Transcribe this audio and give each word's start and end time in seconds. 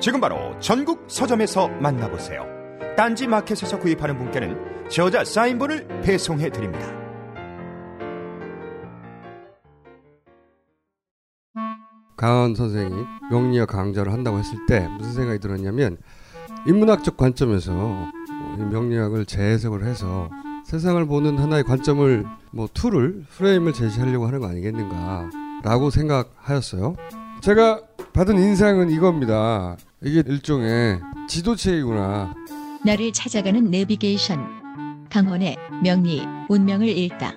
지금 0.00 0.20
바로 0.20 0.56
전국 0.60 1.04
서점에서 1.08 1.66
만나보세요. 1.68 2.46
딴지 2.96 3.26
마켓에서 3.26 3.80
구입하는 3.80 4.16
분께는 4.16 4.88
저자 4.88 5.24
사인본을 5.24 6.02
배송해 6.02 6.50
드립니다. 6.50 6.86
강원 12.16 12.54
선생이 12.54 12.94
명리학 13.30 13.68
강좌를 13.68 14.12
한다고 14.12 14.38
했을 14.38 14.66
때 14.66 14.86
무슨 14.98 15.14
생각이 15.14 15.40
들었냐면 15.40 15.98
인문학적 16.66 17.16
관점에서 17.16 18.10
명리학을 18.70 19.26
재해석을 19.26 19.84
해서 19.84 20.30
세상을 20.64 21.04
보는 21.06 21.38
하나의 21.38 21.64
관점을 21.64 22.24
뭐 22.52 22.68
tool을 22.72 23.24
프레임을 23.30 23.72
제시하려고 23.72 24.26
하는 24.26 24.38
거 24.40 24.48
아니겠는가라고 24.48 25.90
생각하였어요. 25.90 26.94
제가 27.40 27.80
받은 28.12 28.38
인상은 28.38 28.90
이겁니다. 28.90 29.76
이게 30.02 30.22
일종의 30.26 31.00
지도책이구나. 31.28 32.34
나를 32.84 33.12
찾아가는 33.12 33.64
내비게이션. 33.70 34.58
강헌의 35.10 35.56
명리 35.82 36.22
운명을 36.48 36.86
읽다. 36.86 37.32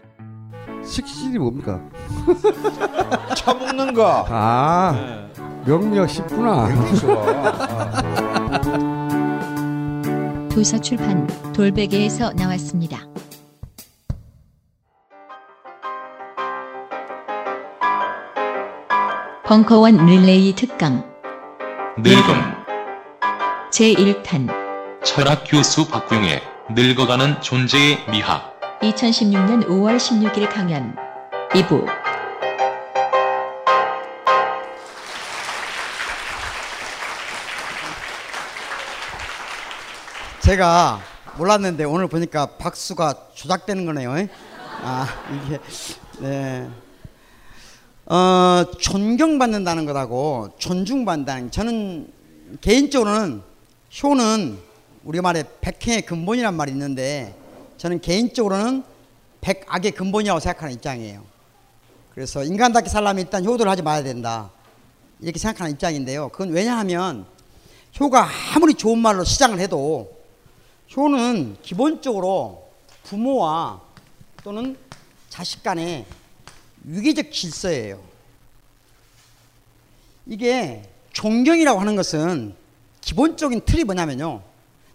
식신이 0.85 1.37
뭡니까? 1.39 1.81
처먹는 3.35 3.93
거. 3.93 4.25
아 4.29 4.93
네. 4.93 5.31
명리학 5.65 6.09
쉽구나. 6.09 6.67
아. 6.67 7.97
도서출판 10.51 11.27
돌베개에서 11.53 12.33
나왔습니다. 12.33 12.99
벙커원 19.45 20.05
릴레이 20.05 20.53
특강 20.55 21.10
늙음 21.97 22.21
제1탄 23.69 24.49
철학 25.03 25.43
교수 25.45 25.85
박용의 25.89 26.41
늙어가는 26.69 27.41
존재의 27.41 28.05
미학 28.09 28.57
2016년 28.81 29.67
5월 29.67 29.97
16일 29.97 30.49
강연 30.49 30.95
2부 31.49 31.85
제가 40.39 40.99
몰랐는데 41.37 41.83
오늘 41.83 42.07
보니까 42.07 42.57
박수가 42.57 43.13
조작되는 43.35 43.85
거네요. 43.85 44.17
에? 44.17 44.29
아 44.83 45.07
이게 45.45 45.59
네. 46.19 46.69
어 48.05 48.65
존경받는다는 48.79 49.85
것하고 49.85 50.49
존중받는다는 50.57 51.51
저는 51.51 52.11
개인적으로는 52.59 53.41
효는 54.01 54.57
우리 55.03 55.21
말에 55.21 55.43
백행의 55.61 56.03
근본이란 56.03 56.55
말이 56.55 56.71
있는데 56.71 57.35
저는 57.77 58.01
개인적으로는 58.01 58.83
백악의 59.41 59.91
근본이라고 59.91 60.39
생각하는 60.39 60.75
입장이에요. 60.75 61.23
그래서 62.13 62.43
인간답게 62.43 62.89
살려면 62.89 63.23
일단 63.23 63.45
효도를 63.45 63.71
하지 63.71 63.81
말아야 63.81 64.03
된다. 64.03 64.51
이렇게 65.19 65.39
생각하는 65.39 65.73
입장인데요. 65.73 66.29
그건 66.29 66.49
왜냐하면 66.49 67.25
효가 67.99 68.27
아무리 68.55 68.73
좋은 68.73 68.99
말로 68.99 69.23
시장을 69.23 69.59
해도 69.59 70.21
효는 70.95 71.57
기본적으로 71.61 72.69
부모와 73.03 73.81
또는 74.43 74.77
자식 75.29 75.63
간의 75.63 76.05
유기적 76.87 77.31
질서예요. 77.31 78.01
이게 80.25 80.89
존경이라고 81.13 81.79
하는 81.79 81.95
것은 81.95 82.55
기본적인 83.01 83.61
틀이 83.65 83.83
뭐냐면요. 83.83 84.41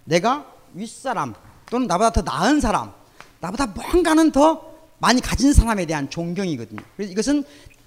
내가 0.04 0.52
윗사람 0.74 1.34
또는 1.68 1.86
나보다 1.86 2.10
더 2.10 2.22
나은 2.22 2.60
사람, 2.60 2.92
나보다 3.40 3.66
뭔가는 3.66 4.30
더 4.30 4.74
많이 4.98 5.20
가진 5.20 5.52
사람에 5.52 5.86
대한 5.86 6.08
존경이거든요. 6.08 6.80
그래서 6.96 7.12
이것은 7.12 7.44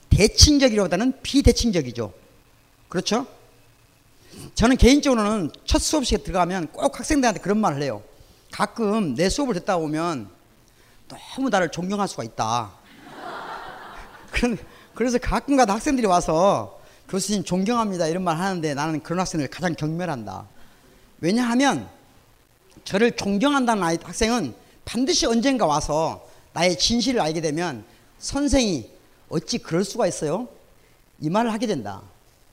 대칭적이라보다는 0.09 1.21
비대칭적이죠. 1.21 2.13
그렇죠? 2.87 3.25
저는 4.55 4.77
개인적으로는 4.77 5.51
첫 5.66 5.79
수업 5.79 6.05
시간에 6.05 6.23
들어가면 6.23 6.67
꼭 6.67 6.97
학생들한테 6.97 7.39
그런 7.39 7.59
말을 7.59 7.81
해요. 7.81 8.03
가끔 8.51 9.16
내 9.16 9.29
수업을 9.29 9.53
듣다 9.55 9.77
보면 9.77 10.29
너무 11.07 11.49
나를 11.49 11.69
존경할 11.69 12.07
수가 12.07 12.23
있다. 12.23 12.78
그래서 14.95 15.17
가끔가다 15.17 15.73
학생들이 15.75 16.07
와서 16.07 16.79
교수님 17.07 17.44
존경합니다 17.44 18.07
이런 18.07 18.23
말 18.23 18.38
하는데 18.38 18.73
나는 18.73 19.01
그런 19.01 19.19
학생을 19.19 19.47
가장 19.47 19.75
경멸한다. 19.75 20.45
왜냐하면 21.22 21.88
저를 22.83 23.16
존경한다는 23.16 23.83
아이, 23.83 23.97
학생은 24.01 24.53
반드시 24.85 25.25
언젠가 25.25 25.66
와서 25.66 26.25
나의 26.53 26.78
진실을 26.78 27.19
알게 27.22 27.41
되면 27.41 27.83
선생이 28.19 28.89
어찌 29.29 29.57
그럴 29.59 29.83
수가 29.83 30.07
있어요? 30.07 30.47
이 31.19 31.29
말을 31.29 31.51
하게 31.53 31.67
된다. 31.67 32.01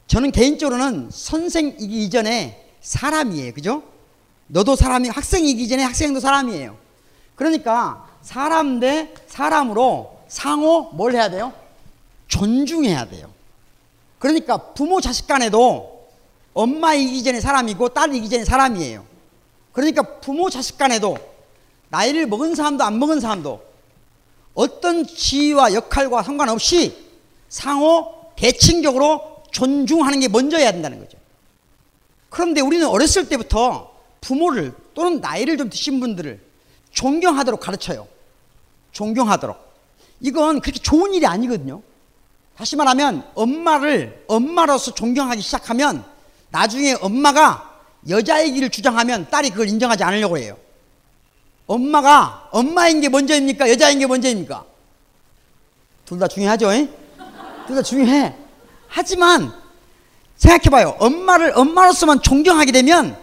저는 0.07 0.33
개인적으로는 0.33 1.09
선생이기 1.11 2.05
이전에 2.05 2.73
사람이에요. 2.81 3.53
그죠? 3.55 3.83
너도 4.49 4.77
사람이 4.77 5.09
학생이기 5.09 5.69
전에 5.69 5.83
학생도 5.83 6.21
사람이에요. 6.21 6.77
그러니까 7.35 8.09
사람 8.23 8.81
대 8.81 9.13
사람으로 9.27 10.21
상호 10.29 10.91
뭘 10.93 11.15
해야 11.15 11.31
돼요? 11.31 11.53
존중해야 12.29 13.09
돼요. 13.09 13.33
그러니까 14.19 14.73
부모 14.73 15.01
자식 15.01 15.27
간에도 15.27 16.09
엄마이기 16.55 17.23
전에 17.23 17.41
사람이고 17.41 17.91
딸이기 17.91 18.29
전에 18.29 18.45
사람이에요. 18.45 19.05
그러니까 19.73 20.03
부모 20.21 20.49
자식 20.49 20.79
간에도 20.79 21.19
나이를 21.91 22.27
먹은 22.27 22.55
사람도 22.55 22.83
안 22.83 22.99
먹은 22.99 23.21
사람도 23.21 23.63
어떤 24.55 25.07
지위와 25.07 25.75
역할과 25.75 26.23
상관없이 26.23 26.97
상호 27.49 28.33
대칭적으로 28.37 29.43
존중하는 29.51 30.21
게 30.21 30.29
먼저야 30.29 30.73
된다는 30.73 30.99
거죠. 30.99 31.19
그런데 32.31 32.61
우리는 32.61 32.87
어렸을 32.87 33.29
때부터 33.29 33.95
부모를 34.21 34.75
또는 34.95 35.21
나이를 35.21 35.57
좀 35.57 35.71
드신 35.71 36.01
분들을 36.01 36.41
존경하도록 36.91 37.61
가르쳐요. 37.61 38.09
존경하도록. 38.93 39.57
이건 40.21 40.61
그렇게 40.61 40.81
좋은 40.81 41.15
일이 41.15 41.27
아니거든요. 41.27 41.83
다시 42.57 42.75
말하면 42.77 43.25
엄마를 43.35 44.25
엄마로서 44.29 44.95
존경하기 44.95 45.43
시작하면 45.43 46.05
나중에 46.51 46.95
엄마가 47.01 47.75
여자이기를 48.09 48.71
주장하면 48.71 49.29
딸이 49.31 49.51
그걸 49.51 49.69
인정하지 49.69 50.05
않으려고 50.05 50.39
해요. 50.39 50.57
엄마가 51.67 52.49
엄마인 52.53 53.01
게 53.01 53.09
먼저입니까? 53.09 53.69
여자인 53.69 53.99
게 53.99 54.07
먼저입니까? 54.07 54.65
둘 56.07 56.19
다 56.19 56.29
중요하죠. 56.29 56.69
둘 57.67 57.75
다 57.77 57.83
중요해. 57.83 58.35
하지만 58.89 59.53
생각해봐요. 60.37 60.97
엄마를 61.01 61.53
엄마로서만 61.57 62.23
존경하게 62.23 62.71
되면 62.73 63.19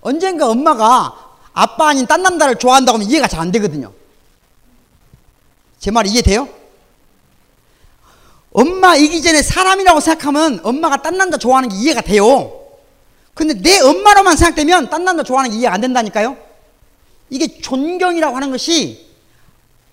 언젠가 0.00 0.48
엄마가 0.48 1.16
아빠 1.52 1.88
아닌 1.88 2.06
딴 2.06 2.22
남자를 2.22 2.54
좋아한다고 2.56 2.96
하면 2.98 3.10
이해가 3.10 3.26
잘 3.26 3.40
안 3.40 3.50
되거든요. 3.52 3.92
제 5.80 5.90
말 5.90 6.06
이해돼요? 6.06 6.48
엄마 8.52 8.96
이기 8.96 9.22
전에 9.22 9.42
사람이라고 9.42 10.00
생각하면 10.00 10.60
엄마가 10.64 11.02
딴 11.02 11.16
남자 11.16 11.36
좋아하는 11.36 11.68
게 11.68 11.76
이해가 11.76 12.00
돼요. 12.00 12.56
근데 13.34 13.54
내 13.54 13.80
엄마로만 13.80 14.36
생각되면 14.36 14.90
딴 14.90 15.04
남자 15.04 15.22
좋아하는 15.22 15.50
게 15.50 15.56
이해가 15.58 15.74
안 15.74 15.80
된다니까요? 15.80 16.36
이게 17.30 17.60
존경이라고 17.60 18.34
하는 18.34 18.50
것이 18.50 19.06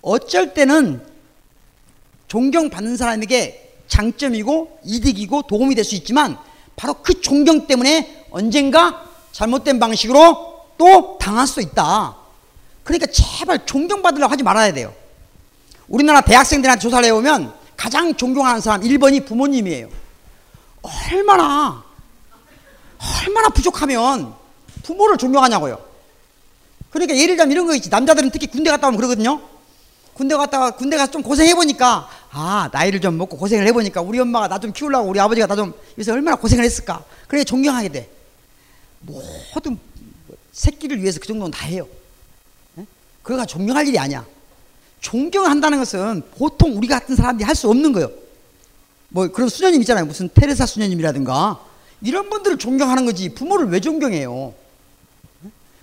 어쩔 0.02 0.54
때는 0.54 1.00
존경받는 2.26 2.96
사람에게 2.96 3.76
장점이고 3.86 4.80
이득이고 4.84 5.42
도움이 5.42 5.74
될 5.74 5.84
수 5.84 5.94
있지만 5.94 6.36
바로 6.76 6.94
그 7.02 7.20
존경 7.20 7.66
때문에 7.66 8.26
언젠가 8.30 9.04
잘못된 9.32 9.78
방식으로 9.78 10.66
또 10.76 11.16
당할 11.20 11.46
수 11.46 11.60
있다. 11.60 12.16
그러니까 12.84 13.06
제발 13.06 13.64
존경받으려고 13.64 14.32
하지 14.32 14.42
말아야 14.42 14.72
돼요. 14.72 14.92
우리나라 15.88 16.20
대학생들한테 16.20 16.80
조사를 16.80 17.04
해보면 17.06 17.52
가장 17.78 18.12
존경하는 18.16 18.60
사람 18.60 18.80
1번이 18.82 19.24
부모님이에요. 19.24 19.88
얼마나 20.82 21.84
얼마나 23.22 23.48
부족하면 23.50 24.34
부모를 24.82 25.16
존경하냐고요. 25.16 25.80
그러니까 26.90 27.16
예를 27.16 27.36
들면 27.36 27.52
이런 27.52 27.66
거 27.66 27.74
있지. 27.76 27.88
남자들은 27.88 28.30
특히 28.30 28.48
군대 28.48 28.70
갔다 28.70 28.88
오면 28.88 28.96
그러거든요. 28.96 29.40
군대 30.12 30.34
갔다가 30.36 30.72
군대 30.72 30.96
가서 30.96 31.12
좀 31.12 31.22
고생해 31.22 31.54
보니까 31.54 32.08
아 32.32 32.68
나이를 32.72 33.00
좀 33.00 33.16
먹고 33.16 33.36
고생을 33.38 33.64
해 33.68 33.72
보니까 33.72 34.00
우리 34.00 34.18
엄마가 34.18 34.48
나 34.48 34.58
좀 34.58 34.72
키우려고 34.72 35.08
우리 35.08 35.20
아버지가 35.20 35.46
나좀 35.46 35.72
그래서 35.94 36.12
얼마나 36.12 36.36
고생을 36.36 36.64
했을까. 36.64 37.04
그래 37.28 37.44
존경하게 37.44 37.88
돼. 37.90 38.10
모든 39.02 39.78
새끼를 40.50 41.00
위해서 41.00 41.20
그 41.20 41.28
정도는 41.28 41.52
다 41.52 41.64
해요. 41.66 41.86
예? 42.78 42.86
그거가 43.22 43.46
존경할 43.46 43.86
일이 43.86 43.96
아니야. 44.00 44.26
존경을 45.00 45.50
한다는 45.50 45.78
것은 45.78 46.22
보통 46.36 46.76
우리 46.76 46.88
같은 46.88 47.14
사람들이 47.16 47.44
할 47.46 47.54
수 47.54 47.68
없는 47.68 47.92
거예요. 47.92 48.10
뭐 49.08 49.28
그런 49.28 49.48
수녀님 49.48 49.80
있잖아요. 49.82 50.04
무슨 50.06 50.28
테레사 50.32 50.66
수녀님이라든가 50.66 51.60
이런 52.02 52.28
분들을 52.30 52.58
존경하는 52.58 53.06
거지 53.06 53.34
부모를 53.34 53.68
왜 53.68 53.80
존경해요? 53.80 54.52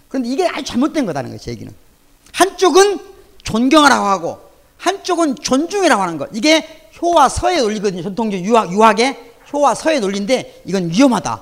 그런데 0.08 0.30
이게 0.30 0.48
아주 0.48 0.64
잘못된 0.64 1.06
거다는 1.06 1.32
거죠. 1.32 1.52
얘기는 1.52 1.74
한쪽은 2.34 3.00
존경하라고 3.44 4.06
하고 4.06 4.40
한쪽은 4.78 5.38
존중이라고 5.38 6.02
하는 6.02 6.18
것. 6.18 6.30
이게 6.34 6.90
효와 7.02 7.30
서의 7.30 7.60
논리거든요. 7.62 8.04
전통적 8.04 8.40
유학, 8.42 8.72
유학의 8.72 9.18
효와 9.52 9.76
서의 9.76 10.00
논리인데 10.00 10.62
이건 10.66 10.90
위험하다. 10.90 11.42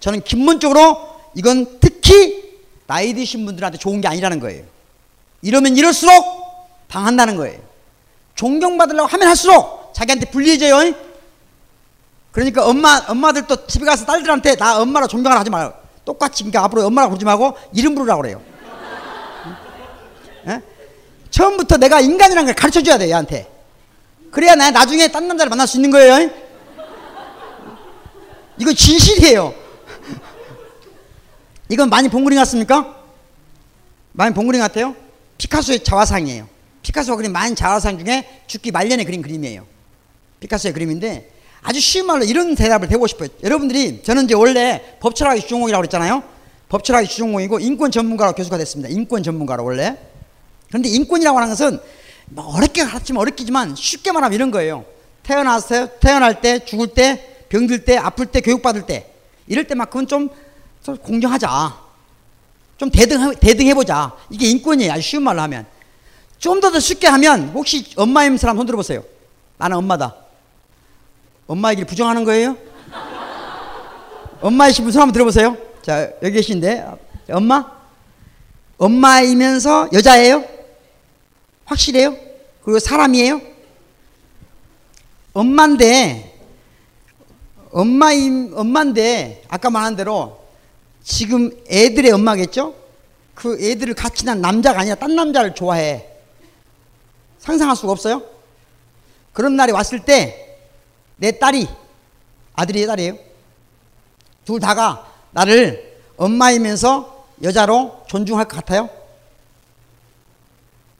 저는 0.00 0.22
근본적으로 0.22 0.98
이건 1.34 1.78
특히 1.80 2.44
나이 2.86 3.14
드신 3.14 3.44
분들한테 3.46 3.78
좋은 3.78 4.00
게 4.00 4.08
아니라는 4.08 4.38
거예요. 4.40 4.64
이러면 5.42 5.76
이럴수록 5.76 6.35
당한다는 6.88 7.36
거예요. 7.36 7.60
존경받으려고 8.34 9.08
하면 9.08 9.28
할수록 9.28 9.92
자기한테 9.94 10.30
불리해져요. 10.30 10.94
그러니까 12.32 12.66
엄마, 12.66 13.02
엄마들도 13.08 13.66
집에 13.66 13.86
가서 13.86 14.04
딸들한테 14.04 14.56
나 14.56 14.80
엄마라 14.80 15.06
존경을 15.06 15.38
하지 15.38 15.48
말고 15.48 15.74
똑같이 16.04 16.44
그러니까 16.44 16.64
앞으로 16.64 16.86
엄마라고 16.86 17.10
부르지 17.12 17.24
말고 17.24 17.56
이름 17.72 17.94
부르라고 17.94 18.22
그래요. 18.22 18.42
예? 20.46 20.62
처음부터 21.30 21.78
내가 21.78 22.00
인간이라는 22.00 22.46
걸 22.46 22.54
가르쳐 22.54 22.82
줘야 22.82 22.98
돼, 22.98 23.08
얘한테. 23.08 23.50
그래야 24.30 24.54
나 24.54 24.70
나중에 24.70 25.08
딴 25.08 25.26
남자를 25.28 25.50
만날 25.50 25.66
수 25.66 25.78
있는 25.78 25.90
거예요. 25.90 26.30
이거 28.58 28.72
진실이에요. 28.72 29.54
이건 31.68 31.88
많이 31.90 32.08
본 32.08 32.24
그림 32.24 32.38
같습니까? 32.38 32.94
많이 34.12 34.34
본 34.34 34.46
그림 34.46 34.60
같아요? 34.60 34.94
피카소의 35.38 35.82
자화상이에요. 35.82 36.48
피카소가 36.86 37.16
그린 37.16 37.32
많은 37.32 37.56
자화상 37.56 37.98
중에 37.98 38.42
죽기 38.46 38.70
말년에 38.70 39.04
그린 39.04 39.20
그림이에요. 39.20 39.66
피카소의 40.38 40.72
그림인데 40.72 41.32
아주 41.62 41.80
쉬운 41.80 42.06
말로 42.06 42.24
이런 42.24 42.54
대답을 42.54 42.90
해보고 42.90 43.08
싶어요. 43.08 43.28
여러분들이 43.42 44.02
저는 44.04 44.26
이제 44.26 44.34
원래 44.34 44.96
법철학의 45.00 45.42
주전공이라고 45.42 45.80
그랬잖아요. 45.82 46.22
법철학의 46.68 47.08
주전공이고 47.08 47.58
인권 47.58 47.90
전문가로 47.90 48.34
교수가 48.34 48.58
됐습니다. 48.58 48.88
인권 48.88 49.24
전문가로 49.24 49.64
원래. 49.64 49.96
그런데 50.68 50.88
인권이라고 50.88 51.36
하는 51.36 51.48
것은 51.48 51.80
뭐 52.26 52.54
어렵게 52.54 52.84
가르치면 52.84 53.20
어렵겠지만 53.20 53.74
쉽게 53.74 54.12
말하면 54.12 54.34
이런 54.34 54.52
거예요. 54.52 54.84
태어나서 55.24 55.98
태어날 55.98 56.40
때, 56.40 56.64
죽을 56.64 56.88
때, 56.88 57.44
병들 57.48 57.84
때, 57.84 57.96
아플 57.96 58.26
때, 58.26 58.40
교육받을 58.40 58.86
때 58.86 59.12
이럴 59.48 59.66
때만큼은 59.66 60.06
좀, 60.06 60.28
좀 60.84 60.96
공정하자. 60.96 61.86
좀 62.78 62.90
대등 62.90 63.34
대등해 63.40 63.74
보자. 63.74 64.12
이게 64.30 64.48
인권이에요. 64.50 64.92
아주 64.92 65.02
쉬운 65.02 65.24
말로 65.24 65.40
하면. 65.42 65.66
좀 66.38 66.60
더 66.60 66.70
더 66.70 66.78
쉽게 66.80 67.06
하면 67.08 67.48
혹시 67.54 67.92
엄마인 67.96 68.36
사람 68.36 68.56
손 68.56 68.66
들어보세요. 68.66 69.02
나는 69.58 69.76
엄마다. 69.78 70.14
엄마 71.46 71.70
얘기를 71.70 71.86
부정하는 71.86 72.24
거예요? 72.24 72.56
엄마이신 74.40 74.84
분 74.84 74.92
손 74.92 75.02
한번 75.02 75.12
들어보세요. 75.12 75.56
자, 75.82 76.10
여기 76.22 76.34
계신데. 76.34 76.84
엄마? 77.30 77.64
엄마이면서 78.78 79.88
여자예요? 79.92 80.44
확실해요? 81.64 82.16
그리고 82.62 82.78
사람이에요? 82.78 83.40
엄마인데, 85.32 86.38
엄마임, 87.70 88.52
엄마인데, 88.56 89.42
아까 89.48 89.70
말한 89.70 89.96
대로 89.96 90.40
지금 91.02 91.50
애들의 91.68 92.10
엄마겠죠? 92.12 92.74
그 93.34 93.58
애들을 93.60 93.94
같이 93.94 94.24
난 94.24 94.40
남자가 94.40 94.80
아니라 94.80 94.96
딴 94.96 95.14
남자를 95.14 95.54
좋아해. 95.54 96.08
상상할 97.46 97.76
수가 97.76 97.92
없어요? 97.92 98.22
그런 99.32 99.56
날이 99.56 99.72
왔을 99.72 100.00
때 100.04 100.42
내 101.16 101.38
딸이 101.38 101.66
아들이 102.54 102.86
딸이에요. 102.86 103.16
둘 104.44 104.60
다가 104.60 105.10
나를 105.32 105.98
엄마이면서 106.16 107.26
여자로 107.42 108.04
존중할 108.06 108.46
것 108.48 108.56
같아요? 108.56 108.88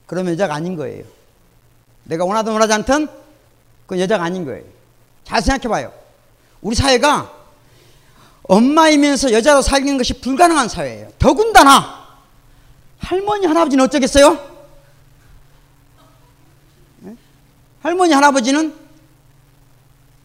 그러면 0.06 0.32
여자가 0.32 0.54
아닌 0.54 0.76
거예요. 0.76 1.04
내가 2.04 2.24
원하든 2.24 2.52
원하지 2.52 2.72
않든 2.74 3.08
그건 3.82 4.00
여자가 4.00 4.24
아닌 4.24 4.44
거예요. 4.44 4.64
잘 5.24 5.42
생각해 5.42 5.68
봐요. 5.68 5.92
우리 6.60 6.74
사회가 6.76 7.32
엄마이면서 8.44 9.32
여자로 9.32 9.62
살기는 9.62 9.98
것이 9.98 10.20
불가능한 10.20 10.68
사회예요. 10.68 11.10
더군다나 11.18 12.06
할머니 12.98 13.46
할아버지는 13.46 13.84
어쩌겠어요? 13.84 14.56
네? 17.00 17.16
할머니 17.86 18.12
할아버지는 18.12 18.74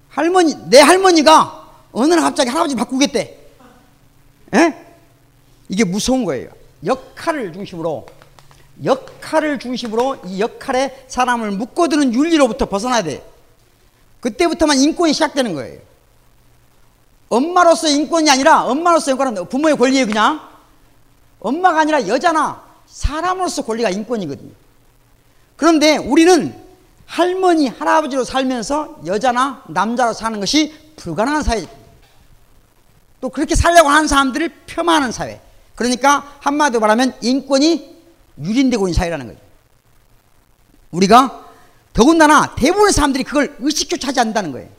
할머니 0.10 0.56
내 0.68 0.80
할머니가 0.80 1.70
어느 1.92 2.12
날 2.12 2.22
갑자기 2.22 2.50
할아버지 2.50 2.74
바꾸겠대. 2.74 3.40
에? 4.56 4.86
이게 5.70 5.84
무서운 5.84 6.26
거예요. 6.26 6.50
역할을 6.84 7.54
중심으로 7.54 8.08
역할을 8.84 9.60
중심으로 9.60 10.22
이 10.26 10.40
역할에 10.40 11.06
사람을 11.08 11.52
묶어두는 11.52 12.16
윤리로부터 12.16 12.66
벗어나야 12.66 13.04
돼. 13.04 13.24
그때부터만 14.22 14.80
인권이 14.80 15.14
시작되는 15.14 15.54
거예요. 15.54 15.80
엄마로서 17.30 17.90
인권이 17.90 18.28
아니라 18.32 18.64
엄마로서 18.64 19.12
인권은 19.12 19.50
부모의 19.50 19.78
권리예요, 19.78 20.08
그냥. 20.08 20.42
엄마가 21.40 21.82
아니라 21.82 22.08
여자나 22.08 22.64
사람으로서 22.88 23.62
권리가 23.62 23.92
인권이거든요. 23.92 24.52
그런데 25.58 25.98
우리는 25.98 26.71
할머니, 27.12 27.68
할아버지로 27.68 28.24
살면서 28.24 29.02
여자나 29.06 29.64
남자로 29.68 30.14
사는 30.14 30.40
것이 30.40 30.74
불가능한 30.96 31.44
사회. 31.44 31.68
또 33.20 33.28
그렇게 33.28 33.54
살려고 33.54 33.90
하는 33.90 34.08
사람들을 34.08 34.50
폄하하는 34.66 35.12
사회. 35.12 35.42
그러니까 35.76 36.38
한마디로 36.40 36.80
말하면 36.80 37.14
인권이 37.22 37.98
유린되고 38.42 38.88
있는 38.88 38.98
사회라는 38.98 39.28
거죠. 39.28 39.40
우리가 40.92 41.50
더군다나 41.92 42.56
대부분의 42.56 42.94
사람들이 42.94 43.26
그걸 43.26 43.58
의식조차 43.60 44.08
하지 44.08 44.22
않는다는 44.22 44.54
거예요. 44.54 44.70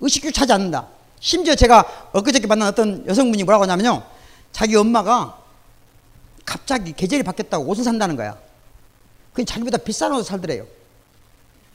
의식조차 0.00 0.42
하지 0.42 0.52
않는다. 0.52 0.86
심지어 1.18 1.56
제가 1.56 2.12
엊그저께 2.12 2.46
만난 2.46 2.68
어떤 2.68 3.04
여성분이 3.08 3.42
뭐라고 3.42 3.64
하냐면요. 3.64 4.04
자기 4.52 4.76
엄마가 4.76 5.36
갑자기 6.44 6.92
계절이 6.92 7.24
바뀌었다고 7.24 7.64
옷을 7.64 7.82
산다는 7.82 8.14
거야. 8.14 8.38
그 9.32 9.44
자기보다 9.44 9.78
비싼 9.78 10.12
옷을 10.12 10.22
살더래요. 10.22 10.64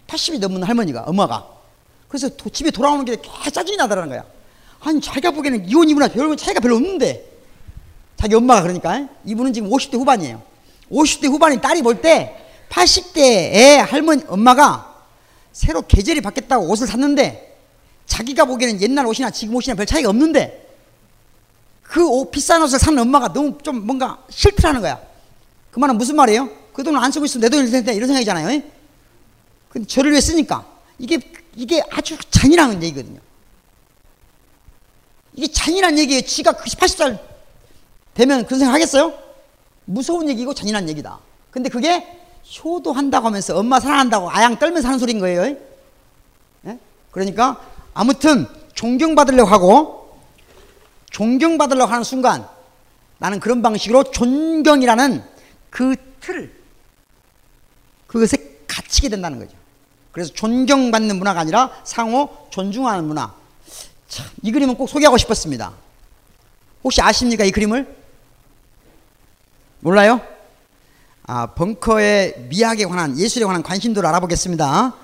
80이 0.10 0.40
넘는 0.40 0.64
할머니가, 0.64 1.04
엄마가. 1.04 1.48
그래서 2.08 2.30
도, 2.30 2.50
집에 2.50 2.72
돌아오는 2.72 3.06
길에 3.06 3.18
개 3.22 3.52
짜증이 3.52 3.78
나더라는 3.78 4.10
거야. 4.10 4.26
아니, 4.82 5.00
자기가 5.00 5.32
보기에는 5.32 5.70
이혼이구나. 5.70 6.08
별로 6.10 6.36
차이가 6.36 6.60
별로 6.60 6.76
없는데. 6.76 7.30
자기 8.18 8.36
엄마가 8.36 8.64
그러니까. 8.64 9.08
이분은 9.26 9.54
지금 9.54 9.70
50대 9.70 9.94
후반이에요. 9.94 10.42
50대 10.92 11.28
후반인 11.28 11.62
딸이 11.62 11.82
볼 11.84 12.02
때 12.02 12.36
80대의 12.70 13.78
할머니, 13.78 14.24
엄마가 14.28 15.04
새로 15.52 15.82
계절이 15.82 16.22
바뀌었다고 16.22 16.70
옷을 16.70 16.88
샀는데 16.88 17.58
자기가 18.06 18.46
보기에는 18.46 18.82
옛날 18.82 19.06
옷이나 19.08 19.30
지금 19.32 19.56
옷이나 19.56 19.76
별 19.76 19.86
차이가 19.86 20.10
없는데 20.10 20.68
그 21.84 22.08
옷, 22.08 22.30
비싼 22.32 22.62
옷을 22.62 22.78
사는 22.80 22.98
엄마가 23.00 23.34
너무 23.34 23.58
좀 23.64 23.86
뭔가 23.86 24.20
싫더라는 24.30 24.82
거야. 24.82 25.00
그 25.72 25.80
말은 25.80 25.98
무슨 25.98 26.16
말이에요? 26.16 26.50
그 26.74 26.84
돈을 26.84 27.00
안 27.00 27.12
쓰고 27.12 27.26
있으면 27.26 27.42
내 27.42 27.50
돈일 27.50 27.72
텐데 27.72 27.94
이런 27.94 28.08
생각이잖아요. 28.08 28.62
근데 29.70 29.88
저를 29.88 30.12
위해 30.12 30.22
쓰니까 30.22 30.66
이게 30.98 31.20
이게 31.56 31.82
아주 31.92 32.18
잔인한 32.30 32.82
얘기거든요. 32.84 33.20
이게 35.34 35.48
잔인한 35.48 35.98
얘기예요. 35.98 36.22
지가 36.22 36.54
80살 36.54 37.20
되면 38.14 38.46
그런 38.46 38.60
생각 38.60 38.74
하겠어요? 38.74 39.14
무서운 39.86 40.28
얘기고 40.30 40.54
잔인한 40.54 40.90
얘기다. 40.90 41.20
근데 41.52 41.70
그게 41.70 42.20
효도한다고 42.64 43.28
하면서 43.28 43.58
엄마 43.58 43.80
사랑한다고 43.80 44.30
아양 44.32 44.58
떨면서 44.58 44.88
하는 44.88 45.00
소리인 45.00 45.20
거예요. 45.20 45.58
예? 46.66 46.80
그러니까 47.12 47.62
아무튼 47.94 48.48
존경받으려고 48.74 49.50
하고 49.50 50.20
존경받으려고 51.12 51.92
하는 51.92 52.04
순간 52.04 52.48
나는 53.18 53.40
그런 53.40 53.62
방식으로 53.62 54.04
존경이라는 54.04 55.24
그 55.70 55.96
틀을 56.22 56.54
그것에 58.08 58.49
갇히게 58.90 59.10
된다는 59.10 59.40
거죠. 59.40 59.56
그래서 60.12 60.34
존경받는 60.34 61.18
문화가 61.18 61.40
아니라 61.40 61.72
상호 61.84 62.30
존중하는 62.50 63.06
문화. 63.06 63.34
참, 64.08 64.26
이 64.42 64.52
그림은 64.52 64.76
꼭 64.76 64.90
소개하고 64.90 65.18
싶었습니다. 65.18 65.72
혹시 66.84 67.02
아십니까? 67.02 67.44
이 67.46 67.52
그림을? 67.52 67.96
몰라요? 69.82 70.20
아, 71.24 71.46
벙커의 71.48 72.48
미학에 72.50 72.86
관한 72.86 73.18
예술에 73.18 73.46
관한 73.46 73.62
관심도를 73.62 74.10
알아보겠습니다. 74.10 74.96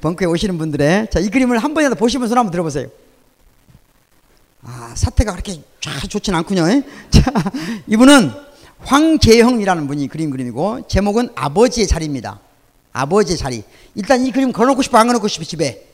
벙커에 0.00 0.26
오시는 0.26 0.58
분들의 0.58 1.08
자, 1.10 1.20
이 1.20 1.30
그림을 1.30 1.58
한 1.58 1.74
번이라도 1.74 1.94
보시면 1.94 2.28
손 2.28 2.38
한번 2.38 2.50
들어보세요. 2.50 2.88
아, 4.62 4.92
사태가 4.96 5.32
그렇게 5.32 5.62
쫙 5.80 6.08
좋진 6.08 6.34
않군요. 6.34 6.64
자, 7.10 7.32
이분은 7.86 8.32
황재형이라는 8.80 9.86
분이 9.86 10.08
그린 10.08 10.30
그림이고 10.30 10.88
제목은 10.88 11.30
아버지의 11.36 11.86
자리입니다. 11.86 12.40
아버지의 12.92 13.38
자리. 13.38 13.62
일단 13.94 14.24
이 14.24 14.32
그림 14.32 14.52
걸어놓고 14.52 14.82
싶어 14.82 14.98
안 14.98 15.06
걸어놓고 15.06 15.28
싶어 15.28 15.44
집에 15.44 15.86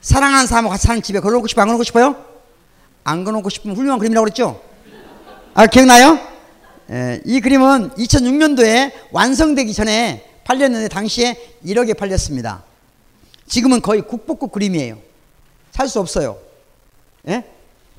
사랑하는 0.00 0.46
사람하고 0.46 0.70
같이 0.72 0.86
사는 0.86 1.02
집에 1.02 1.20
걸어놓고 1.20 1.48
싶어 1.48 1.62
안 1.62 1.68
걸어놓고 1.68 1.84
싶어요? 1.84 2.24
안 3.04 3.24
걸어놓고 3.24 3.48
싶으면 3.48 3.76
훌륭한 3.76 3.98
그림이라고 3.98 4.24
그랬죠? 4.24 4.60
아 5.54 5.66
기억나요? 5.66 6.18
예, 6.90 7.20
이 7.24 7.40
그림은 7.40 7.90
2006년도에 7.90 8.92
완성되기 9.12 9.74
전에 9.74 10.24
팔렸는데 10.44 10.88
당시에 10.88 11.58
1억에 11.66 11.96
팔렸습니다. 11.96 12.62
지금은 13.46 13.82
거의 13.82 14.02
국보급 14.02 14.52
그림이에요. 14.52 14.98
살 15.72 15.88
수 15.88 16.00
없어요. 16.00 16.38
예? 17.28 17.44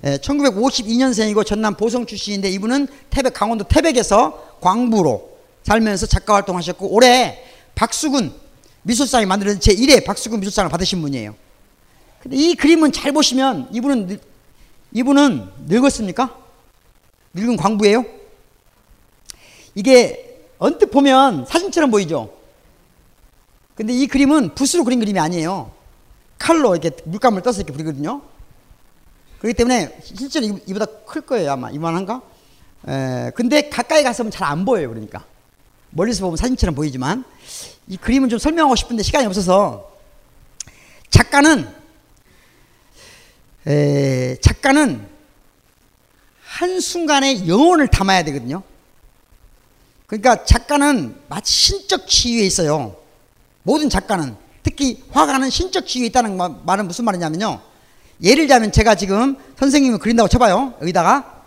예, 0.06 0.18
1952년생이고 0.18 1.46
전남 1.46 1.76
보성 1.76 2.06
출신인데 2.06 2.50
이분은 2.52 2.88
태백 3.10 3.34
강원도 3.34 3.66
태백에서 3.66 4.58
광부로 4.62 5.38
살면서 5.64 6.06
작가 6.06 6.36
활동하셨고 6.36 6.88
올해 6.88 7.44
박수근 7.84 8.34
미술상이 8.82 9.26
만드는 9.26 9.60
제1회 9.60 10.04
박수근 10.04 10.42
미술상을 10.42 10.70
받으신 10.70 11.02
분이에요. 11.02 11.34
근데 12.22 12.36
이 12.36 12.54
그림은 12.54 12.92
잘 12.92 13.14
보시면 13.14 13.70
이분은 13.72 14.08
늙- 14.08 14.22
이분은 14.92 15.50
늙었습니까? 15.68 16.38
늙은 17.34 17.56
광부예요? 17.56 18.04
이게 19.76 20.46
언뜻 20.58 20.88
보면 20.88 21.46
사진처럼 21.46 21.90
보이죠. 21.90 22.34
근데 23.76 23.94
이 23.94 24.08
그림은 24.08 24.56
붓으로 24.56 24.84
그린 24.84 25.00
그림이 25.00 25.18
아니에요. 25.18 25.72
칼로 26.38 26.76
이렇게 26.76 26.92
물감을 27.06 27.42
떠서 27.44 27.62
이렇게 27.62 27.72
그리거든요. 27.72 28.22
그렇기 29.40 29.54
때문에 29.56 29.98
실제로 30.04 30.48
이- 30.48 30.62
이보다 30.68 30.86
클 31.06 31.22
거예요 31.22 31.54
아마 31.54 31.70
이만한가? 31.72 32.22
에, 32.90 33.32
근데 33.36 33.70
가까이 33.70 34.04
가서는 34.04 34.32
잘안 34.32 34.66
보여요 34.66 34.90
그러니까 34.90 35.24
멀리서 35.92 36.24
보면 36.24 36.38
사진처럼 36.38 36.76
보이지만 36.76 37.24
이 37.88 37.98
그림은 37.98 38.30
좀 38.30 38.40
설명하고 38.40 38.76
싶은데 38.76 39.04
시간이 39.04 39.26
없어서 39.26 39.92
작가는 41.10 41.68
에, 43.68 44.38
작가는 44.42 45.08
한 46.44 46.80
순간에 46.80 47.48
영혼을 47.48 47.88
담아야 47.88 48.24
되거든요. 48.26 48.64
그러니까 50.08 50.44
작가는 50.44 51.16
마치 51.28 51.52
신적 51.54 52.08
지위에 52.08 52.44
있어요. 52.44 52.96
모든 53.64 53.90
작가는 53.90 54.36
특히 54.64 55.04
화가는 55.12 55.50
신적 55.50 55.86
지위에 55.88 56.08
있다는 56.08 56.38
마- 56.38 56.50
말은 56.50 56.88
무슨 56.88 57.06
말이냐면요. 57.06 57.62
예를 58.22 58.46
들자면 58.48 58.72
제가 58.72 58.96
지금 58.96 59.38
선생님을 59.58 60.00
그린다고 60.00 60.28
쳐봐요. 60.28 60.74
여기다가 60.82 61.44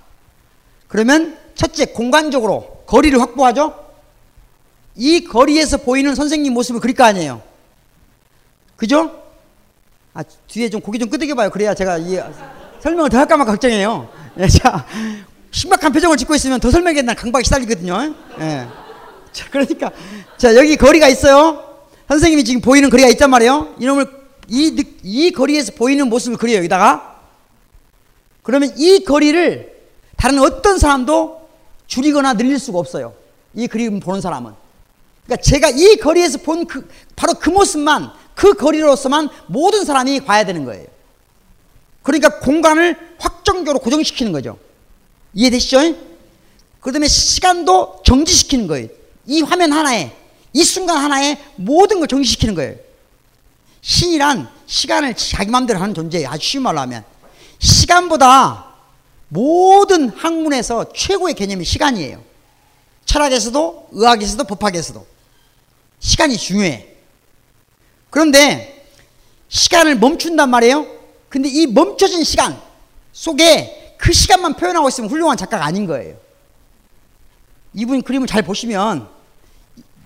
그러면 0.89 1.39
첫째 1.55 1.87
공간적으로 1.87 2.85
거리를 2.87 3.21
확보하죠. 3.21 3.82
이 4.97 5.25
거리에서 5.25 5.79
보이는 5.79 6.15
선생님 6.15 6.53
모습을 6.53 6.81
그릴 6.81 6.95
거 6.95 7.05
아니에요. 7.05 7.43
그죠? 8.77 9.23
아, 10.15 10.23
뒤에 10.49 10.69
좀 10.69 10.81
고개 10.81 10.99
좀 10.99 11.09
끄덕여 11.09 11.35
봐요. 11.35 11.51
그래야 11.51 11.75
제가 11.75 11.99
이 11.99 12.19
설명을 12.81 13.11
더 13.11 13.19
할까 13.19 13.37
말까 13.37 13.53
걱정해요. 13.53 14.09
예, 14.39 14.47
자, 14.49 14.87
심각한 15.51 15.93
표정을 15.93 16.17
짓고 16.17 16.35
있으면 16.35 16.61
더 16.61 16.71
설명에 16.71 17.01
난 17.03 17.15
강박에 17.17 17.43
시달리거든요. 17.45 18.15
예. 18.41 18.67
자, 19.33 19.47
그러니까 19.51 19.91
자, 20.37 20.55
여기 20.57 20.77
거리가 20.77 21.09
있어요. 21.09 21.65
선생님이 22.09 22.45
지금 22.45 22.61
보이는 22.61 22.91
거리가 22.91 23.09
있단 23.11 23.31
말이에요. 23.31 23.77
이놈을 23.79 24.07
이, 24.49 24.75
느- 24.75 24.83
이 25.03 25.31
거리에서 25.33 25.73
보이는 25.73 26.07
모습을 26.09 26.37
그려요. 26.37 26.59
여기다가. 26.59 27.21
그러면 28.43 28.75
이 28.77 29.05
거리를 29.05 29.73
다른 30.17 30.39
어떤 30.41 30.79
사람도 30.79 31.49
줄이거나 31.87 32.35
늘릴 32.35 32.59
수가 32.59 32.79
없어요. 32.79 33.15
이 33.55 33.67
그림 33.69 34.01
보는 34.01 34.21
사람은. 34.21 34.53
그러니까 35.25 35.43
제가 35.43 35.71
이 35.71 35.97
거리에서 35.97 36.39
본 36.39 36.67
그, 36.67 36.89
바로 37.15 37.35
그 37.35 37.51
모습만 37.51 38.13
그 38.35 38.55
거리로서만 38.55 39.29
모든 39.47 39.85
사람이 39.85 40.21
봐야 40.21 40.45
되는 40.45 40.65
거예요. 40.65 40.87
그러니까 42.03 42.41
공간을 42.41 43.17
확정적으로 43.19 43.79
고정시키는 43.79 44.33
거죠. 44.33 44.59
이해되시죠? 45.35 45.95
그 46.81 46.91
다음에 46.91 47.07
시간도 47.07 48.03
정지시키는 48.05 48.67
거예요. 48.67 48.89
이 49.27 49.43
화면 49.43 49.73
하나에, 49.73 50.17
이 50.53 50.65
순간 50.65 50.97
하나에 50.97 51.39
모든 51.57 52.01
걸 52.01 52.09
정지시키는 52.09 52.55
거예요. 52.55 52.75
신이란 53.83 54.49
시간을 54.67 55.15
자기 55.15 55.51
마음대로 55.51 55.79
하는 55.79 55.95
존재예요. 55.95 56.29
아주 56.29 56.47
쉬운 56.47 56.65
말로 56.65 56.81
하면. 56.81 57.05
시간보다 57.59 58.73
모든 59.29 60.09
학문에서 60.09 60.93
최고의 60.93 61.35
개념이 61.35 61.65
시간이에요. 61.65 62.23
철학에서도, 63.05 63.89
의학에서도, 63.93 64.45
법학에서도. 64.45 65.12
시간이 66.03 66.37
중요해. 66.37 66.89
그런데 68.11 68.87
시간을 69.49 69.97
멈춘단 69.97 70.51
말이에요. 70.51 70.87
근데 71.29 71.49
이 71.49 71.67
멈춰진 71.67 72.25
시간 72.25 72.61
속에 73.13 73.97
그 73.97 74.13
시간만 74.13 74.57
표현하고 74.57 74.89
있으면 74.89 75.09
훌륭한 75.09 75.37
작가가 75.37 75.65
아닌 75.65 75.87
거예요. 75.87 76.17
이분 77.73 78.03
그림을 78.03 78.27
잘 78.27 78.43
보시면 78.43 79.09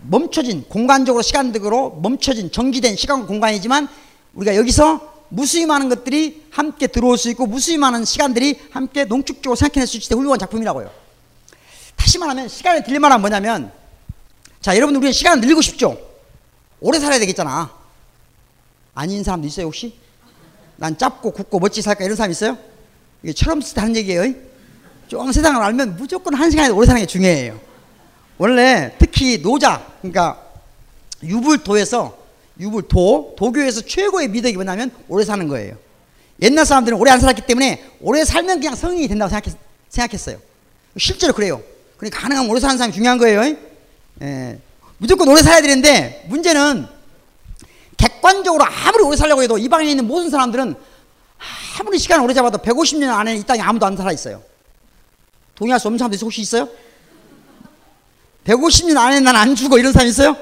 멈춰진 0.02 0.64
공간적으로 0.68 1.22
시간적으로 1.22 1.98
멈춰진 2.02 2.52
정지된 2.52 2.94
시간 2.96 3.26
공간이지만 3.26 3.88
우리가 4.34 4.54
여기서 4.54 5.14
무수히 5.30 5.66
많은 5.66 5.88
것들이 5.88 6.44
함께 6.50 6.86
들어올 6.86 7.18
수 7.18 7.30
있고 7.30 7.46
무수히 7.46 7.78
많은 7.78 8.04
시간들이 8.04 8.60
함께 8.70 9.04
농축적으로 9.04 9.56
생각해낼 9.56 9.86
수 9.88 9.96
있을 9.96 10.10
때 10.10 10.14
훌륭한 10.14 10.38
작품이라고요. 10.38 10.90
다시 11.96 12.18
말하면 12.18 12.48
시간의 12.48 12.84
딜레마는 12.84 13.20
뭐냐면 13.20 13.72
자 14.66 14.74
여러분 14.74 14.96
우리는 14.96 15.12
시간을 15.12 15.42
늘리고 15.42 15.62
싶죠. 15.62 15.96
오래 16.80 16.98
살아야 16.98 17.20
되겠잖아. 17.20 17.70
아닌 18.96 19.22
사람도 19.22 19.46
있어요 19.46 19.66
혹시? 19.66 19.96
난 20.74 20.98
짧고 20.98 21.30
굵고 21.30 21.60
멋지게 21.60 21.82
살까 21.82 22.04
이런 22.04 22.16
사람 22.16 22.32
있어요? 22.32 22.58
이게 23.22 23.32
철없을 23.32 23.76
때 23.76 23.80
하는 23.80 23.94
얘기예요. 23.94 24.34
좀 25.06 25.30
세상을 25.30 25.62
알면 25.62 25.94
무조건 25.94 26.34
한 26.34 26.50
시간에 26.50 26.70
오래 26.70 26.84
사는 26.84 27.00
게 27.00 27.06
중요해요. 27.06 27.60
원래 28.38 28.92
특히 28.98 29.40
노자 29.40 29.86
그러니까 30.00 30.42
유불도에서 31.22 32.18
유불도 32.58 33.36
도교에서 33.38 33.82
최고의 33.82 34.26
미덕이 34.30 34.54
뭐냐면 34.54 34.90
오래 35.06 35.24
사는 35.24 35.46
거예요. 35.46 35.76
옛날 36.42 36.66
사람들은 36.66 36.98
오래 36.98 37.12
안 37.12 37.20
살았기 37.20 37.42
때문에 37.42 37.84
오래 38.00 38.24
살면 38.24 38.58
그냥 38.58 38.74
성인이 38.74 39.06
된다고 39.06 39.30
생각했, 39.30 39.56
생각했어요. 39.90 40.38
실제로 40.98 41.32
그래요. 41.34 41.62
그러니까 41.98 42.18
가능하면 42.18 42.50
오래 42.50 42.58
사는 42.58 42.76
사람이 42.76 42.92
중요한 42.92 43.18
거예요. 43.18 43.75
예. 44.22 44.58
무조건 44.98 45.28
오래 45.28 45.42
살아야 45.42 45.60
되는데 45.60 46.24
문제는 46.28 46.86
객관적으로 47.96 48.64
아무리 48.64 49.04
오래 49.04 49.16
살려고 49.16 49.42
해도 49.42 49.58
이 49.58 49.68
방에 49.68 49.88
있는 49.90 50.06
모든 50.06 50.30
사람들은 50.30 50.74
아무리 51.78 51.98
시간을 51.98 52.24
오래 52.24 52.32
잡아도 52.34 52.58
150년 52.58 53.08
안에 53.10 53.36
이 53.36 53.42
땅에 53.42 53.60
아무도 53.60 53.84
안 53.86 53.96
살아 53.96 54.12
있어요. 54.12 54.42
동의할 55.54 55.78
수 55.80 55.88
없는 55.88 55.98
사람도 55.98 56.16
혹시 56.24 56.40
있어요? 56.40 56.68
150년 58.44 58.96
안에 58.96 59.20
난 59.20 59.36
안 59.36 59.54
죽어 59.54 59.78
이런 59.78 59.92
사람 59.92 60.08
있어요? 60.08 60.36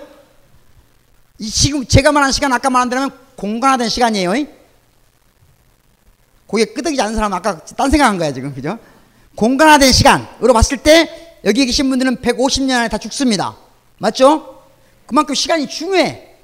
이 1.39 1.51
지금 1.51 1.85
제가 1.85 2.13
말한 2.13 2.31
시간 2.33 2.53
아까 2.53 2.71
말한 2.71 2.89
대로면 2.91 3.11
공간화된 3.37 3.89
시간이에요. 3.89 4.33
고개 6.47 6.65
끄덕이지 6.67 7.01
않는 7.03 7.15
사람은 7.17 7.37
아까 7.37 7.59
딴 7.77 7.91
생각한 7.91 8.19
거야 8.19 8.33
지금 8.33 8.55
그죠? 8.55 8.79
공간화된 9.35 9.91
시간으로 9.93 10.53
봤을 10.53 10.77
때 10.77 11.41
여기 11.45 11.67
계신 11.67 11.89
분들은 11.91 12.17
150년 12.19 12.71
안에 12.77 12.89
다 12.89 12.99
죽습니다. 12.99 13.57
맞죠? 13.99 14.63
그만큼 15.07 15.35
시간이 15.35 15.69
중요해. 15.69 16.35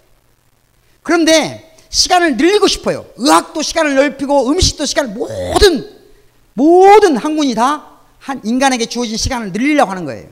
그런데 1.02 1.76
시간을 1.88 2.36
늘리고 2.36 2.66
싶어요. 2.68 3.06
의학도 3.16 3.62
시간을 3.62 3.94
넓히고 3.94 4.50
음식도 4.50 4.86
시간을 4.86 5.10
모든 5.14 6.00
모든 6.54 7.16
학문이 7.16 7.54
다 7.54 7.90
한 8.20 8.40
인간에게 8.44 8.86
주어진 8.86 9.16
시간을 9.16 9.52
늘리려고 9.52 9.90
하는 9.90 10.04
거예요. 10.04 10.28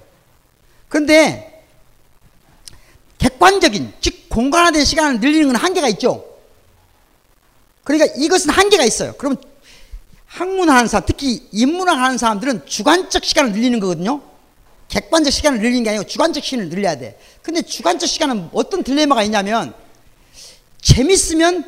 그런데 0.89 1.65
객관적인 3.17 3.95
즉 4.01 4.29
공간화된 4.29 4.85
시간을 4.85 5.21
늘리는 5.21 5.49
건 5.49 5.57
한계가 5.57 5.89
있죠. 5.89 6.25
그러니까 7.83 8.13
이것은 8.17 8.51
한계가 8.51 8.85
있어요. 8.85 9.15
그러면 9.17 9.43
학문하는 10.27 10.87
사람, 10.87 11.07
특히 11.07 11.49
인문학 11.51 11.99
하는 11.99 12.19
사람들은 12.19 12.67
주관적 12.67 13.25
시간을 13.25 13.53
늘리는 13.53 13.81
거거든요. 13.81 14.21
객관적 14.89 15.33
시간을 15.33 15.61
늘리는 15.61 15.83
게 15.83 15.91
아니고 15.91 16.05
주관적 16.05 16.43
시간을 16.43 16.69
늘려야 16.71 16.97
돼. 16.97 17.19
근데 17.43 17.63
주관적 17.63 18.09
시간은 18.09 18.51
어떤 18.53 18.83
딜레마가 18.83 19.23
있냐면 19.25 19.75
재밌으면 20.81 21.65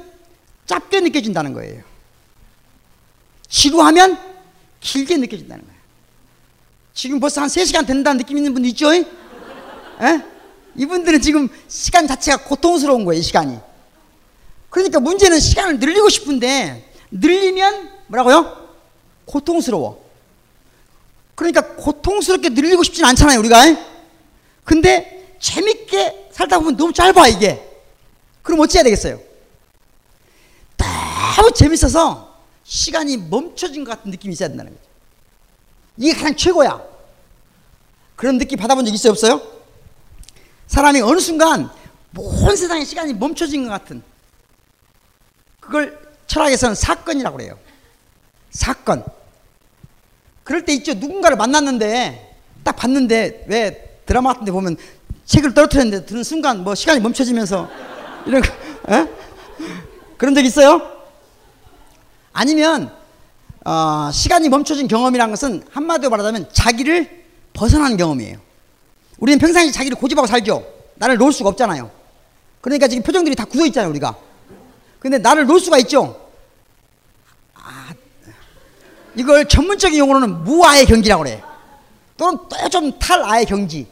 짧게 0.66 1.00
느껴진다는 1.00 1.52
거예요. 1.52 1.82
지루하면 3.48 4.18
길게 4.80 5.16
느껴진다는 5.18 5.64
거예요. 5.64 5.80
지금 6.94 7.20
벌써 7.20 7.40
한 7.40 7.48
3시간 7.48 7.86
된다는 7.86 8.18
느낌 8.18 8.36
있는 8.36 8.52
분도 8.54 8.68
있죠? 8.68 8.92
에? 8.94 9.04
이분들은 10.76 11.20
지금 11.20 11.48
시간 11.68 12.06
자체가 12.06 12.44
고통스러운 12.44 13.04
거예요, 13.04 13.20
이 13.20 13.22
시간이. 13.22 13.58
그러니까 14.70 15.00
문제는 15.00 15.40
시간을 15.40 15.78
늘리고 15.78 16.08
싶은데 16.08 16.92
늘리면 17.10 17.90
뭐라고요? 18.06 18.68
고통스러워. 19.26 20.09
그러니까 21.40 21.62
고통스럽게 21.74 22.50
늘리고 22.50 22.82
싶진 22.82 23.02
않잖아요, 23.06 23.38
우리가. 23.38 23.64
근데 24.62 25.34
재밌게 25.40 26.28
살다 26.32 26.58
보면 26.58 26.76
너무 26.76 26.92
짧아, 26.92 27.28
이게. 27.28 27.66
그럼 28.42 28.60
어찌해야 28.60 28.84
되겠어요? 28.84 29.18
너무 30.76 31.50
재밌어서 31.54 32.36
시간이 32.62 33.16
멈춰진 33.16 33.84
것 33.84 33.92
같은 33.92 34.10
느낌이 34.10 34.34
있어야 34.34 34.50
된다는 34.50 34.72
거죠. 34.72 34.84
이게 35.96 36.12
가장 36.12 36.36
최고야. 36.36 36.78
그런 38.16 38.36
느낌 38.36 38.58
받아본 38.58 38.84
적 38.84 38.92
있어요, 38.92 39.12
없어요? 39.12 39.40
사람이 40.66 41.00
어느 41.00 41.20
순간 41.20 41.70
온 42.18 42.54
세상의 42.54 42.84
시간이 42.84 43.14
멈춰진 43.14 43.64
것 43.64 43.70
같은 43.70 44.02
그걸 45.58 45.98
철학에서는 46.26 46.74
사건이라고 46.74 47.38
그래요. 47.38 47.58
사건. 48.50 49.19
그럴 50.50 50.64
때 50.64 50.72
있죠. 50.72 50.94
누군가를 50.94 51.36
만났는데 51.36 52.34
딱 52.64 52.74
봤는데 52.74 53.44
왜 53.46 54.00
드라마 54.04 54.32
같은 54.32 54.44
데 54.44 54.50
보면 54.50 54.76
책을 55.24 55.54
떨어뜨렸는데 55.54 56.06
드는 56.06 56.24
순간 56.24 56.64
뭐 56.64 56.74
시간이 56.74 56.98
멈춰지면서 56.98 57.70
이런 58.26 58.42
거, 58.42 58.48
에? 58.92 59.08
그런 60.16 60.34
적 60.34 60.44
있어요? 60.44 60.82
아니면 62.32 62.90
어, 63.64 64.10
시간이 64.12 64.48
멈춰진 64.48 64.88
경험이란 64.88 65.30
것은 65.30 65.62
한마디로 65.70 66.10
말하자면 66.10 66.48
자기를 66.52 67.26
벗어난 67.52 67.96
경험이에요. 67.96 68.38
우리는 69.20 69.38
평상시 69.38 69.70
자기를 69.70 69.96
고집하고 69.98 70.26
살죠. 70.26 70.66
나를 70.96 71.16
놓을 71.16 71.32
수가 71.32 71.50
없잖아요. 71.50 71.92
그러니까 72.60 72.88
지금 72.88 73.04
표정들이 73.04 73.36
다 73.36 73.44
굳어 73.44 73.66
있잖아요, 73.66 73.88
우리가. 73.90 74.16
근데 74.98 75.18
나를 75.18 75.46
놓을 75.46 75.60
수가 75.60 75.78
있죠. 75.78 76.29
아, 79.10 79.12
이걸 79.16 79.46
전문적인 79.48 79.98
용어로는 79.98 80.44
무아의 80.44 80.86
경지라고 80.86 81.24
그래. 81.24 81.42
또는 82.16 82.38
또 82.48 82.68
좀 82.68 82.98
탈아의 82.98 83.46
경지. 83.46 83.86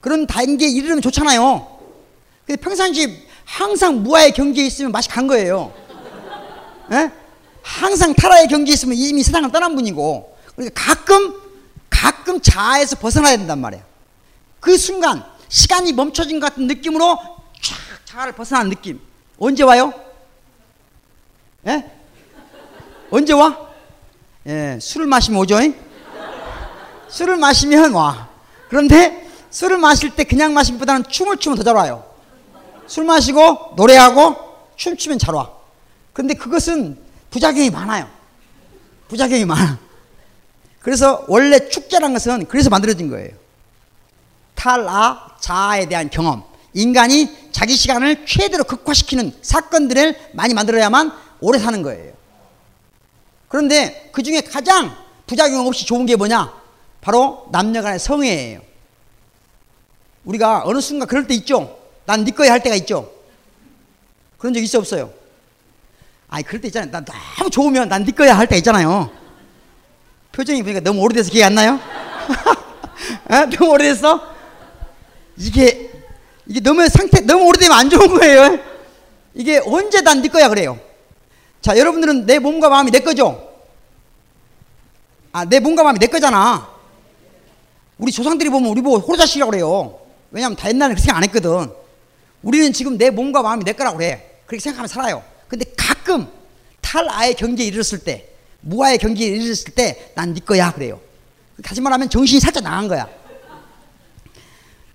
그런 0.00 0.26
단계에 0.26 0.68
이르면 0.68 1.02
좋잖아요. 1.02 1.78
근데 2.46 2.60
평상시 2.60 3.26
항상 3.44 4.02
무아의 4.02 4.32
경지에 4.32 4.64
있으면 4.66 4.92
맛이 4.92 5.08
간 5.08 5.26
거예요. 5.26 5.72
에? 6.92 7.10
항상 7.62 8.14
탈아의 8.14 8.48
경지에 8.48 8.74
있으면 8.74 8.96
이미 8.96 9.22
세상을 9.22 9.50
떠난 9.52 9.74
분이고. 9.74 10.36
그러니까 10.56 10.94
가끔, 10.94 11.34
가끔 11.88 12.40
자아에서 12.40 12.96
벗어나야 12.96 13.36
된단 13.36 13.60
말이야. 13.60 13.82
그 14.60 14.76
순간, 14.76 15.24
시간이 15.48 15.92
멈춰진 15.92 16.38
것 16.40 16.50
같은 16.50 16.66
느낌으로 16.66 17.18
쫙 17.62 17.76
자아를 18.04 18.32
벗어난 18.32 18.68
느낌. 18.68 19.00
언제 19.38 19.62
와요? 19.62 19.92
예? 21.66 21.90
언제 23.10 23.32
와? 23.32 23.69
예, 24.50 24.78
술을 24.80 25.06
마시면 25.06 25.40
오죠? 25.42 25.58
술을 27.08 27.36
마시면 27.36 27.92
와. 27.92 28.28
그런데 28.68 29.28
술을 29.50 29.78
마실 29.78 30.10
때 30.10 30.24
그냥 30.24 30.52
마시기보다는 30.54 31.04
춤을 31.08 31.36
추면 31.36 31.56
더 31.56 31.62
잘 31.62 31.76
와요. 31.76 32.04
술 32.88 33.04
마시고 33.04 33.74
노래하고 33.76 34.34
춤추면 34.74 35.20
잘 35.20 35.36
와. 35.36 35.52
그런데 36.12 36.34
그것은 36.34 36.98
부작용이 37.30 37.70
많아요. 37.70 38.08
부작용이 39.06 39.44
많아. 39.44 39.78
그래서 40.80 41.24
원래 41.28 41.68
축제란 41.68 42.12
것은 42.12 42.46
그래서 42.46 42.70
만들어진 42.70 43.08
거예요. 43.08 43.30
탈아, 44.56 45.36
자아에 45.38 45.86
대한 45.86 46.10
경험. 46.10 46.42
인간이 46.74 47.52
자기 47.52 47.76
시간을 47.76 48.26
최대로 48.26 48.64
극화시키는 48.64 49.32
사건들을 49.42 50.16
많이 50.32 50.54
만들어야만 50.54 51.12
오래 51.40 51.58
사는 51.60 51.82
거예요. 51.82 52.19
그런데 53.50 54.08
그 54.12 54.22
중에 54.22 54.42
가장 54.42 54.96
부작용 55.26 55.66
없이 55.66 55.84
좋은 55.84 56.06
게 56.06 56.14
뭐냐? 56.14 56.54
바로 57.00 57.48
남녀 57.50 57.82
간의 57.82 57.98
성애예요. 57.98 58.60
우리가 60.24 60.62
어느 60.64 60.80
순간 60.80 61.08
그럴 61.08 61.26
때 61.26 61.34
있죠? 61.34 61.76
난 62.06 62.24
네 62.24 62.30
거야 62.30 62.52
할 62.52 62.62
때가 62.62 62.76
있죠? 62.76 63.10
그런 64.38 64.54
적 64.54 64.60
있어 64.60 64.78
없어요? 64.78 65.10
아니, 66.28 66.44
그럴 66.44 66.60
때 66.60 66.68
있잖아요. 66.68 66.92
난 66.92 67.04
너무 67.04 67.50
좋으면 67.50 67.88
난 67.88 68.04
네 68.04 68.12
거야 68.12 68.38
할 68.38 68.46
때 68.46 68.56
있잖아요. 68.58 69.10
표정이 70.30 70.62
보니까 70.62 70.78
너무 70.80 71.00
오래돼서 71.00 71.28
기억이 71.32 71.42
안 71.42 71.54
나요? 71.56 71.80
에? 73.32 73.46
너무 73.46 73.72
오래됐어? 73.72 74.30
이게, 75.38 75.90
이게 76.46 76.60
너무 76.60 76.88
상태, 76.88 77.18
너무 77.20 77.46
오래되면 77.46 77.76
안 77.76 77.90
좋은 77.90 78.06
거예요. 78.16 78.60
이게 79.34 79.60
언제 79.66 80.02
난 80.02 80.22
네 80.22 80.28
거야 80.28 80.48
그래요. 80.48 80.78
자, 81.62 81.76
여러분들은 81.76 82.26
내 82.26 82.38
몸과 82.38 82.68
마음이 82.68 82.90
내 82.90 83.00
거죠? 83.00 83.48
아, 85.32 85.44
내 85.44 85.60
몸과 85.60 85.82
마음이 85.82 85.98
내 85.98 86.06
거잖아. 86.06 86.68
우리 87.98 88.10
조상들이 88.12 88.48
보면 88.48 88.70
우리 88.70 88.80
보고 88.80 88.98
호로자식이라고 88.98 89.50
그래요. 89.50 89.98
왜냐하면 90.30 90.56
다 90.56 90.68
옛날에 90.68 90.88
그렇게 90.94 91.02
생각 91.02 91.18
안 91.18 91.24
했거든. 91.24 91.70
우리는 92.42 92.72
지금 92.72 92.96
내 92.96 93.10
몸과 93.10 93.42
마음이 93.42 93.64
내 93.64 93.72
거라고 93.72 93.98
그래. 93.98 94.38
그렇게 94.46 94.62
생각하면 94.62 94.88
살아요. 94.88 95.22
근데 95.48 95.66
가끔 95.76 96.26
탈아의 96.80 97.34
경지에 97.34 97.66
이르렀을 97.66 97.98
때, 97.98 98.30
무아의 98.62 98.98
경지에 98.98 99.28
이르렀을 99.28 99.74
때, 99.74 100.12
난 100.14 100.32
네 100.32 100.40
거야. 100.40 100.72
그래요. 100.72 101.00
다시 101.62 101.80
말하면 101.80 102.08
정신이 102.08 102.40
살짝 102.40 102.62
나간 102.62 102.88
거야. 102.88 103.06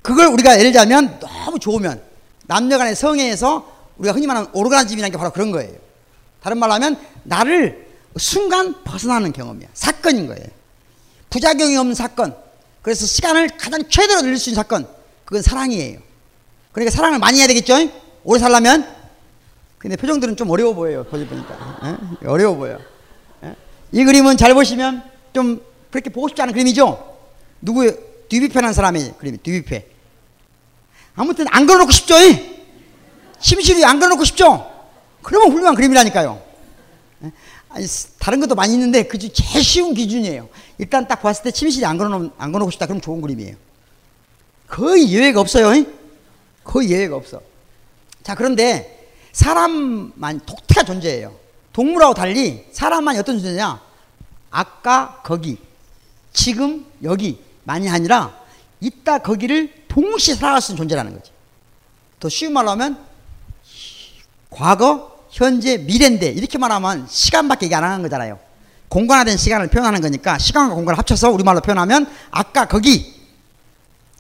그걸 0.02 0.28
우리가 0.28 0.58
예를 0.60 0.72
들자면 0.72 1.20
너무 1.20 1.60
좋으면 1.60 2.02
남녀 2.48 2.78
간의 2.78 2.96
성애에서 2.96 3.72
우리가 3.98 4.14
흔히 4.16 4.28
말하는 4.28 4.50
오르가즘이라는 4.54 5.12
게 5.12 5.18
바로 5.18 5.32
그런 5.32 5.52
거예요. 5.52 5.85
다른 6.46 6.60
말로 6.60 6.74
하면 6.74 6.96
나를 7.24 7.88
순간 8.18 8.84
벗어나는 8.84 9.34
경험이야. 9.34 9.68
사건인 9.74 10.28
거예요. 10.28 10.46
부작용이 11.32 11.76
없는 11.76 11.96
사건. 11.96 12.36
그래서 12.84 13.08
시간을 13.08 13.58
가장 13.58 13.82
최대로 13.90 14.22
늘릴 14.22 14.38
수 14.38 14.52
있는 14.52 14.62
사건. 14.62 14.88
그건 15.26 15.42
사랑이에요. 15.42 15.98
그러니까 16.72 16.96
사랑을 16.96 17.18
많이 17.18 17.40
해야 17.40 17.48
되겠죠? 17.48 17.90
오래 18.24 18.40
살려면? 18.40 18.88
근데 19.80 19.96
표정들은 19.96 20.36
좀 20.36 20.52
어려워 20.52 20.76
보여요. 20.76 21.04
거기 21.06 21.26
보니까. 21.26 21.80
에? 22.22 22.28
어려워 22.28 22.56
보여. 22.56 22.78
에? 23.44 23.56
이 23.92 24.04
그림은 24.04 24.38
잘 24.38 24.54
보시면 24.54 25.02
좀 25.34 25.66
그렇게 25.90 26.12
보고 26.12 26.28
싶지 26.28 26.44
않은 26.44 26.54
그림이죠? 26.54 27.18
누구의 27.62 27.98
듀비페라는 28.30 28.72
사람의 28.72 29.16
그림이 29.18 29.40
듀비페. 29.42 29.88
아무튼 31.16 31.48
안 31.50 31.66
그려놓고 31.66 31.92
싶죠? 31.92 32.14
심실이 33.40 33.84
안 33.84 33.98
그려놓고 33.98 34.24
싶죠? 34.26 34.75
그러면 35.26 35.52
훌륭한 35.52 35.74
그림이라니까요. 35.74 36.40
아니, 37.70 37.86
다른 38.20 38.40
것도 38.40 38.54
많이 38.54 38.74
있는데 38.74 39.04
그중 39.04 39.32
제일 39.34 39.64
쉬운 39.64 39.96
기준이에요. 39.96 40.48
일단 40.78 41.08
딱 41.08 41.24
봤을 41.24 41.44
때 41.44 41.50
침실이 41.50 41.84
안 41.84 41.98
걸어놓, 41.98 42.34
안 42.38 42.52
걸어놓고 42.52 42.70
싶다. 42.70 42.86
그럼 42.86 43.02
좋은 43.02 43.22
그림이에요. 43.22 43.56
거의 44.68 45.12
예외가 45.12 45.42
없어요. 45.42 45.84
거의 46.64 46.92
예외가 46.92 47.16
없어. 47.16 47.42
자, 48.22 48.36
그런데 48.36 49.10
사람만 49.32 50.42
독특한 50.46 50.86
존재예요. 50.86 51.36
동물하고 51.74 52.14
달리 52.14 52.64
사람만 52.72 53.18
어떤 53.18 53.40
존재냐? 53.40 53.82
아까 54.52 55.22
거기, 55.24 55.58
지금 56.34 56.86
여기 57.02 57.42
만이 57.64 57.90
아니라 57.90 58.40
이따 58.80 59.18
거기를 59.18 59.74
동시에 59.88 60.36
살아갈 60.36 60.62
수 60.62 60.72
있는 60.72 60.84
존재라는 60.84 61.16
거지. 61.16 61.32
더 62.20 62.30
쉬운 62.30 62.54
말로 62.54 62.70
하면 62.70 63.04
과거, 64.52 65.15
현재, 65.36 65.78
미래인데 65.78 66.30
이렇게 66.30 66.58
말하면 66.58 67.08
시간밖에 67.10 67.66
얘기 67.66 67.76
안 67.76 67.84
하는 67.84 68.02
거잖아요. 68.02 68.40
공간화된 68.88 69.36
시간을 69.36 69.68
표현하는 69.68 70.00
거니까 70.00 70.38
시간과 70.38 70.76
공간을 70.76 70.98
합쳐서 70.98 71.30
우리말로 71.30 71.60
표현하면 71.60 72.10
아까 72.32 72.66
거기, 72.66 73.14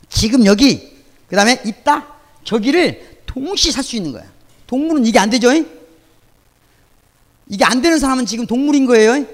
지금 0.09 0.45
여기, 0.45 0.93
그 1.29 1.37
다음에 1.37 1.61
있다, 1.65 2.05
저기를 2.43 3.21
동시에 3.27 3.71
살 3.71 3.81
수 3.81 3.95
있는 3.95 4.11
거야. 4.11 4.25
동물은 4.67 5.05
이게 5.05 5.17
안 5.17 5.29
되죠? 5.29 5.51
이게 7.47 7.63
안 7.63 7.81
되는 7.81 7.97
사람은 7.97 8.25
지금 8.25 8.45
동물인 8.45 8.85
거예요. 8.85 9.25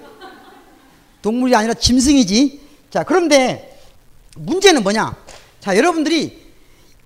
동물이 1.24 1.56
아니라 1.56 1.74
짐승이지. 1.74 2.62
자, 2.92 3.04
그런데 3.04 3.80
문제는 4.36 4.84
뭐냐? 4.84 5.16
자, 5.60 5.76
여러분들이 5.76 6.46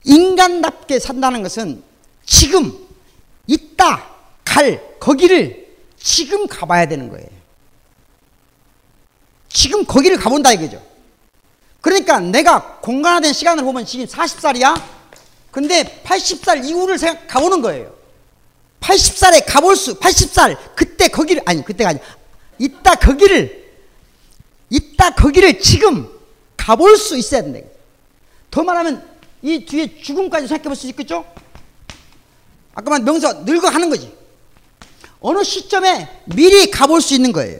인간답게 0.03 0.99
산다는 0.99 1.43
것은 1.43 1.81
지금 2.25 2.77
있다 3.47 4.14
갈 4.55 4.81
거기를 5.01 5.67
지금 5.97 6.47
가봐야 6.47 6.87
되는 6.87 7.09
거예요. 7.09 7.27
지금 9.49 9.83
거기를 9.83 10.15
가본다 10.17 10.53
이거죠. 10.53 10.81
그러니까 11.81 12.21
내가 12.21 12.77
공간화된 12.79 13.33
시간을 13.33 13.65
보면 13.65 13.85
지금 13.85 14.05
40살이야. 14.05 14.81
근데 15.51 16.01
80살 16.05 16.63
이후를 16.63 16.97
생각 16.97 17.27
가보는 17.27 17.61
거예요. 17.61 17.93
80살에 18.79 19.43
가볼 19.45 19.75
수, 19.75 19.99
80살 19.99 20.57
그때 20.73 21.09
거기를 21.09 21.41
아니 21.45 21.61
그때가 21.63 21.89
아니 21.89 21.99
이따 22.57 22.95
거기를 22.95 23.65
이따 24.69 25.09
거기를 25.09 25.59
지금 25.59 26.09
가볼 26.55 26.95
수 26.95 27.17
있어야 27.17 27.41
된다. 27.41 27.59
더 28.49 28.63
말하면 28.63 29.05
이 29.41 29.65
뒤에 29.65 29.99
죽음까지 30.01 30.47
생각해 30.47 30.63
볼 30.63 30.75
수 30.77 30.87
있겠죠? 30.87 31.25
아까 32.73 32.89
말 32.89 33.01
명사 33.01 33.33
늙어가는 33.33 33.89
거지. 33.89 34.24
어느 35.27 35.43
시점에 35.43 36.07
미리 36.25 36.69
가볼 36.69 37.01
수 37.01 37.15
있는 37.15 37.31
거예요. 37.31 37.59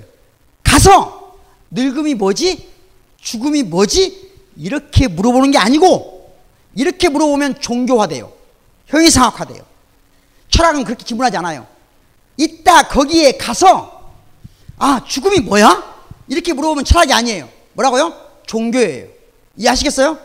가서 0.62 1.36
늙음이 1.72 2.14
뭐지? 2.14 2.70
죽음이 3.20 3.64
뭐지? 3.64 4.34
이렇게 4.56 5.08
물어보는 5.08 5.50
게 5.50 5.58
아니고 5.58 6.32
이렇게 6.76 7.10
물어보면 7.10 7.60
종교화돼요. 7.62 8.32
형이상학화돼요. 8.86 9.66
철학은 10.52 10.84
그렇게 10.84 11.04
질문하지 11.04 11.38
않아요. 11.38 11.66
이따 12.38 12.88
거기에 12.88 13.32
가서 13.32 14.14
아 14.78 15.04
죽음이 15.04 15.40
뭐야? 15.40 15.96
이렇게 16.28 16.54
물어보면 16.54 16.86
철학이 16.86 17.14
아니에요. 17.14 17.50
뭐라고요? 17.74 18.14
종교예요. 18.46 19.08
이해하시겠어요? 19.58 20.20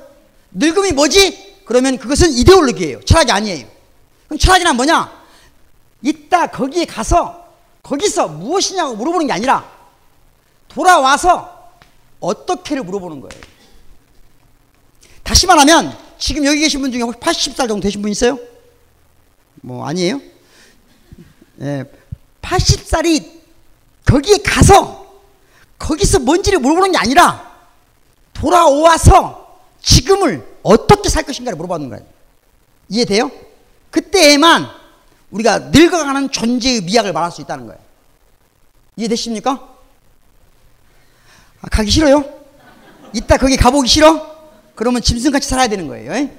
늙음이 0.53 0.93
뭐지? 0.93 1.63
그러면 1.65 1.97
그것은 1.97 2.33
이데올로기예요. 2.33 3.01
철학이 3.05 3.33
아니에요. 3.33 3.67
그럼 4.27 4.39
철학이란 4.39 4.77
뭐냐? 4.77 5.20
이따 6.03 6.47
거기에 6.47 6.85
가서 6.85 7.49
거기서 7.83 8.29
무엇이냐고 8.29 8.95
물어보는 8.97 9.27
게 9.27 9.33
아니라 9.33 9.71
돌아와서 10.69 11.71
어떻게를 12.21 12.83
물어보는 12.85 13.21
거예요. 13.21 13.43
다시 15.23 15.47
말하면 15.47 15.97
지금 16.19 16.45
여기 16.45 16.61
계신 16.61 16.81
분 16.81 16.93
중에 16.93 17.03
혹시 17.03 17.19
80살 17.21 17.69
정도 17.69 17.81
되신 17.81 18.03
분 18.03 18.11
있어요? 18.11 18.39
뭐 19.63 19.87
아니에요? 19.87 20.21
예, 21.61 21.85
80살이 22.43 23.41
거기에 24.05 24.39
가서 24.39 25.07
거기서 25.79 26.21
뭔지를 26.21 26.59
물어보는 26.59 26.93
게 26.93 26.99
아니라 26.99 27.51
돌아와서 28.33 29.61
지금을 29.83 30.59
어떻게 30.63 31.09
살 31.09 31.23
것인가를 31.23 31.57
물어보는 31.57 31.89
거예요. 31.91 32.07
이해돼요? 32.89 33.31
그때에만 33.91 34.80
우리가 35.31 35.59
늙어가는 35.71 36.31
존재의 36.31 36.83
미학을 36.83 37.13
말할 37.13 37.31
수 37.31 37.41
있다는 37.41 37.67
거예요. 37.67 37.81
이해되십니까? 38.97 39.69
아, 41.63 41.69
가기 41.71 41.91
싫어요? 41.91 42.25
이따 43.13 43.37
거기 43.37 43.57
가보기 43.57 43.89
싫어? 43.89 44.31
그러면 44.75 45.03
짐승같이 45.03 45.49
살아야 45.49 45.69
되는 45.69 45.89
거예요. 45.89 46.13
에? 46.13 46.37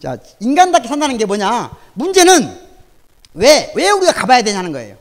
자, 0.00 0.18
인간답게 0.40 0.86
산다는 0.88 1.16
게 1.16 1.24
뭐냐? 1.24 1.74
문제는 1.94 2.60
왜, 3.34 3.72
왜 3.74 3.90
우리가 3.90 4.12
가봐야 4.12 4.42
되냐는 4.42 4.72
거예요. 4.72 4.96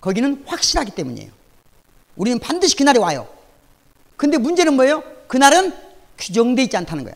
거기는 0.00 0.44
확실하기 0.46 0.92
때문이에요. 0.92 1.30
우리는 2.16 2.38
반드시 2.38 2.76
그날이 2.76 2.98
와요. 2.98 3.28
근데 4.16 4.38
문제는 4.38 4.74
뭐예요? 4.74 5.02
그날은 5.26 5.74
규정되어 6.18 6.64
있지 6.64 6.76
않다는 6.76 7.04
거야. 7.04 7.14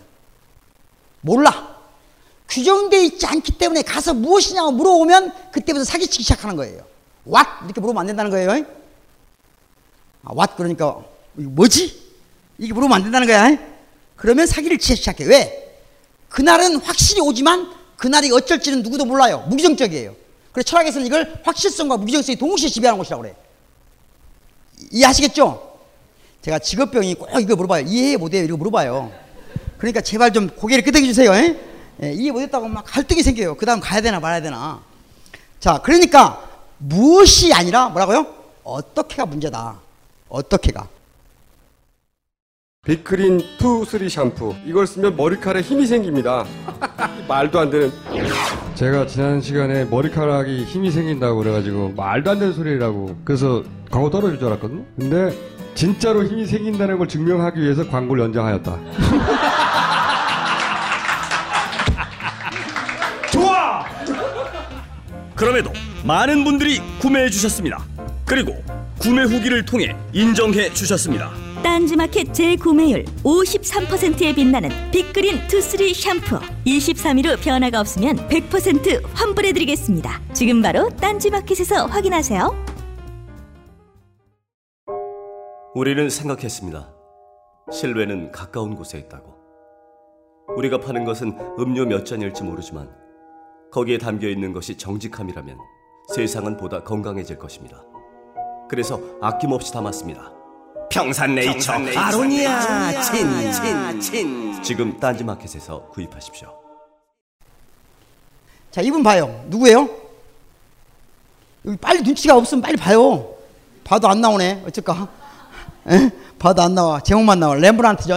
몰라. 1.20 1.69
규정되어 2.50 3.00
있지 3.02 3.26
않기 3.26 3.52
때문에 3.52 3.82
가서 3.82 4.12
무엇이냐고 4.12 4.72
물어보면 4.72 5.52
그때부터 5.52 5.84
사기치기 5.84 6.24
시작하는 6.24 6.56
거예요. 6.56 6.84
what? 7.26 7.48
이렇게 7.64 7.80
물어보면 7.80 8.00
안 8.00 8.06
된다는 8.08 8.30
거예요. 8.30 8.50
아, 10.24 10.32
what? 10.32 10.54
그러니까 10.56 11.00
뭐지? 11.34 12.10
이게 12.58 12.72
물어보면 12.74 12.96
안 12.96 13.02
된다는 13.04 13.26
거야. 13.26 13.56
그러면 14.16 14.46
사기를 14.46 14.78
치기 14.78 14.96
시작해. 14.96 15.24
왜? 15.24 15.78
그날은 16.28 16.76
확실히 16.76 17.20
오지만 17.20 17.72
그날이 17.96 18.30
어쩔지는 18.32 18.82
누구도 18.82 19.04
몰라요. 19.04 19.46
무기정적이에요. 19.48 20.14
그래서 20.52 20.66
철학에서는 20.68 21.06
이걸 21.06 21.40
확실성과 21.44 21.96
무기정성이 21.96 22.36
동시에 22.36 22.68
지배하는 22.68 22.98
것이라고 22.98 23.22
그래. 23.22 23.36
이해하시겠죠? 24.90 25.78
제가 26.42 26.58
직업병이 26.58 27.14
꼭 27.14 27.28
이거 27.40 27.54
물어봐요. 27.54 27.84
이해 27.86 28.16
못해요. 28.16 28.44
이거 28.44 28.56
물어봐요. 28.56 29.12
그러니까 29.78 30.00
제발 30.00 30.32
좀 30.32 30.48
고개를 30.48 30.82
끄덕여 30.82 31.04
주세요. 31.04 31.30
예, 32.02 32.12
이해 32.12 32.30
못했다고 32.30 32.68
막 32.68 32.84
갈등이 32.86 33.22
생겨요. 33.22 33.56
그 33.56 33.66
다음 33.66 33.80
가야 33.80 34.00
되나 34.00 34.20
말아야 34.20 34.40
되나. 34.40 34.80
자, 35.58 35.80
그러니까 35.82 36.42
무엇이 36.78 37.52
아니라 37.52 37.88
뭐라고요? 37.90 38.26
어떻게가 38.64 39.26
문제다. 39.26 39.78
어떻게가. 40.28 40.88
빅그린 42.86 43.42
투 43.58 43.84
쓰리 43.84 44.08
샴푸 44.08 44.54
이걸 44.64 44.86
쓰면 44.86 45.14
머리카락에 45.14 45.60
힘이 45.60 45.86
생깁니다 45.86 46.46
말도 47.28 47.60
안 47.60 47.68
되는 47.68 47.92
제가 48.74 49.06
지난 49.06 49.42
시간에 49.42 49.84
머리카락이 49.84 50.64
힘이 50.64 50.90
생긴다고 50.90 51.36
그래가지고 51.36 51.90
말도 51.90 52.30
안 52.30 52.38
되는 52.38 52.54
소리라고 52.54 53.18
그래서 53.22 53.62
광고 53.90 54.08
떨어질 54.08 54.38
줄 54.38 54.48
알았거든요. 54.48 54.82
근데 54.96 55.36
진짜로 55.74 56.24
힘이 56.24 56.46
생긴다는 56.46 56.96
걸 56.96 57.06
증명하기 57.06 57.60
위해서 57.60 57.86
광고를 57.86 58.24
연장하였다. 58.24 58.78
그럼에도 65.40 65.72
많은 66.04 66.44
분들이 66.44 66.80
구매해 67.00 67.30
주셨습니다. 67.30 67.82
그리고 68.26 68.52
구매 69.00 69.22
후기를 69.22 69.64
통해 69.64 69.96
인정해 70.12 70.70
주셨습니다. 70.70 71.30
딴지마켓 71.62 72.34
재구매율 72.34 73.06
53%에 73.24 74.34
빛나는 74.34 74.68
빅그린 74.90 75.48
투쓰리 75.48 75.94
샴푸 75.94 76.38
23일 76.66 77.24
후 77.24 77.42
변화가 77.42 77.80
없으면 77.80 78.28
100% 78.28 79.02
환불해드리겠습니다. 79.14 80.20
지금 80.34 80.60
바로 80.60 80.90
딴지마켓에서 81.00 81.86
확인하세요. 81.86 82.66
우리는 85.74 86.10
생각했습니다. 86.10 86.92
실외는 87.72 88.30
가까운 88.30 88.74
곳에 88.74 88.98
있다고. 88.98 89.36
우리가 90.58 90.80
파는 90.80 91.04
것은 91.06 91.32
음료 91.58 91.86
몇 91.86 92.04
잔일지 92.04 92.42
모르지만 92.42 92.99
거기에 93.70 93.98
담겨 93.98 94.28
있는 94.28 94.52
것이 94.52 94.76
정직함이라면 94.76 95.58
세상은 96.14 96.56
보다 96.56 96.82
건강해질 96.82 97.38
것입니다. 97.38 97.82
그래서 98.68 99.00
아낌없이 99.20 99.72
담았습니다. 99.72 100.32
평산네이처 100.90 101.72
아로니아 101.96 103.00
친친친 103.00 104.62
지금 104.62 104.98
딴지마켓에서 104.98 105.88
구입하십시오. 105.90 106.52
자, 108.72 108.80
이분 108.80 109.02
봐요. 109.02 109.44
누구예요? 109.46 109.88
여기 111.64 111.76
빨리 111.76 112.02
눈치가 112.02 112.36
없으면 112.36 112.62
빨리 112.62 112.76
봐요. 112.76 113.34
봐도 113.84 114.08
안 114.08 114.20
나오네. 114.20 114.64
어쩔까? 114.66 115.08
에? 115.88 116.10
봐도 116.38 116.62
안 116.62 116.74
나와. 116.74 117.00
제목만 117.00 117.38
나와. 117.38 117.54
렘브란트죠? 117.54 118.16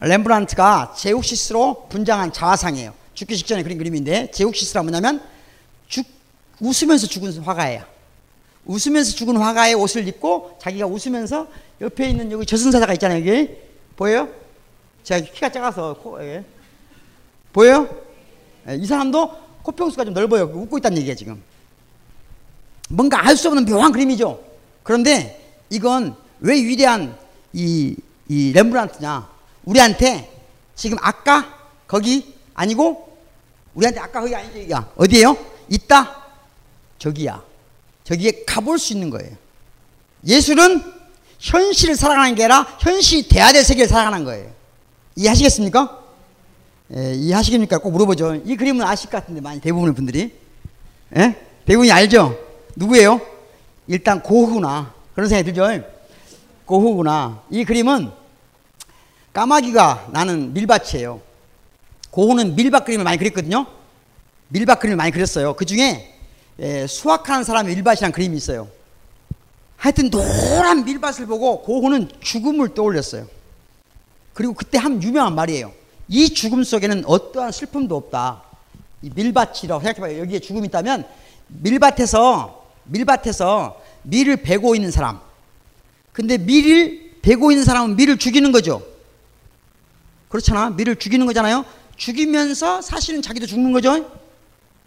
렘브란트가 0.00 0.94
제욱시스로 0.96 1.86
분장한 1.88 2.32
자화상이에요. 2.32 3.01
죽기 3.14 3.36
직전에 3.36 3.62
그린 3.62 3.78
그림인데 3.78 4.30
제욱시스가 4.30 4.82
뭐냐면 4.82 5.22
죽, 5.88 6.06
웃으면서 6.60 7.06
죽은 7.06 7.38
화가예요. 7.38 7.84
웃으면서 8.64 9.12
죽은 9.12 9.36
화가의 9.36 9.74
옷을 9.74 10.06
입고 10.08 10.58
자기가 10.60 10.86
웃으면서 10.86 11.48
옆에 11.80 12.10
있는 12.10 12.30
여기 12.30 12.46
저승사자가 12.46 12.92
있잖아요. 12.94 13.26
여기 13.26 13.50
보여요? 13.96 14.28
제가 15.02 15.26
키가 15.32 15.50
작아서 15.50 15.94
코, 15.94 16.22
예. 16.22 16.44
보여요? 17.52 17.88
예, 18.68 18.76
이 18.76 18.86
사람도 18.86 19.42
코평수가 19.62 20.04
좀 20.04 20.14
넓어요. 20.14 20.44
웃고 20.44 20.78
있다는 20.78 20.98
얘기예요 20.98 21.16
지금. 21.16 21.42
뭔가 22.88 23.26
알 23.26 23.36
수 23.36 23.48
없는 23.48 23.64
묘한 23.64 23.92
그림이죠. 23.92 24.42
그런데 24.82 25.56
이건 25.70 26.16
왜 26.40 26.54
위대한 26.56 27.16
이, 27.52 27.96
이 28.28 28.52
렘브란트냐? 28.52 29.28
우리한테 29.64 30.30
지금 30.74 30.98
아까 31.00 31.58
거기 31.86 32.34
아니고 32.54 33.16
우리한테 33.74 34.00
아까 34.00 34.20
거기 34.20 34.32
여기가 34.32 34.92
어디에요? 34.96 35.36
있다 35.68 36.22
저기야. 36.98 37.42
저기에 38.04 38.44
가볼 38.46 38.78
수 38.78 38.92
있는 38.92 39.10
거예요. 39.10 39.30
예술은 40.26 40.82
현실을 41.38 41.96
살아가는 41.96 42.34
게 42.34 42.44
아니라 42.44 42.76
현실이 42.80 43.28
돼야 43.28 43.52
될 43.52 43.64
세계를 43.64 43.88
살아가는 43.88 44.24
거예요. 44.24 44.50
이해하시겠습니까? 45.16 46.00
예, 46.96 47.14
이해하시겠습니까? 47.14 47.78
꼭 47.78 47.90
물어보죠. 47.90 48.36
이 48.44 48.56
그림은 48.56 48.84
아실 48.86 49.10
것 49.10 49.18
같은데 49.18 49.40
많이 49.40 49.60
대부분의 49.60 49.94
분들이 49.94 50.32
예? 51.16 51.36
대부분이 51.64 51.90
알죠? 51.90 52.38
누구예요? 52.76 53.20
일단 53.88 54.22
고흐구나 54.22 54.94
그런 55.14 55.28
생각이 55.28 55.52
들죠? 55.52 55.84
고흐구나 56.66 57.42
이 57.50 57.64
그림은 57.64 58.10
까마귀가 59.32 60.08
나는 60.12 60.52
밀밭이에요. 60.52 61.20
고흐는 62.12 62.56
밀밭 62.56 62.84
그림을 62.84 63.04
많이 63.04 63.16
그렸거든요. 63.16 63.66
밀밭 64.48 64.80
그림을 64.80 64.96
많이 64.96 65.10
그렸어요. 65.10 65.54
그 65.54 65.64
중에 65.64 66.14
예, 66.60 66.86
수학하는 66.86 67.42
사람의 67.42 67.74
밀밭이라는 67.74 68.12
그림이 68.12 68.36
있어요. 68.36 68.68
하여튼 69.78 70.10
노란 70.10 70.84
밀밭을 70.84 71.26
보고 71.26 71.62
고흐는 71.62 72.10
죽음을 72.20 72.74
떠올렸어요. 72.74 73.26
그리고 74.34 74.52
그때 74.52 74.78
한 74.78 75.02
유명한 75.02 75.34
말이에요. 75.34 75.72
이 76.06 76.28
죽음 76.34 76.62
속에는 76.62 77.04
어떠한 77.06 77.50
슬픔도 77.50 77.96
없다. 77.96 78.42
이 79.00 79.10
밀밭이라고 79.14 79.82
생각해봐요. 79.82 80.20
여기에 80.20 80.40
죽음이 80.40 80.66
있다면 80.68 81.06
밀밭에서 81.48 82.66
밀밭에서 82.84 83.80
밀을 84.02 84.36
베고 84.36 84.74
있는 84.74 84.90
사람. 84.90 85.18
근데 86.12 86.36
밀을 86.36 87.20
베고 87.22 87.52
있는 87.52 87.64
사람은 87.64 87.96
밀을 87.96 88.18
죽이는 88.18 88.52
거죠. 88.52 88.82
그렇잖아. 90.28 90.70
밀을 90.70 90.96
죽이는 90.96 91.24
거잖아요. 91.24 91.64
죽이면서 91.96 92.82
사실은 92.82 93.22
자기도 93.22 93.46
죽는 93.46 93.72
거죠. 93.72 94.10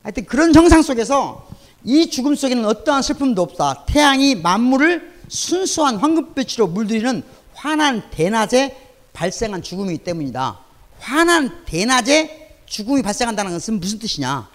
하여튼 0.04 0.26
그런 0.26 0.54
형상 0.54 0.82
속에서 0.82 1.48
이 1.84 2.10
죽음 2.10 2.36
속에는 2.36 2.66
어떠한 2.66 3.02
슬픔도 3.02 3.42
없다. 3.42 3.86
태양이 3.86 4.36
만물을 4.36 5.14
순수한 5.28 5.98
황금빛으로 5.98 6.68
물들이는 6.68 7.24
환한 7.54 8.10
대낮에 8.12 8.76
발생한 9.14 9.62
죽음이기 9.62 10.04
때문이다. 10.04 10.60
환한 11.00 11.64
대낮에 11.66 12.60
죽음이 12.66 13.02
발생한다는 13.02 13.52
것은 13.52 13.80
무슨 13.80 14.00
뜻이냐? 14.00 14.50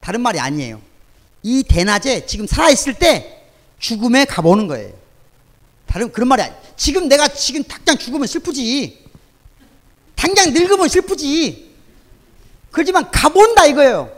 다른 0.00 0.20
말이 0.20 0.38
아니에요. 0.38 0.80
이 1.42 1.62
대낮에 1.62 2.26
지금 2.26 2.46
살아있을 2.46 2.94
때 2.94 3.44
죽음에 3.78 4.24
가보는 4.24 4.66
거예요. 4.68 4.92
다른 5.86 6.12
그런 6.12 6.28
말이 6.28 6.42
아니 6.42 6.54
지금 6.76 7.08
내가 7.08 7.28
지금 7.28 7.64
당장 7.64 7.98
죽으면 7.98 8.26
슬프지. 8.26 9.06
당장 10.14 10.52
늙으면 10.52 10.88
슬프지. 10.88 11.69
그렇지만 12.70 13.10
가본다 13.10 13.66
이거예요. 13.66 14.10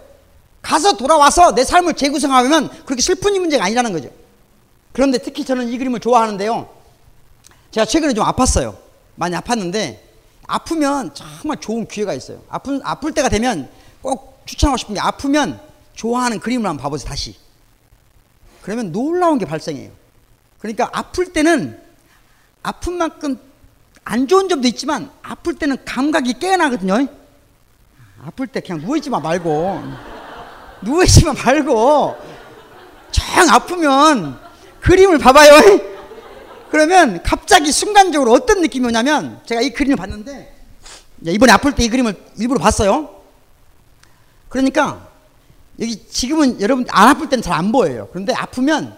가서 0.60 0.96
돌아와서 0.96 1.54
내 1.54 1.64
삶을 1.64 1.94
재구성하면 1.94 2.84
그렇게 2.84 3.02
슬픈 3.02 3.32
문제가 3.40 3.64
아니라는 3.64 3.92
거죠. 3.92 4.10
그런데 4.92 5.18
특히 5.18 5.44
저는 5.44 5.68
이 5.68 5.78
그림을 5.78 6.00
좋아하는데요. 6.00 6.68
제가 7.70 7.84
최근에 7.86 8.14
좀 8.14 8.24
아팠어요. 8.24 8.76
많이 9.16 9.34
아팠는데 9.36 9.98
아프면 10.46 11.12
정말 11.14 11.58
좋은 11.58 11.86
기회가 11.86 12.14
있어요. 12.14 12.42
아픈 12.48 12.80
아플 12.84 13.12
때가 13.12 13.28
되면 13.28 13.68
꼭 14.02 14.42
추천하고 14.44 14.76
싶은 14.76 14.94
게 14.94 15.00
아프면 15.00 15.60
좋아하는 15.94 16.38
그림을 16.38 16.68
한번 16.68 16.82
봐보세요. 16.82 17.08
다시. 17.08 17.36
그러면 18.62 18.92
놀라운 18.92 19.38
게 19.38 19.46
발생해요. 19.46 19.90
그러니까 20.58 20.88
아플 20.92 21.32
때는 21.32 21.80
아픈 22.62 22.94
만큼 22.94 23.38
안 24.04 24.28
좋은 24.28 24.48
점도 24.48 24.68
있지만 24.68 25.10
아플 25.22 25.54
때는 25.54 25.84
감각이 25.84 26.34
깨어나거든요. 26.38 27.08
아플 28.24 28.46
때 28.46 28.60
그냥 28.60 28.80
누워있지만 28.82 29.20
말고 29.22 29.82
누워있지만 30.82 31.34
말고 31.44 32.16
정 33.10 33.48
아프면 33.50 34.38
그림을 34.80 35.18
봐봐요. 35.18 35.52
그러면 36.70 37.22
갑자기 37.22 37.70
순간적으로 37.72 38.32
어떤 38.32 38.60
느낌이 38.62 38.86
오냐면 38.86 39.40
제가 39.44 39.60
이 39.60 39.70
그림을 39.70 39.96
봤는데 39.96 40.54
이번에 41.22 41.52
아플 41.52 41.72
때 41.74 41.84
이 41.84 41.88
그림을 41.88 42.14
일부러 42.38 42.58
봤어요. 42.60 43.10
그러니까 44.48 45.08
여기 45.80 46.06
지금은 46.06 46.60
여러분 46.60 46.86
안 46.90 47.08
아플 47.08 47.28
때는 47.28 47.42
잘 47.42 47.54
안 47.54 47.72
보여요. 47.72 48.08
그런데 48.10 48.32
아프면 48.34 48.96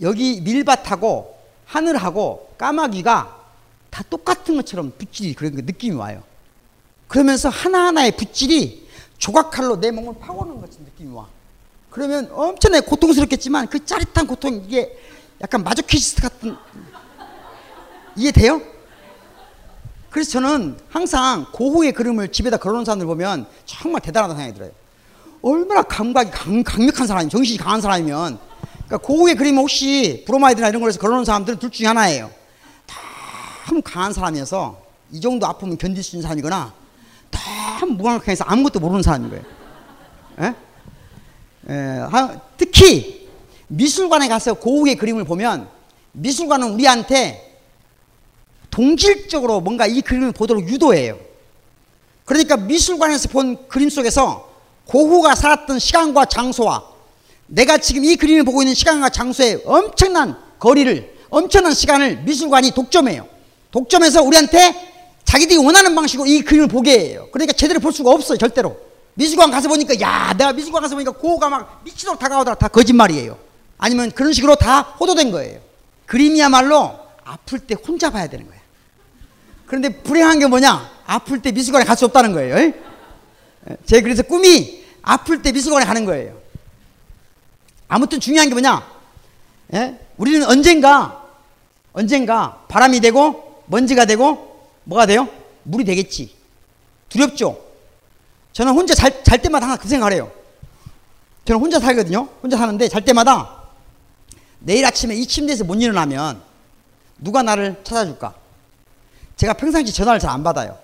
여기 0.00 0.40
밀밭하고 0.42 1.36
하늘하고 1.66 2.54
까마귀가 2.58 3.36
다 3.90 4.04
똑같은 4.08 4.56
것처럼 4.56 4.92
붓질이 4.96 5.34
그런 5.34 5.52
느낌이 5.54 5.96
와요. 5.96 6.22
그러면서 7.08 7.48
하나하나의 7.48 8.16
붓질이 8.16 8.86
조각칼로 9.18 9.80
내 9.80 9.90
몸을 9.90 10.14
파고는 10.20 10.60
것처럼 10.60 10.86
느낌이 10.86 11.14
와. 11.14 11.26
그러면 11.90 12.28
엄청나게 12.32 12.86
고통스럽겠지만 12.86 13.68
그 13.68 13.84
짜릿한 13.84 14.26
고통 14.26 14.54
이게 14.54 14.98
약간 15.40 15.62
마조키스트 15.62 16.22
같은 16.22 16.56
이해돼요? 18.16 18.60
그래서 20.10 20.32
저는 20.32 20.78
항상 20.88 21.46
고흐의 21.52 21.92
그림을 21.92 22.32
집에다 22.32 22.56
걸어놓은 22.56 22.84
사람들 22.84 23.06
보면 23.06 23.46
정말 23.66 24.00
대단하다 24.00 24.34
생각이 24.34 24.54
들어요. 24.54 24.70
얼마나 25.42 25.82
감각이 25.82 26.30
강, 26.30 26.62
강력한 26.64 27.06
사람이 27.06 27.28
정신이 27.28 27.58
강한 27.58 27.80
사람이면 27.80 28.38
그러니까 28.86 28.96
고흐의 28.98 29.36
그림 29.36 29.58
혹시 29.58 30.24
브로마이드나 30.26 30.68
이런 30.68 30.80
걸해서 30.80 30.98
걸어놓은 30.98 31.24
사람들은 31.24 31.58
둘 31.58 31.70
중에 31.70 31.86
하나예요. 31.86 32.30
너무 33.66 33.82
강한 33.82 34.12
사람이어서 34.12 34.80
이 35.12 35.20
정도 35.20 35.46
아프면 35.46 35.76
견딜 35.76 36.02
수 36.02 36.16
있는 36.16 36.22
사람이거나 36.22 36.72
너무 37.80 37.92
무감각해서 37.94 38.44
아무것도 38.44 38.80
모르는 38.80 39.02
사람인 39.02 39.30
거예요. 39.30 39.44
에? 40.40 40.54
에, 41.72 42.38
특히 42.56 43.28
미술관에 43.68 44.28
가서 44.28 44.54
고흐의 44.54 44.96
그림을 44.96 45.24
보면 45.24 45.68
미술관은 46.12 46.72
우리한테 46.72 47.58
동질적으로 48.70 49.60
뭔가 49.60 49.86
이 49.86 50.00
그림을 50.00 50.32
보도록 50.32 50.68
유도해요. 50.68 51.18
그러니까 52.24 52.56
미술관에서 52.56 53.28
본 53.28 53.68
그림 53.68 53.88
속에서 53.88 54.50
고흐가 54.86 55.34
살았던 55.34 55.78
시간과 55.78 56.26
장소와 56.26 56.84
내가 57.46 57.78
지금 57.78 58.04
이 58.04 58.16
그림을 58.16 58.44
보고 58.44 58.62
있는 58.62 58.74
시간과 58.74 59.10
장소의 59.10 59.62
엄청난 59.64 60.36
거리를 60.58 61.14
엄청난 61.30 61.74
시간을 61.74 62.22
미술관이 62.22 62.72
독점해요. 62.72 63.26
독점해서 63.70 64.22
우리한테 64.22 64.95
자기들이 65.26 65.58
원하는 65.58 65.94
방식으로 65.94 66.26
이 66.26 66.40
그림을 66.40 66.68
보게 66.68 66.98
해요. 66.98 67.28
그러니까 67.32 67.52
제대로 67.52 67.80
볼 67.80 67.92
수가 67.92 68.10
없어요, 68.10 68.38
절대로. 68.38 68.78
미술관 69.14 69.50
가서 69.50 69.68
보니까 69.68 70.00
야, 70.00 70.32
내가 70.36 70.52
미술관 70.52 70.80
가서 70.82 70.94
보니까 70.94 71.10
고흐가 71.10 71.48
막 71.50 71.82
미치도록 71.84 72.18
다가오더라. 72.18 72.56
다 72.56 72.68
거짓말이에요. 72.68 73.36
아니면 73.76 74.10
그런 74.12 74.32
식으로 74.32 74.54
다 74.56 74.80
호도된 74.80 75.30
거예요. 75.32 75.60
그림이야말로 76.06 76.98
아플 77.24 77.58
때 77.58 77.74
혼자 77.86 78.10
봐야 78.10 78.28
되는 78.28 78.46
거예요. 78.46 78.60
그런데 79.66 79.88
불행한 80.02 80.38
게 80.38 80.46
뭐냐? 80.46 80.90
아플 81.06 81.42
때 81.42 81.50
미술관에 81.52 81.84
갈 81.84 81.96
수 81.96 82.04
없다는 82.06 82.32
거예요. 82.32 82.72
제 83.84 84.00
그래서 84.00 84.22
꿈이 84.22 84.84
아플 85.02 85.42
때 85.42 85.50
미술관에 85.50 85.84
가는 85.84 86.04
거예요. 86.04 86.36
아무튼 87.88 88.20
중요한 88.20 88.48
게 88.48 88.54
뭐냐? 88.54 88.86
예? 89.74 89.98
우리는 90.16 90.46
언젠가 90.46 91.24
언젠가 91.92 92.64
바람이 92.68 93.00
되고 93.00 93.62
먼지가 93.66 94.04
되고 94.04 94.45
뭐가 94.86 95.06
돼요? 95.06 95.28
물이 95.64 95.84
되겠지. 95.84 96.34
두렵죠. 97.08 97.60
저는 98.52 98.72
혼자 98.72 98.94
잘, 98.94 99.22
잘 99.24 99.42
때마다 99.42 99.66
항상 99.66 99.82
그 99.82 99.88
생각을 99.88 100.12
해요. 100.14 100.30
저는 101.44 101.60
혼자 101.60 101.78
살거든요. 101.78 102.28
혼자 102.42 102.56
사는데 102.56 102.88
잘 102.88 103.04
때마다 103.04 103.64
내일 104.60 104.84
아침에 104.86 105.14
이 105.14 105.26
침대에서 105.26 105.64
못 105.64 105.74
일어나면 105.74 106.40
누가 107.18 107.42
나를 107.42 107.80
찾아줄까? 107.84 108.34
제가 109.36 109.52
평상시 109.54 109.92
전화를 109.92 110.18
잘 110.20 110.30
안 110.30 110.42
받아요. 110.42 110.78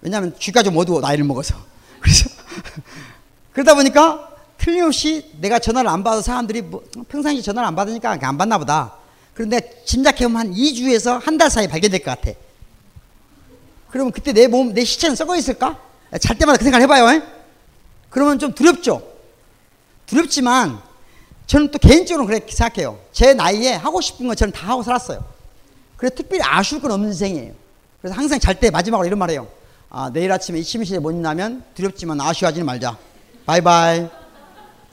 왜냐하면 0.00 0.34
귀가 0.38 0.62
좀 0.62 0.76
어두워 0.76 1.00
나이를 1.00 1.24
먹어서. 1.24 1.54
그래서 2.00 2.28
그러다 3.52 3.74
보니까 3.74 4.30
틀림없이 4.58 5.30
내가 5.40 5.58
전화를 5.58 5.88
안 5.88 6.02
받아서 6.02 6.22
사람들이 6.22 6.62
뭐 6.62 6.82
평상시 7.08 7.42
전화를 7.42 7.66
안 7.66 7.74
받으니까 7.76 8.18
안 8.20 8.38
받나 8.38 8.58
보다. 8.58 8.94
그런데 9.34 9.82
짐작해보면 9.84 10.38
한 10.38 10.54
2주에서 10.54 11.20
한 11.22 11.38
달 11.38 11.50
사이에 11.50 11.68
발견될 11.68 12.02
것 12.02 12.10
같아. 12.20 12.36
그러면 13.94 14.10
그때 14.10 14.32
내 14.32 14.48
몸, 14.48 14.74
내 14.74 14.84
시체는 14.84 15.14
썩어 15.14 15.36
있을까? 15.36 15.78
잘 16.20 16.36
때마다 16.36 16.58
그 16.58 16.64
생각을 16.64 16.82
해봐요. 16.82 17.10
에? 17.10 17.22
그러면 18.10 18.40
좀 18.40 18.52
두렵죠? 18.52 19.00
두렵지만 20.06 20.80
저는 21.46 21.70
또 21.70 21.78
개인적으로 21.78 22.26
그렇게 22.26 22.52
생각해요. 22.52 22.98
제 23.12 23.34
나이에 23.34 23.74
하고 23.74 24.00
싶은 24.00 24.26
거 24.26 24.34
저는 24.34 24.52
다 24.52 24.66
하고 24.70 24.82
살았어요. 24.82 25.24
그래서 25.96 26.16
특별히 26.16 26.42
아쉬울 26.44 26.82
건 26.82 26.90
없는 26.90 27.10
인생이에요. 27.10 27.52
그래서 28.00 28.16
항상 28.16 28.40
잘 28.40 28.58
때 28.58 28.68
마지막으로 28.68 29.06
이런 29.06 29.16
말 29.16 29.30
해요. 29.30 29.46
아, 29.90 30.10
내일 30.12 30.32
아침에 30.32 30.58
이 30.58 30.64
침실에 30.64 30.98
못 30.98 31.14
나면 31.14 31.62
두렵지만 31.76 32.20
아쉬워하지는 32.20 32.66
말자. 32.66 32.98
바이바이. 33.46 34.08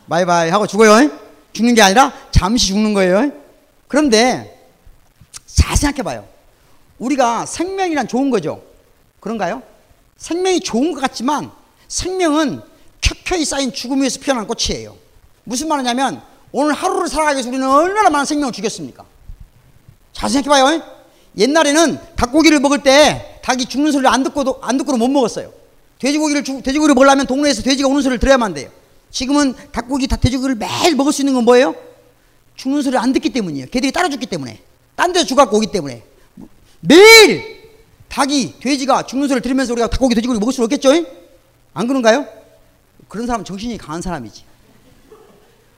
바이바이 0.07 0.51
하고 0.51 0.67
죽어요. 0.67 1.09
죽는 1.53 1.73
게 1.73 1.81
아니라 1.81 2.13
잠시 2.29 2.67
죽는 2.67 2.93
거예요. 2.93 3.31
그런데 3.87 4.63
잘 5.47 5.75
생각해 5.75 6.03
봐요. 6.03 6.23
우리가 6.99 7.47
생명이란 7.47 8.07
좋은 8.07 8.29
거죠. 8.29 8.69
그런가요? 9.21 9.63
생명이 10.17 10.59
좋은 10.59 10.91
것 10.91 10.99
같지만 10.99 11.51
생명은 11.87 12.61
켜켜이 12.99 13.45
쌓인 13.45 13.71
죽음 13.71 14.01
위에서 14.01 14.19
피어난 14.19 14.45
꽃이에요. 14.45 14.97
무슨 15.45 15.69
말이냐면 15.69 16.21
오늘 16.51 16.73
하루를 16.73 17.07
살아가기 17.07 17.37
위해서 17.37 17.49
우리는 17.49 17.67
얼마나 17.67 18.09
많은 18.09 18.25
생명을 18.25 18.51
죽였습니까? 18.51 19.05
잘 20.11 20.29
생각해봐요. 20.29 20.83
옛날에는 21.37 21.97
닭고기를 22.17 22.59
먹을 22.59 22.83
때 22.83 23.39
닭이 23.41 23.65
죽는 23.65 23.91
소리를 23.91 24.11
안 24.11 24.23
듣고도 24.23 24.59
안 24.61 24.77
듣고는 24.77 24.99
못 24.99 25.07
먹었어요. 25.07 25.53
돼지고기를 25.99 26.43
주, 26.43 26.61
돼지고기를 26.61 26.93
먹으려면 26.93 27.25
동네에서 27.25 27.61
돼지가 27.61 27.87
우는 27.87 28.01
소리를 28.01 28.19
들어야만 28.19 28.53
돼요. 28.53 28.69
지금은 29.11 29.53
닭고기, 29.71 30.07
닭 30.07 30.19
돼지고기를 30.19 30.55
매일 30.55 30.95
먹을 30.95 31.13
수 31.13 31.21
있는 31.21 31.35
건 31.35 31.45
뭐예요? 31.45 31.75
죽는 32.55 32.81
소리를 32.81 32.99
안 32.99 33.13
듣기 33.13 33.29
때문이에요. 33.29 33.67
걔들이 33.71 33.91
따라 33.91 34.09
죽기 34.09 34.25
때문에. 34.25 34.59
딴 34.95 35.13
데서 35.13 35.25
죽갖고 35.25 35.57
오기 35.57 35.67
때문에. 35.67 36.03
매일 36.81 37.60
닭이 38.11 38.59
돼지가 38.59 39.05
죽는 39.05 39.29
소리를 39.29 39.41
들으면서 39.41 39.71
우리가 39.71 39.87
닭고기 39.87 40.13
돼지고기 40.15 40.37
먹을 40.37 40.51
수 40.51 40.61
없겠죠? 40.63 40.91
안 41.73 41.87
그런가요? 41.87 42.27
그런 43.07 43.25
사람은 43.25 43.45
정신이 43.45 43.77
강한 43.77 44.01
사람이지. 44.01 44.43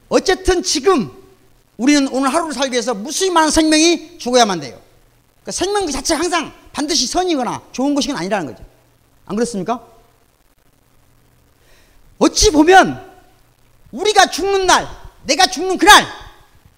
어쨌든 0.10 0.64
지금 0.64 1.12
우리는 1.78 2.08
오늘 2.08 2.34
하루를 2.34 2.54
살기 2.54 2.72
위해서 2.72 2.96
무수히 2.96 3.30
많은 3.30 3.52
생명이 3.52 4.18
죽어야만 4.18 4.62
돼요. 4.62 4.82
그러니까 5.44 5.52
생명 5.52 5.86
그 5.86 5.92
자체가 5.92 6.22
항상 6.22 6.52
반드시 6.72 7.06
선이거나 7.06 7.62
좋은 7.72 7.94
것이 7.94 8.12
아니라는 8.12 8.48
거죠. 8.48 8.66
안 9.28 9.36
그렇습니까? 9.36 9.86
어찌 12.18 12.52
보면 12.52 13.14
우리가 13.92 14.32
죽는 14.32 14.66
날, 14.66 14.88
내가 15.26 15.46
죽는 15.46 15.78
그날 15.78 16.08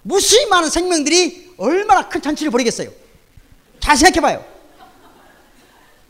무수히 0.02 0.44
많은 0.46 0.68
생명들이 0.68 1.54
얼마나 1.56 2.08
큰 2.10 2.20
잔치를 2.20 2.52
벌이겠어요. 2.52 2.90
잘 3.80 3.96
생각해봐요. 3.96 4.55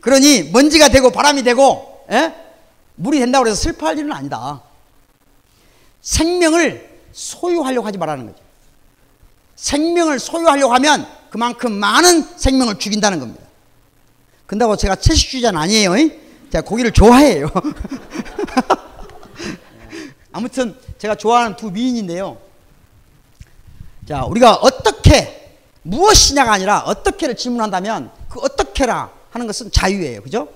그러니 0.07 0.51
먼지가 0.53 0.87
되고 0.87 1.09
바람이 1.09 1.43
되고 1.43 2.05
에? 2.09 2.33
물이 2.95 3.19
된다고 3.19 3.45
해서 3.45 3.57
슬퍼할 3.57 3.97
일은 3.99 4.09
아니다. 4.13 4.61
생명을 5.99 7.01
소유하려고 7.11 7.85
하지 7.85 7.97
말라는 7.97 8.27
거죠. 8.27 8.41
생명을 9.57 10.19
소유하려고 10.19 10.73
하면 10.75 11.05
그만큼 11.29 11.73
많은 11.73 12.23
생명을 12.37 12.79
죽인다는 12.79 13.19
겁니다. 13.19 13.43
근다고 14.45 14.77
제가 14.77 14.95
채식주의자는 14.95 15.59
아니에요. 15.59 15.91
제가 16.53 16.61
고기를 16.61 16.93
좋아해요. 16.93 17.49
아무튼 20.31 20.73
제가 20.99 21.15
좋아하는 21.15 21.57
두 21.57 21.69
미인인데요. 21.69 22.37
자, 24.07 24.23
우리가 24.23 24.53
어떻게 24.53 25.57
무엇이냐가 25.81 26.53
아니라 26.53 26.79
어떻게를 26.85 27.35
질문한다면 27.35 28.09
그 28.29 28.39
어떻게라 28.39 29.17
하는 29.29 29.47
것은 29.47 29.71
자유예요. 29.71 30.21
그죠? 30.23 30.47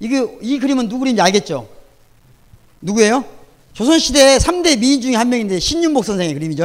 이게 0.00 0.26
이 0.42 0.58
그림은 0.58 0.88
누구 0.88 1.00
그림인지 1.00 1.22
알겠죠? 1.22 1.68
누구예요? 2.80 3.24
조선시대 3.72 4.38
3대 4.38 4.78
미인 4.78 5.00
중에 5.00 5.14
한 5.14 5.28
명인데 5.28 5.58
신윤복 5.58 6.04
선생의 6.04 6.34
그림이죠. 6.34 6.64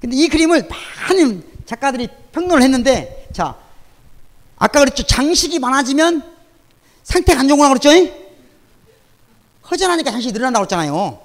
근데 0.00 0.16
이 0.16 0.28
그림을 0.28 0.68
많은 1.08 1.42
작가들이 1.64 2.08
평론을 2.32 2.62
했는데 2.62 3.28
자, 3.32 3.56
아까 4.56 4.80
그랬죠. 4.80 5.02
장식이 5.02 5.58
많아지면 5.58 6.22
상태가 7.02 7.40
안 7.40 7.48
좋구나 7.48 7.68
그랬죠? 7.68 7.90
허전하니까 9.70 10.10
장식이 10.10 10.32
늘어난다고 10.32 10.64
그랬잖아요. 10.66 11.20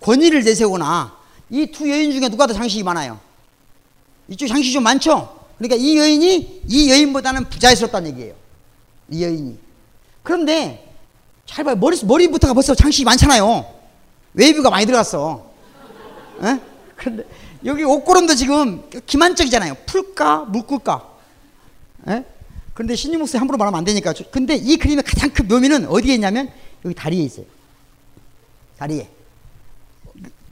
권위를 0.00 0.42
내세우거나 0.44 1.18
이 1.50 1.66
두 1.66 1.88
여인 1.90 2.10
중에 2.12 2.28
누가 2.28 2.46
더 2.46 2.54
장식이 2.54 2.82
많아요? 2.82 3.20
이쪽 4.28 4.46
장식이 4.46 4.72
좀 4.72 4.82
많죠? 4.82 5.39
그러니까 5.60 5.76
이 5.76 5.98
여인이 5.98 6.62
이 6.68 6.90
여인보다는 6.90 7.50
부자연스럽다는 7.50 8.10
얘기예요. 8.12 8.34
이 9.10 9.22
여인이. 9.22 9.58
그런데 10.22 10.90
잘 11.44 11.64
봐요. 11.64 11.76
머리, 11.76 12.02
머리부터가 12.02 12.54
벌써 12.54 12.74
장식이 12.74 13.04
많잖아요. 13.04 13.66
웨이브가 14.32 14.70
많이 14.70 14.86
들어갔어. 14.86 15.50
에? 16.42 16.58
그런데 16.96 17.24
여기 17.66 17.84
옷고름도 17.84 18.36
지금 18.36 18.88
기만적이잖아요. 19.04 19.76
풀까, 19.84 20.46
묶을까. 20.46 21.06
에? 22.08 22.24
그런데 22.72 22.96
신유 22.96 23.18
목사님 23.18 23.42
함부로 23.42 23.58
말하면 23.58 23.76
안 23.76 23.84
되니까. 23.84 24.14
근데 24.30 24.54
이 24.54 24.78
그림의 24.78 25.04
가장 25.04 25.28
큰 25.28 25.46
묘미는 25.46 25.88
어디에 25.88 26.14
있냐면 26.14 26.50
여기 26.86 26.94
다리에 26.94 27.22
있어요. 27.22 27.44
다리에. 28.78 29.10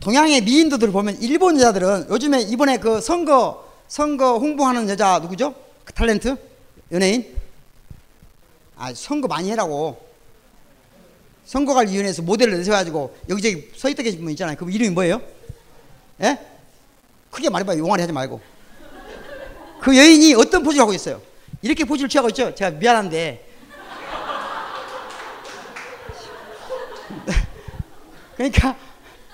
동양의 0.00 0.42
미인도들을 0.42 0.92
보면 0.92 1.16
일본 1.22 1.56
여자들은 1.56 2.08
요즘에 2.10 2.42
이번에 2.42 2.76
그 2.76 3.00
선거 3.00 3.67
선거 3.88 4.38
홍보하는 4.38 4.88
여자 4.88 5.18
누구죠? 5.18 5.54
그 5.84 5.92
탤런트 5.94 6.38
연예인 6.92 7.36
아 8.76 8.92
선거 8.94 9.26
많이 9.26 9.50
해라고 9.50 10.08
선거관리위원회에서 11.46 12.22
모델을 12.22 12.58
내세워가지고 12.58 13.16
여기저기 13.30 13.70
서 13.74 13.88
있다 13.88 14.02
계신 14.02 14.20
분 14.20 14.30
있잖아요. 14.32 14.54
그 14.56 14.70
이름이 14.70 14.90
뭐예요? 14.90 15.22
예? 16.22 16.38
크게 17.30 17.48
말해봐요. 17.48 17.78
용아리 17.78 18.02
하지 18.02 18.12
말고. 18.12 18.38
그 19.80 19.96
여인이 19.96 20.34
어떤 20.34 20.62
포즈를 20.62 20.82
하고 20.82 20.92
있어요? 20.92 21.22
이렇게 21.62 21.84
포즈를 21.84 22.10
취하고 22.10 22.28
있죠? 22.28 22.54
제가 22.54 22.72
미안한데. 22.72 23.48
그러니까 28.36 28.76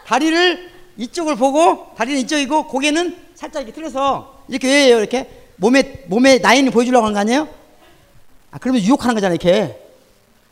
다리를 0.06 0.70
이쪽을 0.96 1.34
보고 1.34 1.92
다리는 1.96 2.20
이쪽이고 2.20 2.68
고개는 2.68 3.18
살짝 3.34 3.62
이렇게 3.62 3.74
틀어서 3.74 4.33
이렇게 4.48 4.68
왜 4.68 4.86
해요? 4.86 4.98
이렇게 4.98 5.28
몸에 5.56 6.04
몸에 6.06 6.38
라인을 6.38 6.70
보여주려고 6.70 7.06
하는 7.06 7.14
거 7.14 7.20
아니에요? 7.20 7.48
아 8.50 8.58
그러면 8.58 8.82
유혹하는 8.82 9.14
거잖아요. 9.14 9.34
이렇게 9.40 9.78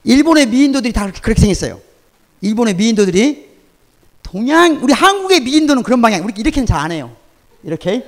일본의 0.05 0.47
미인도들이 0.47 0.93
다 0.93 1.11
그렇게, 1.11 1.41
생겼어요. 1.41 1.81
일본의 2.41 2.75
미인도들이 2.75 3.49
동양 4.23 4.83
우리 4.83 4.93
한국의 4.93 5.41
미인도는 5.41 5.83
그런 5.83 6.01
방향 6.03 6.25
우리 6.25 6.33
이렇게는 6.37 6.67
잘 6.67 6.81
안 6.81 6.93
해요. 6.93 7.15
이렇게 7.63 8.07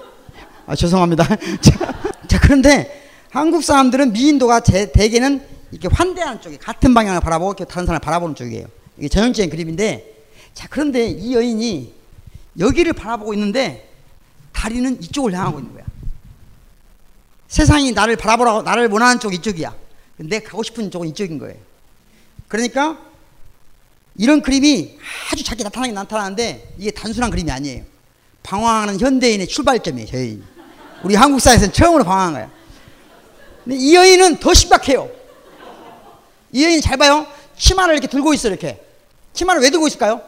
아 0.66 0.74
죄송합니다. 0.74 1.24
자, 1.60 1.94
자 2.26 2.40
그런데 2.40 3.08
한국 3.30 3.62
사람들은 3.62 4.12
미인도가 4.12 4.60
제, 4.60 4.90
대개는 4.92 5.42
이렇게 5.70 5.88
환대하는 5.88 6.40
쪽에 6.40 6.56
같은 6.56 6.94
방향을 6.94 7.20
바라보고 7.20 7.52
이렇게 7.52 7.64
다른 7.64 7.86
사람을 7.86 8.00
바라보는 8.00 8.34
쪽이에요. 8.34 8.66
이게 8.96 9.08
전형적인 9.08 9.50
그림인데 9.50 10.14
자, 10.54 10.68
그런데 10.70 11.08
이 11.08 11.34
여인이 11.34 11.92
여기를 12.58 12.92
바라보고 12.92 13.34
있는데 13.34 13.90
다리는 14.54 15.02
이쪽을 15.02 15.34
향하고 15.34 15.58
있는 15.58 15.74
거야. 15.74 15.84
세상이 17.48 17.92
나를 17.92 18.16
바라보라고 18.16 18.62
나를 18.62 18.88
원하는 18.88 19.20
쪽 19.20 19.34
이쪽이야. 19.34 19.74
내 20.16 20.40
가고 20.40 20.62
싶은 20.62 20.90
쪽은 20.90 21.08
이쪽인 21.08 21.38
거예요. 21.38 21.56
그러니까 22.48 22.98
이런 24.16 24.40
그림이 24.40 24.98
아주 25.32 25.44
작게 25.44 25.64
나타나긴 25.64 25.94
나타나는데 25.94 26.74
이게 26.78 26.90
단순한 26.90 27.30
그림이 27.30 27.50
아니에요. 27.50 27.84
방황하는 28.42 29.00
현대인의 29.00 29.48
출발점이에요, 29.48 30.06
저희. 30.06 30.42
우리 31.02 31.14
한국 31.14 31.40
사회에서는 31.40 31.72
처음으로 31.72 32.04
방황한 32.04 32.32
거야. 32.34 32.50
근데 33.64 33.76
이 33.76 33.94
여인은 33.94 34.38
더 34.38 34.54
심각해요. 34.54 35.10
이 36.52 36.64
여인 36.64 36.80
잘 36.80 36.96
봐요. 36.96 37.26
치마를 37.56 37.94
이렇게 37.94 38.06
들고 38.06 38.32
있어, 38.34 38.48
이렇게. 38.48 38.80
치마를 39.32 39.62
왜 39.62 39.70
들고 39.70 39.86
있을까요? 39.88 40.20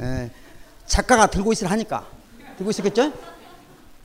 예, 0.00 0.30
작가가 0.86 1.26
들고 1.26 1.52
있으라 1.52 1.70
하니까 1.70 2.06
들고 2.58 2.70
있었겠죠? 2.70 3.12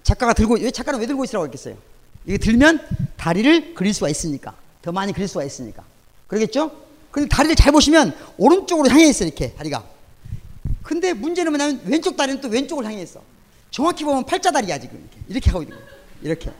작가가 0.03 0.33
들고 0.33 0.55
왜 0.55 0.71
작가는 0.71 0.99
왜 0.99 1.05
들고 1.05 1.23
있으라고 1.23 1.45
했겠어요? 1.45 1.75
이게 2.25 2.37
들면 2.37 2.79
다리를 3.17 3.73
그릴 3.73 3.93
수가 3.93 4.09
있으니까 4.09 4.55
더 4.81 4.91
많이 4.91 5.13
그릴 5.13 5.27
수가 5.27 5.43
있으니까 5.43 5.83
그러겠죠? 6.27 6.71
근데 7.11 7.27
다리를 7.27 7.55
잘 7.55 7.71
보시면 7.71 8.15
오른쪽으로 8.37 8.89
향해 8.89 9.05
있어 9.07 9.25
이렇게 9.25 9.53
다리가. 9.53 9.83
근데 10.83 11.13
문제는 11.13 11.51
뭐냐면 11.51 11.81
왼쪽 11.85 12.15
다리는 12.15 12.41
또 12.41 12.47
왼쪽을 12.47 12.85
향해 12.85 13.01
있어. 13.01 13.21
정확히 13.69 14.03
보면 14.03 14.25
팔자다리야 14.25 14.79
지금 14.79 14.97
이렇게 14.97 15.17
이렇게 15.27 15.49
하고 15.49 15.63
있는 15.63 15.77
거예요. 15.77 15.91
이렇게. 16.21 16.51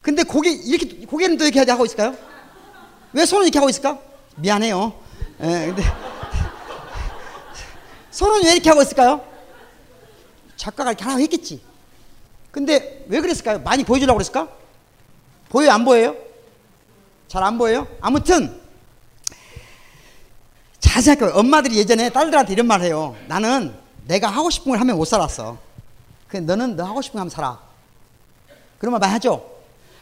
근데 0.00 0.22
고개 0.22 0.50
이렇게 0.50 1.06
고개는 1.06 1.38
또 1.38 1.44
이렇게 1.44 1.70
하고 1.70 1.86
있을까요? 1.86 2.14
왜 3.12 3.24
손은 3.24 3.46
이렇게 3.46 3.58
하고 3.58 3.70
있을까? 3.70 3.98
미안해요. 4.36 4.92
예, 5.40 5.66
근데 5.66 5.82
손은 8.10 8.44
왜 8.44 8.52
이렇게 8.52 8.68
하고 8.68 8.82
있을까요? 8.82 9.33
작가가 10.56 10.90
이렇게 10.90 11.04
하라고 11.04 11.20
했겠지. 11.20 11.60
근데 12.50 13.04
왜 13.08 13.20
그랬을까요? 13.20 13.58
많이 13.60 13.84
보여주려고 13.84 14.18
그랬을까? 14.18 14.48
보여요? 15.48 15.70
안 15.72 15.84
보여요? 15.84 16.16
잘 17.28 17.42
안 17.42 17.58
보여요? 17.58 17.86
아무튼 18.00 18.60
자세히 20.78 21.16
할까요? 21.16 21.38
엄마들이 21.38 21.76
예전에 21.76 22.10
딸들한테 22.10 22.52
이런 22.52 22.66
말 22.66 22.80
해요. 22.82 23.16
나는 23.26 23.74
내가 24.06 24.28
하고 24.28 24.50
싶은 24.50 24.70
걸 24.70 24.80
하면 24.80 24.96
못 24.96 25.04
살았어. 25.06 25.58
그 26.28 26.36
너는 26.36 26.76
너 26.76 26.84
하고 26.84 27.00
싶은 27.02 27.14
거 27.14 27.20
하면 27.20 27.30
살아. 27.30 27.58
그런 28.78 28.92
말 28.98 29.02
하죠? 29.10 29.50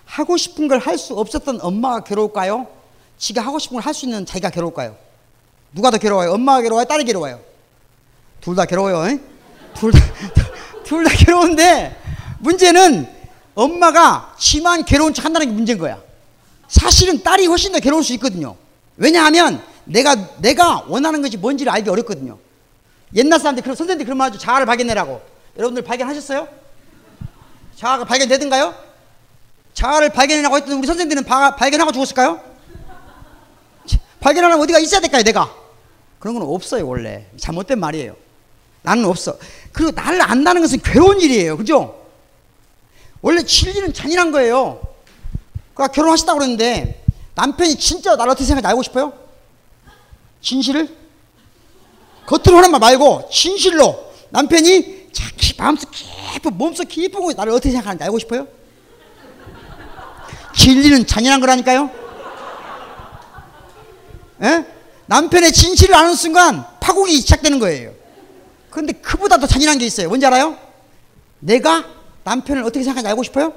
하고 0.05 0.37
싶은 0.37 0.69
걸 0.69 0.79
할 0.81 0.99
수 0.99 1.15
없었던 1.15 1.61
엄마가 1.63 2.01
괴로울까요? 2.05 2.67
지가 3.19 3.41
하고 3.41 3.59
싶은 3.59 3.77
걸 3.77 3.87
할 3.87 3.95
수 3.95 4.05
있는 4.07 4.27
자기가 4.27 4.51
괴로울까요? 4.51 4.97
누가 5.73 5.91
더 5.91 5.99
괴로워요? 5.99 6.33
엄마가 6.33 6.61
괴로워요? 6.63 6.85
딸이 6.85 7.05
괴로워요? 7.05 7.41
둘 8.41 8.57
다 8.57 8.67
괴로워요. 8.67 9.19
둘 9.75 9.93
다, 9.93 10.01
둘 10.93 11.05
다 11.05 11.11
괴로운데 11.17 11.97
문제는 12.41 13.09
엄마가 13.55 14.35
지만 14.39 14.85
괴로운 14.85 15.15
척 15.15 15.25
한다는 15.25 15.47
게 15.49 15.53
문제인 15.55 15.79
거야. 15.79 15.99
사실은 16.69 17.23
딸이 17.23 17.47
훨씬 17.47 17.73
더 17.73 17.81
괴로울 17.81 18.05
수 18.05 18.13
있거든요. 18.15 18.57
왜냐하면 18.99 19.63
내가 19.85 20.15
내가 20.39 20.85
원하는 20.89 21.23
것이 21.23 21.39
뭔지를 21.39 21.73
알기 21.73 21.89
어렵거든요. 21.89 22.39
옛날 23.15 23.39
사람들 23.39 23.63
그런 23.63 23.75
선생님들 23.75 24.05
그런 24.05 24.19
말 24.19 24.29
하죠. 24.29 24.39
자아를 24.39 24.67
발견해라고. 24.67 25.21
여러분들 25.57 25.83
발견하셨어요? 25.83 26.47
자아가 27.77 28.05
발견되든가요? 28.05 28.75
자아를 29.75 30.11
발견해라고 30.11 30.57
했던 30.57 30.79
우리 30.79 30.87
선생님들은 30.87 31.25
바, 31.25 31.57
발견하고 31.57 31.93
죽었을까요? 31.93 32.41
발견하려면 34.21 34.63
어디가 34.63 34.79
있어야 34.79 35.01
될까요, 35.01 35.23
내가? 35.23 35.53
그런 36.19 36.35
건 36.39 36.45
없어요, 36.47 36.87
원래. 36.87 37.27
잘못된 37.39 37.81
말이에요. 37.81 38.15
나는 38.83 39.05
없어. 39.05 39.39
그리고 39.73 39.93
나를 39.93 40.21
안다는 40.21 40.61
것은 40.63 40.81
괴로운 40.83 41.21
일이에요. 41.21 41.57
그죠? 41.57 42.03
원래 43.21 43.43
진리는 43.43 43.93
잔인한 43.95 44.33
거예요. 44.33 44.81
그러니까 45.75 45.95
결혼하셨다고 45.95 46.39
그랬는데 46.39 47.05
남편이 47.35 47.77
진짜 47.77 48.17
나를 48.17 48.33
어떻게 48.33 48.45
생각하는지 48.45 48.69
알고 48.69 48.83
싶어요? 48.83 49.13
진실을? 50.41 50.89
겉으로 52.27 52.59
하는 52.59 52.71
말 52.71 52.81
말고 52.81 53.29
진실로 53.33 54.13
남편이 54.31 55.09
자기 55.13 55.55
마음속 55.57 55.91
깊은 55.91 56.57
몸속 56.57 56.89
깊은 56.89 57.21
곳에 57.21 57.37
나를 57.37 57.53
어떻게 57.53 57.71
생각하는지 57.71 58.05
알고 58.05 58.19
싶어요? 58.19 58.47
진리는 60.55 61.07
잔인한 61.07 61.41
거라니까요. 61.41 61.91
에? 64.43 64.67
남편의 65.07 65.53
진실을 65.53 65.95
아는 65.95 66.15
순간 66.15 66.67
파국이 66.81 67.15
시작되는 67.17 67.59
거예요. 67.59 67.93
그런데 68.73 68.95
그보다 68.95 69.37
더 69.37 69.47
잔인한 69.47 69.77
게 69.79 69.85
있어요. 69.85 70.09
뭔지 70.09 70.25
알아요? 70.27 70.57
내가 71.41 71.85
남편을 72.25 72.63
어떻게 72.63 72.83
생각하는지 72.83 73.07
알고 73.09 73.23
싶어요? 73.23 73.53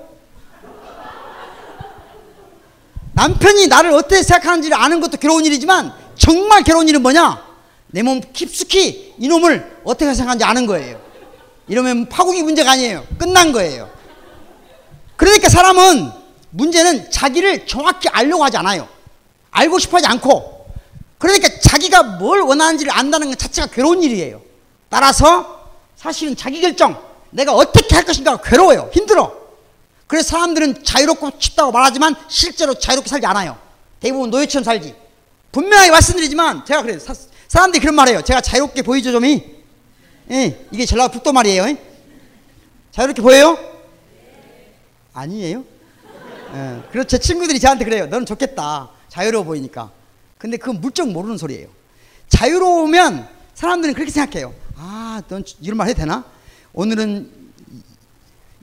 남편이 3.14 3.68
나를 3.68 3.94
어떻게 3.94 4.22
생각하는지를 4.22 4.76
아는 4.78 5.00
것도 5.00 5.18
괴로운 5.18 5.46
일이지만 5.46 5.94
정말 6.18 6.64
괴로운 6.64 6.88
일은 6.90 7.02
뭐냐? 7.02 7.44
내 7.88 8.04
몸 8.04 8.20
깊숙이 8.34 9.16
이놈을 9.20 9.80
어떻게 9.86 10.14
생각하는지 10.14 10.44
아는 10.44 10.66
거예요. 10.66 11.00
이러면 11.70 12.10
파국이 12.10 12.44
문제가 12.44 12.72
아니에요. 12.72 13.06
끝난 13.18 13.54
거예요. 13.54 13.90
그러니까 15.16 15.48
사람은 15.48 16.12
문제는 16.50 17.10
자기를 17.10 17.66
정확히 17.68 18.10
알려고 18.10 18.44
하지 18.44 18.58
않아요. 18.58 18.90
알고 19.52 19.80
싶어 19.80 19.96
하지 19.98 20.08
않고 20.08 20.68
그러니까 21.18 21.48
자기가 21.62 22.04
뭘 22.04 22.42
원하는지를 22.42 22.92
안다는 22.92 23.30
것 23.30 23.40
자체가 23.40 23.68
괴로운 23.68 24.04
일이에요. 24.04 24.42
따라서 24.90 25.70
사실은 25.96 26.36
자기 26.36 26.62
결정, 26.62 27.02
내가 27.32 27.54
어떻게 27.54 27.96
할 27.96 28.06
것인가 28.06 28.38
괴로워요. 28.38 28.90
힘들어. 28.94 29.46
그래서 30.08 30.30
사람들은 30.30 30.84
자유롭고 30.84 31.32
싶다고 31.40 31.72
말하지만 31.72 32.16
실제로 32.28 32.74
자유롭게 32.74 33.10
살지 33.10 33.26
않아요. 33.26 33.58
대부분 34.00 34.30
노예처럼 34.30 34.64
살지. 34.64 34.96
분명하게 35.52 35.92
말씀드리지만 35.92 36.66
제가 36.66 36.82
그래요. 36.84 37.00
사, 37.00 37.14
사람들이 37.48 37.80
그런 37.82 37.96
말해요. 37.96 38.22
제가 38.22 38.42
자유롭게 38.42 38.82
보이죠, 38.84 39.12
좀이? 39.12 39.44
예, 40.32 40.68
이게 40.72 40.86
전라도 40.86 41.14
북도 41.14 41.34
말이에요. 41.34 41.64
예? 41.64 41.78
자유롭게 42.92 43.22
보여요? 43.22 43.58
아니에요? 45.14 45.64
예, 46.54 46.82
그래서 46.92 47.08
제 47.08 47.18
친구들이 47.18 47.60
저한테 47.60 47.86
그래요. 47.86 48.06
너는 48.06 48.26
좋겠다. 48.26 48.90
자유로워 49.10 49.44
보이니까. 49.46 49.92
근데 50.38 50.58
그건 50.58 50.82
물정 50.82 51.14
모르는 51.14 51.38
소리예요. 51.38 51.68
자유로우면 52.30 53.28
사람들은 53.54 53.94
그렇게 53.94 54.12
생각해요. 54.12 54.54
아, 54.88 55.20
넌 55.28 55.44
이런 55.62 55.78
말 55.78 55.88
해도 55.88 55.98
되나? 56.02 56.24
오늘은 56.74 57.32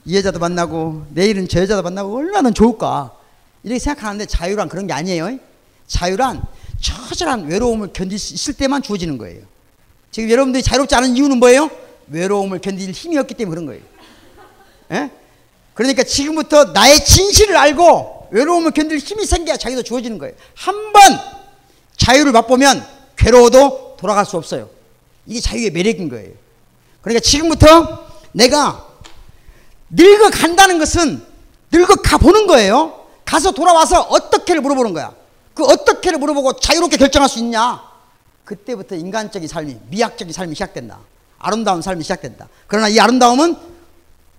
이 0.05 0.17
여자도 0.17 0.39
만나고 0.39 1.07
내일은 1.11 1.49
저 1.49 1.61
여자도 1.61 1.83
만나고 1.83 2.17
얼마나 2.17 2.53
좋을까 2.53 3.13
이렇게 3.65 3.81
생각하는데 3.81 4.27
자유란 4.27 4.69
그런 4.69 4.87
게 4.87 4.93
아니에요. 4.93 5.39
자유란 5.89 6.43
처절한 6.81 7.47
외로움을 7.49 7.93
견딜 7.93 8.19
수 8.21 8.35
있을 8.35 8.55
때만 8.55 8.83
주어지는 8.83 9.19
거예요. 9.19 9.43
지금 10.13 10.31
여러분들이 10.31 10.63
자유롭지 10.63 10.95
않은 10.95 11.17
이유는 11.17 11.39
뭐예요? 11.39 11.71
외로움을 12.09 12.61
견딜 12.61 12.91
힘이 12.93 13.19
없기 13.19 13.35
때문에 13.35 13.51
그런 13.55 13.67
거예요. 13.67 13.83
예? 14.93 15.11
그러니까 15.75 16.05
지금부터 16.05 16.67
나의 16.67 17.05
진실을 17.05 17.57
알고 17.57 18.29
외로움을 18.31 18.71
견딜 18.73 18.99
힘이 18.99 19.27
생겨야 19.27 19.57
자기도 19.57 19.83
주어지는 19.83 20.19
거예요. 20.19 20.35
한 20.55 20.93
번 20.93 21.03
자유를 21.97 22.31
맛보면 22.33 22.85
괴로워도 23.17 23.97
돌아갈 23.99 24.25
수 24.27 24.37
없어요. 24.37 24.69
이게 25.27 25.41
자유의 25.41 25.71
매력인 25.71 26.09
거예요. 26.09 26.33
그러니까 27.01 27.21
지금부터 27.21 28.07
내가 28.33 28.89
늙어 29.91 30.31
간다는 30.31 30.79
것은 30.79 31.25
늙어 31.71 31.97
가 31.97 32.19
보는 32.19 32.47
거예요. 32.47 33.07
가서 33.25 33.53
돌아와서 33.53 34.03
어떻게를 34.03 34.61
물어보는 34.61 34.93
거야. 34.93 35.15
그 35.55 35.65
어떻게를 35.65 36.19
물어보고 36.19 36.55
자유롭게 36.55 36.97
결정할 36.97 37.29
수 37.29 37.39
있냐. 37.39 37.83
그때부터 38.45 38.95
인간적인 38.97 39.49
삶이 39.49 39.79
미학적인 39.89 40.33
삶이 40.33 40.55
시작된다. 40.55 40.99
아름다운 41.39 41.83
삶이 41.83 42.03
시작된다. 42.03 42.49
그러나 42.67 42.89
이 42.89 42.99
아름다움은 42.99 43.57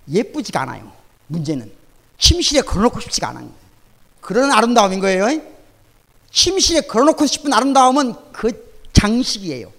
예쁘지가 0.10 0.62
않아요. 0.62 0.92
문제는 1.28 1.72
침실에 2.18 2.62
걸어놓고 2.62 3.00
싶지가 3.00 3.30
않아요. 3.30 3.50
그런 4.22 4.52
아름다움인 4.52 5.00
거예요. 5.00 5.28
침실에 6.32 6.82
걸어놓고 6.82 7.26
싶은 7.26 7.54
아름다움은 7.54 8.16
그 8.32 8.74
장식이에요. 8.94 9.72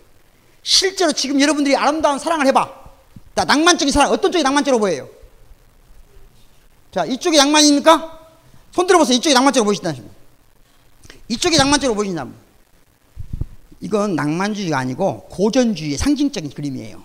실제로 0.64 1.12
지금 1.12 1.40
여러분들이 1.40 1.76
아름다운 1.76 2.18
사랑을 2.18 2.46
해봐. 2.48 2.84
자, 3.36 3.44
낭만적인 3.44 3.92
사랑 3.92 4.10
어떤 4.10 4.32
쪽이 4.32 4.42
낭만적으로 4.42 4.80
보여요? 4.80 5.08
자, 6.90 7.04
이쪽이 7.04 7.36
낭만입니까? 7.36 8.20
손 8.72 8.86
들어보세요. 8.86 9.16
이쪽이 9.16 9.34
낭만적으로 9.34 9.66
보이신다. 9.66 9.94
이쪽이 11.28 11.56
낭만적으로 11.58 11.94
보이신다. 11.94 12.26
이건 13.80 14.16
낭만주의가 14.16 14.78
아니고 14.78 15.28
고전주의의 15.30 15.98
상징적인 15.98 16.50
그림이에요. 16.50 17.02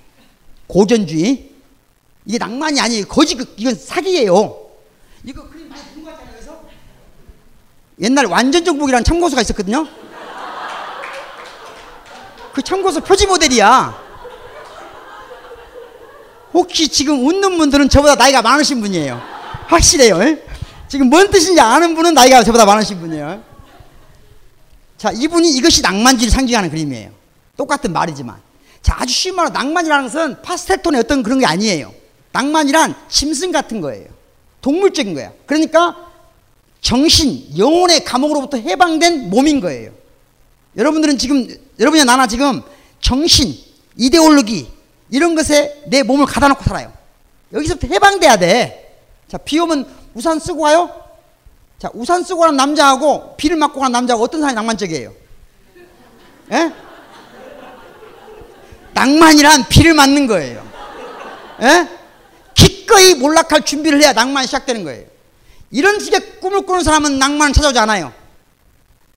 고전주의. 0.68 1.52
이게 2.26 2.38
낭만이 2.38 2.80
아니에요. 2.80 3.06
거짓, 3.08 3.38
이건 3.58 3.76
사기예요. 3.76 4.70
이거 5.26 5.50
그림 5.50 5.68
많이 5.68 5.82
본것 5.96 6.14
같잖아요. 6.14 6.34
그래서 6.34 6.64
옛날 8.00 8.26
완전정복이라는 8.28 9.04
참고서가 9.04 9.42
있었거든요. 9.42 9.86
그 12.54 12.62
참고서 12.62 13.02
표지 13.02 13.26
모델이야. 13.28 14.10
혹시 16.54 16.88
지금 16.88 17.26
웃는 17.26 17.58
분들은 17.58 17.90
저보다 17.90 18.16
나이가 18.16 18.42
많으신 18.42 18.82
분이에요. 18.82 19.22
확실해요. 19.68 20.22
에? 20.24 20.44
지금 20.88 21.10
뭔 21.10 21.30
뜻인지 21.30 21.62
아는 21.62 21.96
분은 21.96 22.16
나이가 22.16 22.44
저보다 22.44 22.66
많으신 22.66 23.00
분이에요. 23.00 23.44
자, 24.98 25.12
이분이 25.12 25.52
이것이 25.52 25.82
낭만주의를 25.82 26.32
상징하는 26.32 26.70
그림이에요. 26.70 27.12
똑같은 27.56 27.94
말이지만. 27.94 28.36
자, 28.82 28.98
아주 29.00 29.14
쉬운 29.14 29.36
말로 29.36 29.50
낭만이라는 29.50 30.06
것은 30.06 30.42
파스텔톤의 30.42 31.00
어떤 31.00 31.24
그런 31.24 31.40
게 31.40 31.46
아니에요. 31.46 31.94
낭만이란 32.32 32.96
짐승 33.08 33.52
같은 33.52 33.82
거예요. 33.82 34.08
동물적인 34.62 35.14
거야. 35.14 35.32
그러니까 35.46 35.96
정신, 36.82 37.46
영혼의 37.58 38.04
감옥으로부터 38.04 38.58
해방된 38.58 39.30
몸인 39.30 39.60
거예요. 39.60 39.92
여러분들은 40.76 41.18
지금, 41.18 41.48
여러분이나 41.80 42.12
나나 42.12 42.28
지금 42.28 42.62
정신, 43.00 43.56
이데올로기, 43.96 44.70
이런 45.10 45.36
것에 45.36 45.84
내 45.88 46.04
몸을 46.04 46.26
가다 46.26 46.50
놓고 46.50 46.64
살아요. 46.64 46.92
여기서부터 47.54 47.88
해방돼야 47.88 48.38
돼. 48.38 49.02
자, 49.28 49.38
비 49.38 49.58
오면 49.60 49.88
우산 50.14 50.40
쓰고 50.40 50.62
가요? 50.62 50.94
자, 51.80 51.90
우산 51.94 52.24
쓰고 52.24 52.42
가는 52.42 52.56
남자하고 52.58 53.36
비를 53.38 53.56
맞고 53.56 53.80
가는 53.80 53.92
남자하고 53.92 54.24
어떤 54.24 54.42
사람이 54.42 54.56
낭만적이에요? 54.56 55.14
예? 56.52 56.74
낭만이란 58.94 59.70
비를 59.70 59.94
맞는 59.94 60.28
거예요. 60.28 60.68
예? 61.62 61.88
기꺼이 62.54 63.16
몰락할 63.16 63.64
준비를 63.64 64.02
해야 64.02 64.12
낭만이 64.12 64.48
시작되는 64.48 64.84
거예요. 64.84 65.06
이런 65.72 66.00
식의 66.00 66.40
꿈을 66.42 66.66
꾸는 66.66 66.84
사람은 66.84 67.18
낭만을 67.18 67.54
찾아오지 67.54 67.80
않아요. 67.80 68.12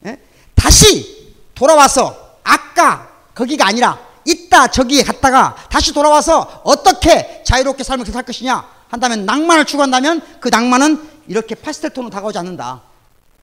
예? 0.07 0.19
다시 0.55 1.35
돌아와서 1.55 2.22
아까 2.45 3.09
거기가 3.35 3.67
아니라 3.67 3.99
있다 4.25 4.69
저기에 4.69 5.03
갔다가 5.03 5.57
다시 5.71 5.93
돌아와서 5.93 6.63
어떻게 6.65 7.43
자유롭게 7.45 7.83
삶을 7.83 8.07
살 8.07 8.23
것이냐 8.23 8.65
한다면 8.89 9.25
낭만을 9.25 9.65
추구한다면 9.65 10.21
그 10.41 10.49
낭만은 10.49 11.11
이렇게 11.27 11.55
파스텔 11.55 11.91
톤으로 11.91 12.11
다가오지 12.11 12.39
않는다. 12.39 12.83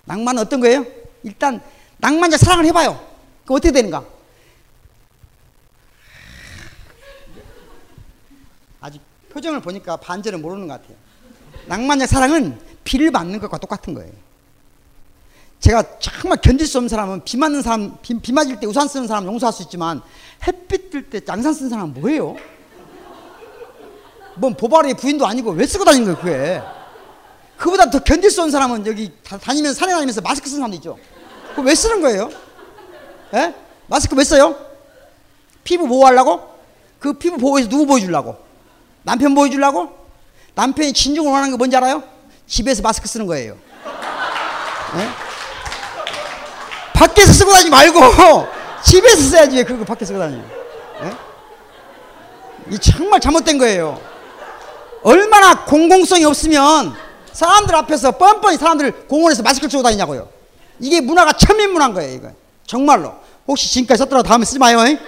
낭만은 0.05 0.41
어떤 0.41 0.59
거예요? 0.59 0.85
일단 1.23 1.61
낭만자 1.97 2.37
사랑을 2.37 2.65
해봐요. 2.65 3.03
그 3.45 3.53
어떻게 3.55 3.71
되는가? 3.71 4.03
아직 8.81 9.01
표정을 9.29 9.61
보니까 9.61 9.97
반절을 9.97 10.39
모르는 10.39 10.67
것 10.67 10.79
같아요. 10.79 10.95
낭만자 11.65 12.05
사랑은 12.05 12.59
비를 12.83 13.11
맞는 13.11 13.39
것과 13.39 13.57
똑같은 13.57 13.93
거예요. 13.93 14.11
제가 15.59 15.83
정말 15.99 16.37
견딜 16.41 16.65
수 16.65 16.77
없는 16.77 16.87
사람은 16.87 17.23
비 17.25 17.35
맞는 17.37 17.61
사람, 17.61 17.97
비, 18.01 18.17
비 18.19 18.31
맞을 18.31 18.59
때 18.59 18.65
우산 18.65 18.87
쓰는 18.87 19.07
사람 19.07 19.25
용서할 19.25 19.51
수 19.51 19.61
있지만 19.63 20.01
햇빛 20.47 20.89
뜰 20.89 21.09
때 21.09 21.19
양산 21.27 21.53
쓰는 21.53 21.69
사람은 21.69 21.93
뭐예요? 21.95 22.35
뭔 24.35 24.53
보바리의 24.55 24.93
부인도 24.95 25.27
아니고 25.27 25.51
왜 25.51 25.65
쓰고 25.65 25.83
다니는 25.83 26.15
거예요, 26.15 26.17
그게? 26.17 26.61
그보다 27.57 27.89
더 27.89 27.99
견딜 27.99 28.31
수 28.31 28.39
없는 28.41 28.51
사람은 28.51 28.87
여기 28.87 29.11
다니면서 29.23 29.77
산에 29.77 29.91
다니면서 29.91 30.21
마스크 30.21 30.47
쓰는 30.47 30.59
사람도 30.61 30.77
있죠. 30.77 30.97
그거 31.49 31.61
왜 31.63 31.75
쓰는 31.75 32.01
거예요? 32.01 32.29
예? 33.33 33.53
마스크 33.87 34.15
왜 34.15 34.23
써요? 34.23 34.55
피부 35.65 35.87
보호하려고? 35.87 36.57
그 36.99 37.13
피부 37.13 37.37
보호해서 37.37 37.67
누구 37.67 37.85
보여주려고? 37.85 38.37
남편 39.03 39.35
보여주려고? 39.35 39.89
남편이 40.55 40.93
진정을 40.93 41.29
원하는 41.29 41.51
게 41.51 41.57
뭔지 41.57 41.75
알아요? 41.75 42.01
집에서 42.47 42.81
마스크 42.81 43.09
쓰는 43.09 43.25
거예요. 43.27 43.57
예? 44.95 45.28
밖에서 46.99 47.31
쓰고 47.31 47.51
다니지 47.51 47.69
말고 47.69 47.99
집에서 48.83 49.21
써야지 49.21 49.55
왜 49.55 49.63
그거 49.63 49.85
밖에 49.85 50.03
쓰고 50.03 50.19
다니요? 50.19 50.43
예? 51.03 51.13
이 52.71 52.77
정말 52.77 53.21
잘못된 53.21 53.57
거예요. 53.57 53.99
얼마나 55.01 55.63
공공성이 55.63 56.25
없으면 56.25 56.93
사람들 57.31 57.73
앞에서 57.73 58.11
뻔뻔히 58.11 58.57
사람들 58.57 59.07
공원에서 59.07 59.43
마스크를 59.43 59.69
쓰고 59.69 59.81
다니냐고요. 59.81 60.27
이게 60.81 60.99
문화가 60.99 61.31
천민문화인 61.33 61.93
거예요, 61.93 62.13
이거. 62.15 62.31
정말로. 62.65 63.13
혹시 63.47 63.71
지금까지 63.71 63.99
썼더라도 63.99 64.27
다음에 64.27 64.43
쓰지 64.45 64.59
마요. 64.59 64.85
잉? 64.85 64.99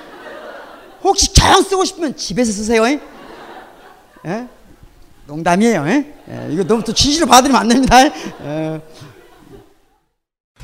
혹시 1.04 1.34
저형 1.34 1.62
쓰고 1.64 1.84
싶으면 1.84 2.16
집에서 2.16 2.52
쓰세요. 2.52 2.88
잉? 2.88 3.02
예? 4.26 4.48
농담이에요. 5.28 5.88
잉? 5.88 6.14
예, 6.30 6.48
이거 6.52 6.64
너무 6.64 6.84
또 6.84 6.94
진실을 6.94 7.28
받으면 7.28 7.58
안 7.58 7.68
됩니다. 7.68 8.04
예. 8.06 8.82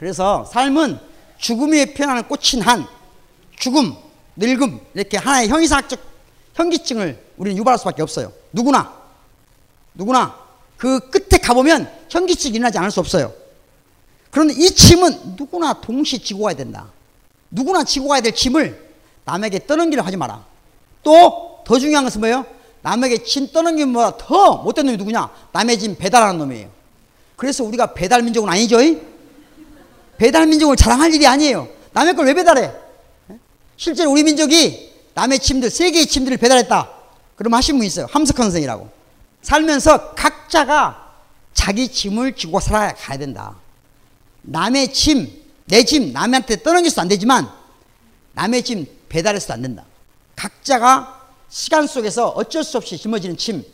그래서 0.00 0.44
삶은 0.46 0.98
죽음에 1.38 1.94
표현하는 1.94 2.24
꽃인 2.24 2.62
한, 2.62 2.86
죽음, 3.56 3.94
늙음 4.34 4.80
이렇게 4.94 5.16
하나의 5.16 5.48
형이상학적 5.48 6.00
현기증을 6.54 7.22
우리는 7.36 7.56
유발할 7.56 7.78
수밖에 7.78 8.02
없어요. 8.02 8.32
누구나 8.52 8.92
누구나 9.94 10.34
그 10.76 11.10
끝에 11.10 11.38
가보면 11.38 11.88
현기증이 12.10 12.56
일어나지 12.56 12.78
않을 12.78 12.90
수 12.90 12.98
없어요. 12.98 13.32
그런데 14.30 14.54
이 14.54 14.70
짐은 14.70 15.36
누구나 15.36 15.74
동시에 15.74 16.18
지고 16.18 16.44
가야 16.44 16.54
된다. 16.54 16.88
누구나 17.50 17.84
지고 17.84 18.08
가야 18.08 18.20
될 18.20 18.34
짐을 18.34 18.90
남에게 19.24 19.66
떠넘기려 19.66 20.02
하지 20.02 20.16
마라. 20.16 20.44
또 21.04 21.50
더 21.70 21.78
중요한 21.78 22.04
것은 22.04 22.20
뭐예요? 22.20 22.44
남에게 22.82 23.22
짐 23.22 23.46
것보다 23.52 24.16
더 24.16 24.56
못된 24.56 24.86
놈이 24.86 24.96
누구냐? 24.96 25.30
남의 25.52 25.78
짐 25.78 25.94
배달하는 25.96 26.36
놈이에요. 26.38 26.68
그래서 27.36 27.62
우리가 27.62 27.94
배달 27.94 28.22
민족은 28.24 28.48
아니죠. 28.48 28.78
배달 30.20 30.46
민족을 30.46 30.76
자랑할 30.76 31.14
일이 31.14 31.26
아니에요. 31.26 31.66
남의 31.92 32.14
걸 32.14 32.26
왜 32.26 32.34
배달해? 32.34 32.70
실제로 33.78 34.10
우리 34.10 34.22
민족이 34.22 34.92
남의 35.14 35.38
침들, 35.38 35.70
세계의 35.70 36.06
침들을 36.06 36.36
배달했다. 36.36 36.90
그럼 37.36 37.54
하신 37.54 37.78
분 37.78 37.86
있어요. 37.86 38.04
함석헌 38.10 38.44
선생이라고. 38.44 38.90
살면서 39.40 40.10
각자가 40.14 41.14
자기 41.54 41.88
짐을 41.88 42.36
지고 42.36 42.60
살아가야 42.60 43.16
된다. 43.16 43.56
남의 44.42 44.92
짐, 44.92 45.26
내 45.64 45.84
짐, 45.84 46.12
남한테 46.12 46.62
떠넘겨서도 46.62 47.00
안 47.00 47.08
되지만 47.08 47.48
남의 48.34 48.62
짐 48.62 48.86
배달해서도 49.08 49.54
안 49.54 49.62
된다. 49.62 49.84
각자가 50.36 51.18
시간 51.48 51.86
속에서 51.86 52.28
어쩔 52.28 52.62
수 52.62 52.76
없이 52.76 52.98
짊어지는 52.98 53.38
짐. 53.38 53.64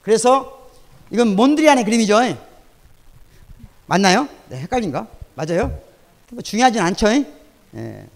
그래서 0.00 0.66
이건 1.10 1.36
몬드리안의 1.36 1.84
그림이죠. 1.84 2.18
맞나요? 3.84 4.28
네, 4.48 4.60
헷갈린가? 4.60 5.06
맞아요? 5.34 5.89
뭐 6.30 6.42
중요하진 6.42 6.80
않죠. 6.80 7.08
예. 7.74 8.06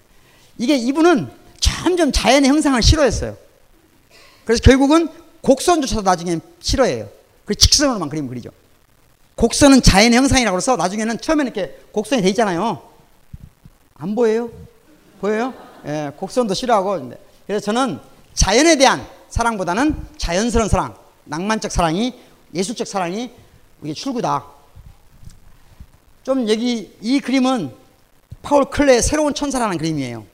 이게 0.59 0.77
이분은 0.77 1.31
점점 1.61 2.13
자연의 2.13 2.49
형상을 2.49 2.81
싫어했어요. 2.81 3.37
그래서 4.45 4.63
결국은 4.63 5.09
곡선조차도 5.41 6.03
나중에 6.03 6.39
싫어해요. 6.61 7.09
그 7.45 7.55
직선으로만 7.55 8.09
그림 8.09 8.29
그리죠. 8.29 8.51
곡선은 9.35 9.83
자연의 9.83 10.17
형상이라고 10.17 10.57
해서 10.57 10.77
나중에는 10.77 11.21
처음에는 11.21 11.53
이렇게 11.53 11.77
곡선이 11.93 12.23
돼 12.23 12.29
있잖아요. 12.29 12.83
안 13.95 14.15
보여요? 14.15 14.51
보여요? 15.21 15.53
예, 15.87 16.13
곡선도 16.17 16.55
싫어하고. 16.55 17.13
그래서 17.47 17.65
저는 17.65 17.99
자연에 18.33 18.77
대한 18.77 19.07
사랑보다는 19.29 20.07
자연스러운 20.17 20.69
사랑, 20.69 20.97
낭만적 21.25 21.73
사랑이, 21.73 22.15
예술적 22.55 22.87
사랑이 22.87 23.31
이게 23.83 23.93
출구다. 23.93 24.45
좀 26.23 26.49
여기 26.49 26.97
이 27.01 27.21
그림은 27.21 27.75
파울 28.45 28.67
클레의 28.67 29.03
새로운 29.03 29.35
천사라는 29.35 29.79
그림이에요. 29.79 30.25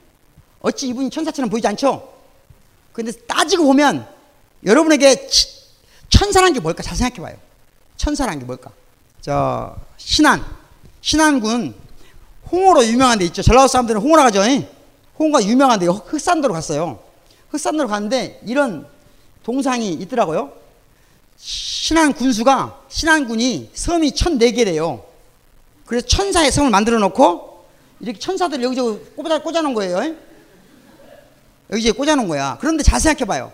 어찌 0.61 0.89
이분이 0.89 1.09
천사처럼 1.09 1.49
보이지 1.49 1.67
않죠? 1.69 2.13
근데 2.93 3.11
따지고 3.11 3.63
보면 3.63 4.05
여러분에게 4.65 5.27
천사란 6.09 6.53
게 6.53 6.59
뭘까 6.59 6.83
잘 6.83 6.95
생각해 6.95 7.21
봐요. 7.21 7.37
천사란 7.95 8.37
게 8.37 8.45
뭘까? 8.45 8.69
저 9.21 9.75
신안 9.97 10.43
신안군 10.99 11.73
홍어로 12.51 12.85
유명한 12.85 13.17
데 13.17 13.25
있죠. 13.25 13.41
전라도 13.41 13.67
사람들은 13.67 14.01
홍어라 14.01 14.23
가죠. 14.23 14.41
홍어가 15.17 15.43
유명한 15.45 15.79
데 15.79 15.87
흑산도로 15.87 16.53
갔어요. 16.53 16.99
흑산도로 17.49 17.87
갔는데 17.87 18.41
이런 18.45 18.85
동상이 19.43 19.93
있더라고요. 19.93 20.51
신안 21.37 22.13
군수가 22.13 22.81
신안 22.89 23.27
군이 23.27 23.71
섬이 23.73 24.11
1004개래요. 24.11 25.01
그래서 25.85 26.05
천사의 26.05 26.51
성을 26.51 26.69
만들어 26.69 26.99
놓고 26.99 27.50
이렇게 28.01 28.19
천사들 28.19 28.61
여기저기 28.63 28.99
꽂아, 29.15 29.39
꽂아 29.39 29.61
놓은 29.61 29.73
거예요. 29.73 30.15
여기저기 31.71 31.97
꽂아 31.97 32.15
놓은 32.15 32.27
거야. 32.27 32.57
그런데 32.59 32.83
잘 32.83 32.99
생각해 32.99 33.25
봐요. 33.25 33.51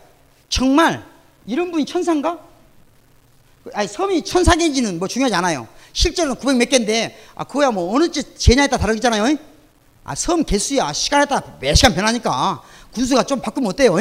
정말 0.50 1.06
이런 1.46 1.72
분이 1.72 1.86
천사인가? 1.86 2.40
아니, 3.74 3.88
섬이 3.88 4.24
천사개인지는 4.24 5.00
뭐 5.00 5.08
중요하지 5.08 5.36
않아요. 5.36 5.68
실제로는 5.92 6.38
900 6.38 6.58
몇 6.58 6.70
개인데, 6.70 7.18
아, 7.36 7.44
그거야 7.44 7.72
뭐 7.72 7.94
어느 7.94 8.10
제냐에 8.10 8.68
따라 8.68 8.82
다르잖아요. 8.82 9.38
아, 10.06 10.16
섬 10.16 10.44
개수야. 10.44 10.94
시간에 10.94 11.26
따라 11.26 11.42
매 11.60 11.74
시간 11.74 11.94
변하니까. 11.94 12.62
군수가 12.94 13.24
좀 13.24 13.42
바꾸면 13.42 13.72
어때요? 13.72 13.98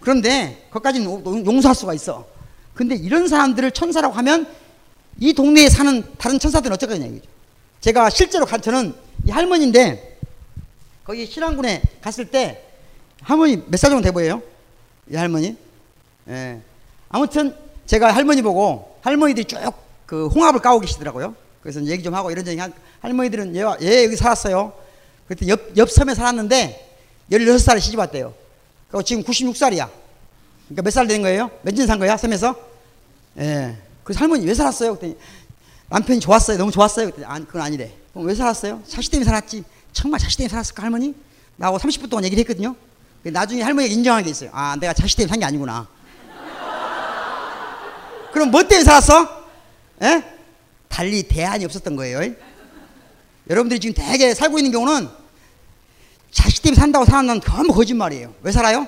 그런데, 0.00 0.66
그것까지는 0.68 1.46
용서할 1.46 1.74
수가 1.74 1.94
있어. 1.94 2.26
근데 2.74 2.94
이런 2.94 3.26
사람들을 3.26 3.70
천사라고 3.70 4.14
하면 4.14 4.46
이 5.18 5.32
동네에 5.32 5.68
사는 5.70 6.04
다른 6.18 6.38
천사들은 6.38 6.74
어쩌겠냐 6.74 7.06
이거죠. 7.06 7.39
제가 7.80 8.10
실제로 8.10 8.44
가, 8.46 8.58
저는 8.58 8.94
이 9.26 9.30
할머니인데 9.30 10.18
거기 11.04 11.26
신안군에 11.26 11.82
갔을 12.00 12.26
때 12.26 12.64
할머니 13.22 13.56
몇 13.66 13.76
살 13.78 13.90
정도 13.90 14.04
돼 14.04 14.10
보여요? 14.12 14.42
이 15.10 15.16
할머니? 15.16 15.56
예. 16.28 16.60
아무튼 17.08 17.54
제가 17.86 18.12
할머니 18.14 18.42
보고 18.42 18.96
할머니들이 19.02 19.44
쭉 19.46 19.58
그 20.06 20.26
홍합을 20.26 20.60
까고 20.60 20.80
계시더라고요. 20.80 21.36
그래서 21.62 21.80
얘기 21.84 22.02
좀 22.02 22.14
하고 22.16 22.32
이런저런 22.32 22.58
한 22.58 22.72
할머니들은 23.00 23.54
얘, 23.54 23.60
얘 23.82 24.04
여기 24.04 24.16
살았어요. 24.16 24.72
그때 25.28 25.46
옆, 25.46 25.60
옆 25.76 25.88
섬에 25.88 26.16
살았는데 26.16 26.96
16살에 27.30 27.80
시집 27.80 27.98
왔대요. 28.00 28.34
그리고 28.88 29.02
지금 29.04 29.22
96살이야. 29.22 29.88
그러니까 30.68 30.82
몇 30.82 30.90
살 30.90 31.06
된 31.06 31.22
거예요? 31.22 31.48
몇년 31.62 31.86
산 31.86 32.00
거야? 32.00 32.16
섬에서? 32.16 32.56
예. 33.38 33.76
그래서 34.02 34.18
할머니 34.18 34.44
왜 34.46 34.52
살았어요? 34.54 34.96
그랬더니 34.96 35.16
남편이 35.90 36.20
좋았어요. 36.20 36.56
너무 36.56 36.70
좋았어요. 36.70 37.06
그랬더니 37.10 37.26
아, 37.26 37.38
그건 37.44 37.62
아니래. 37.62 37.92
그럼 38.12 38.26
왜 38.26 38.34
살았어요? 38.34 38.82
자식 38.88 39.10
때문에 39.10 39.24
살았지. 39.26 39.64
정말 39.92 40.20
자식 40.20 40.36
때문에 40.38 40.50
살았을까 40.50 40.84
할머니? 40.84 41.14
나하고 41.56 41.78
30분 41.78 42.08
동안 42.08 42.24
얘기를 42.24 42.40
했거든요. 42.42 42.74
나중에 43.24 43.62
할머니가 43.62 43.92
인정하는 43.92 44.24
게 44.24 44.30
있어요. 44.30 44.50
아, 44.52 44.76
내가 44.80 44.92
자식 44.92 45.16
때문에 45.16 45.28
산 45.30 45.40
게 45.40 45.44
아니구나. 45.44 45.86
그럼 48.32 48.50
뭐 48.50 48.62
때문에 48.62 48.84
살았어? 48.84 49.44
에? 50.02 50.22
달리 50.88 51.22
대안이 51.24 51.64
없었던 51.64 51.96
거예요. 51.96 52.34
여러분들이 53.48 53.80
지금 53.80 53.94
대개 53.94 54.32
살고 54.32 54.58
있는 54.58 54.70
경우는 54.72 55.08
자식 56.30 56.62
때문에 56.62 56.78
산다고 56.80 57.04
사는 57.04 57.40
전부 57.40 57.74
거짓말이에요. 57.74 58.32
왜 58.42 58.52
살아요? 58.52 58.86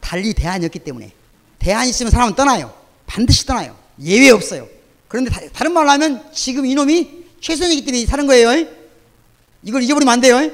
달리 0.00 0.32
대안이 0.32 0.64
없기 0.66 0.78
때문에. 0.78 1.10
대안이 1.58 1.90
있으면 1.90 2.12
사람은 2.12 2.34
떠나요. 2.36 2.72
반드시 3.06 3.44
떠나요. 3.44 3.76
예외 4.00 4.30
없어요. 4.30 4.68
그런데 5.14 5.30
다, 5.30 5.62
른 5.62 5.72
말로 5.72 5.90
하면 5.90 6.24
지금 6.32 6.66
이놈이 6.66 7.26
최선이기 7.40 7.84
때문에 7.84 8.04
사는 8.04 8.26
거예요. 8.26 8.66
이걸 9.62 9.80
잊어버리면 9.80 10.12
안 10.12 10.20
돼요. 10.20 10.50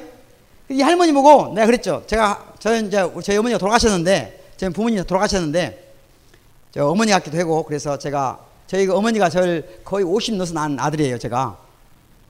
이 0.68 0.82
할머니 0.82 1.12
보고 1.12 1.54
내가 1.54 1.64
그랬죠. 1.64 2.04
제가 2.06 2.52
저 2.58 2.76
이제 2.76 3.11
저희 3.24 3.38
어머니가 3.38 3.58
돌아가셨는데 3.58 4.50
저희 4.58 4.68
부모님이 4.68 5.06
돌아가셨는데 5.06 5.94
저 6.72 6.86
어머니 6.86 7.11
같기도 7.11 7.38
하고 7.38 7.64
그래서 7.64 7.98
제가 7.98 8.38
저희 8.66 8.84
그 8.84 8.94
어머니가 8.94 9.30
저를 9.30 9.80
거의 9.82 10.04
50 10.04 10.34
넣어서 10.34 10.52
낳은 10.52 10.78
아들이에요. 10.78 11.16
제가 11.16 11.56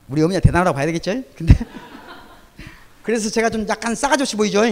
우리 0.08 0.22
어머니가 0.22 0.38
대단하다고 0.38 0.76
봐야 0.76 0.86
되겠죠. 0.86 1.24
근데 1.34 1.52
그래서 3.02 3.28
제가 3.28 3.50
좀 3.50 3.66
약간 3.68 3.96
싸가지 3.96 4.22
없이 4.22 4.36
보이죠. 4.36 4.62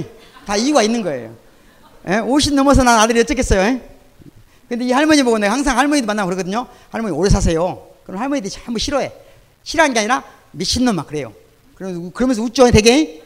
다 0.46 0.54
이유가 0.54 0.84
있는 0.84 1.02
거예요. 1.02 1.34
예? 2.09 2.18
50 2.18 2.54
넘어서 2.54 2.84
난 2.84 3.00
아들이 3.00 3.18
어쩌겠어요. 3.18 3.80
근데 4.69 4.85
이 4.85 4.93
할머니 4.93 5.23
보고 5.23 5.39
내가 5.39 5.53
항상 5.53 5.79
할머니도 5.79 6.07
만나고 6.07 6.27
그러거든요. 6.29 6.66
할머니 6.91 7.14
오래 7.14 7.31
사세요. 7.31 7.89
그럼 8.05 8.21
할머니들이 8.21 8.51
전부 8.51 8.79
싫어해. 8.79 9.12
싫어하는 9.62 9.95
게 9.95 10.01
아니라 10.01 10.25
미친놈 10.53 10.97
막 10.97 11.07
그래요. 11.07 11.33
그러면서 11.75 12.43
웃죠, 12.43 12.71
되게. 12.71 13.23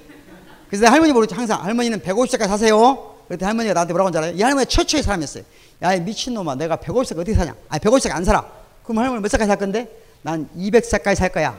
그래서 0.68 0.86
할머니 0.86 1.12
보고 1.12 1.26
항상 1.34 1.62
할머니는 1.64 2.01
150세까지 2.01 2.49
사세요. 2.49 3.16
그랬더니 3.26 3.47
할머니가 3.47 3.74
나한테 3.74 3.93
뭐라고 3.93 4.09
하잖아요. 4.09 4.34
이 4.34 4.43
할머니 4.43 4.66
최초의 4.66 5.03
사람이었어요. 5.03 5.45
야, 5.82 5.97
미친놈아, 5.97 6.55
내가 6.55 6.76
150세까지 6.76 7.18
어떻게 7.18 7.34
사냐? 7.34 7.55
아, 7.68 7.78
150세까지 7.78 8.12
안 8.12 8.24
살아. 8.24 8.47
그럼 8.84 8.99
할머니 8.99 9.20
몇 9.20 9.28
살까지 9.28 9.49
살 9.49 9.59
건데? 9.59 9.88
난 10.22 10.49
200살까지 10.57 11.16
살 11.16 11.28
거야. 11.30 11.59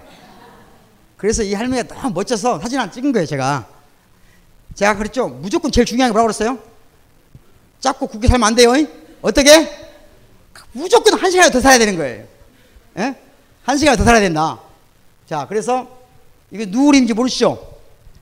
그래서 1.17 1.43
이 1.43 1.53
할머니가 1.53 1.93
너무 1.93 2.13
멋져서 2.13 2.59
사진 2.59 2.79
하나 2.79 2.91
찍은 2.91 3.11
거예요, 3.11 3.25
제가. 3.25 3.67
제가 4.75 4.95
그랬죠. 4.95 5.27
무조건 5.27 5.71
제일 5.71 5.85
중요한 5.85 6.09
게 6.09 6.13
뭐라고 6.13 6.27
그랬어요? 6.27 6.57
짧고 7.79 8.07
굵게 8.07 8.27
살면 8.27 8.47
안 8.47 8.55
돼요. 8.55 8.75
이? 8.75 8.87
어떻게? 9.23 9.71
무조건 10.73 11.17
한 11.17 11.31
시간 11.31 11.49
더 11.49 11.59
살아야 11.61 11.79
되는 11.79 11.95
거예요. 11.97 12.25
예? 12.99 13.15
한 13.63 13.77
시간 13.77 13.95
더 13.95 14.03
살아야 14.03 14.19
된다. 14.21 14.59
자, 15.27 15.45
그래서 15.47 15.87
이게 16.51 16.65
누구 16.69 16.87
그림인지 16.87 17.13
모르시죠? 17.13 17.73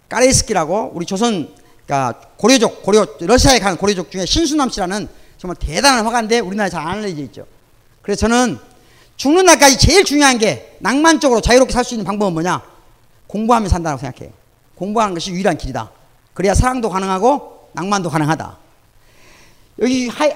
까레이스키라고 0.07 0.91
우리 0.93 1.05
조선 1.07 1.53
그러니까 1.85 2.21
고려족, 2.37 2.83
고려 2.83 3.05
러시아에 3.19 3.59
간 3.59 3.77
고려족 3.77 4.11
중에 4.11 4.25
신수남 4.25 4.69
씨라는 4.69 5.09
정말 5.39 5.55
대단한 5.57 6.05
화가인데 6.05 6.39
우리나라에 6.39 6.69
잘 6.69 6.81
안 6.81 6.99
알려져 6.99 7.21
있죠. 7.23 7.47
그래서 8.03 8.21
저는 8.27 8.59
죽는 9.17 9.45
날까지 9.45 9.79
제일 9.79 10.03
중요한 10.05 10.37
게 10.37 10.77
낭만적으로 10.79 11.41
자유롭게 11.41 11.73
살 11.73 11.83
수 11.83 11.95
있는 11.95 12.05
방법은 12.05 12.33
뭐냐? 12.33 12.61
공부하며 13.25 13.69
산다고 13.69 13.97
생각해요. 13.99 14.31
공부하는 14.75 15.15
것이 15.15 15.31
유일한 15.31 15.57
길이다. 15.57 15.89
그래야 16.35 16.53
사랑도 16.53 16.89
가능하고 16.89 17.69
낭만도 17.73 18.09
가능하다. 18.09 18.57
여기 19.79 20.07
하이, 20.09 20.31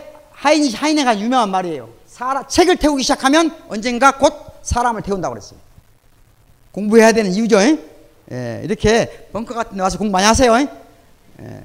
하인, 0.45 0.71
하이네가 0.71 1.19
유명한 1.19 1.49
말이에요. 1.49 1.89
사람, 2.05 2.47
책을 2.47 2.75
태우기 2.75 3.01
시작하면 3.01 3.51
언젠가 3.67 4.15
곧 4.15 4.31
사람을 4.61 5.01
태운다고 5.01 5.33
그랬어요. 5.33 5.57
공부해야 6.71 7.13
되는 7.13 7.31
이유죠. 7.31 7.59
예, 8.31 8.61
이렇게 8.63 9.27
벙커 9.33 9.55
같은 9.55 9.75
데 9.75 9.81
와서 9.81 9.97
공부 9.97 10.11
많이 10.11 10.27
하세요. 10.27 10.55
예. 10.55 11.63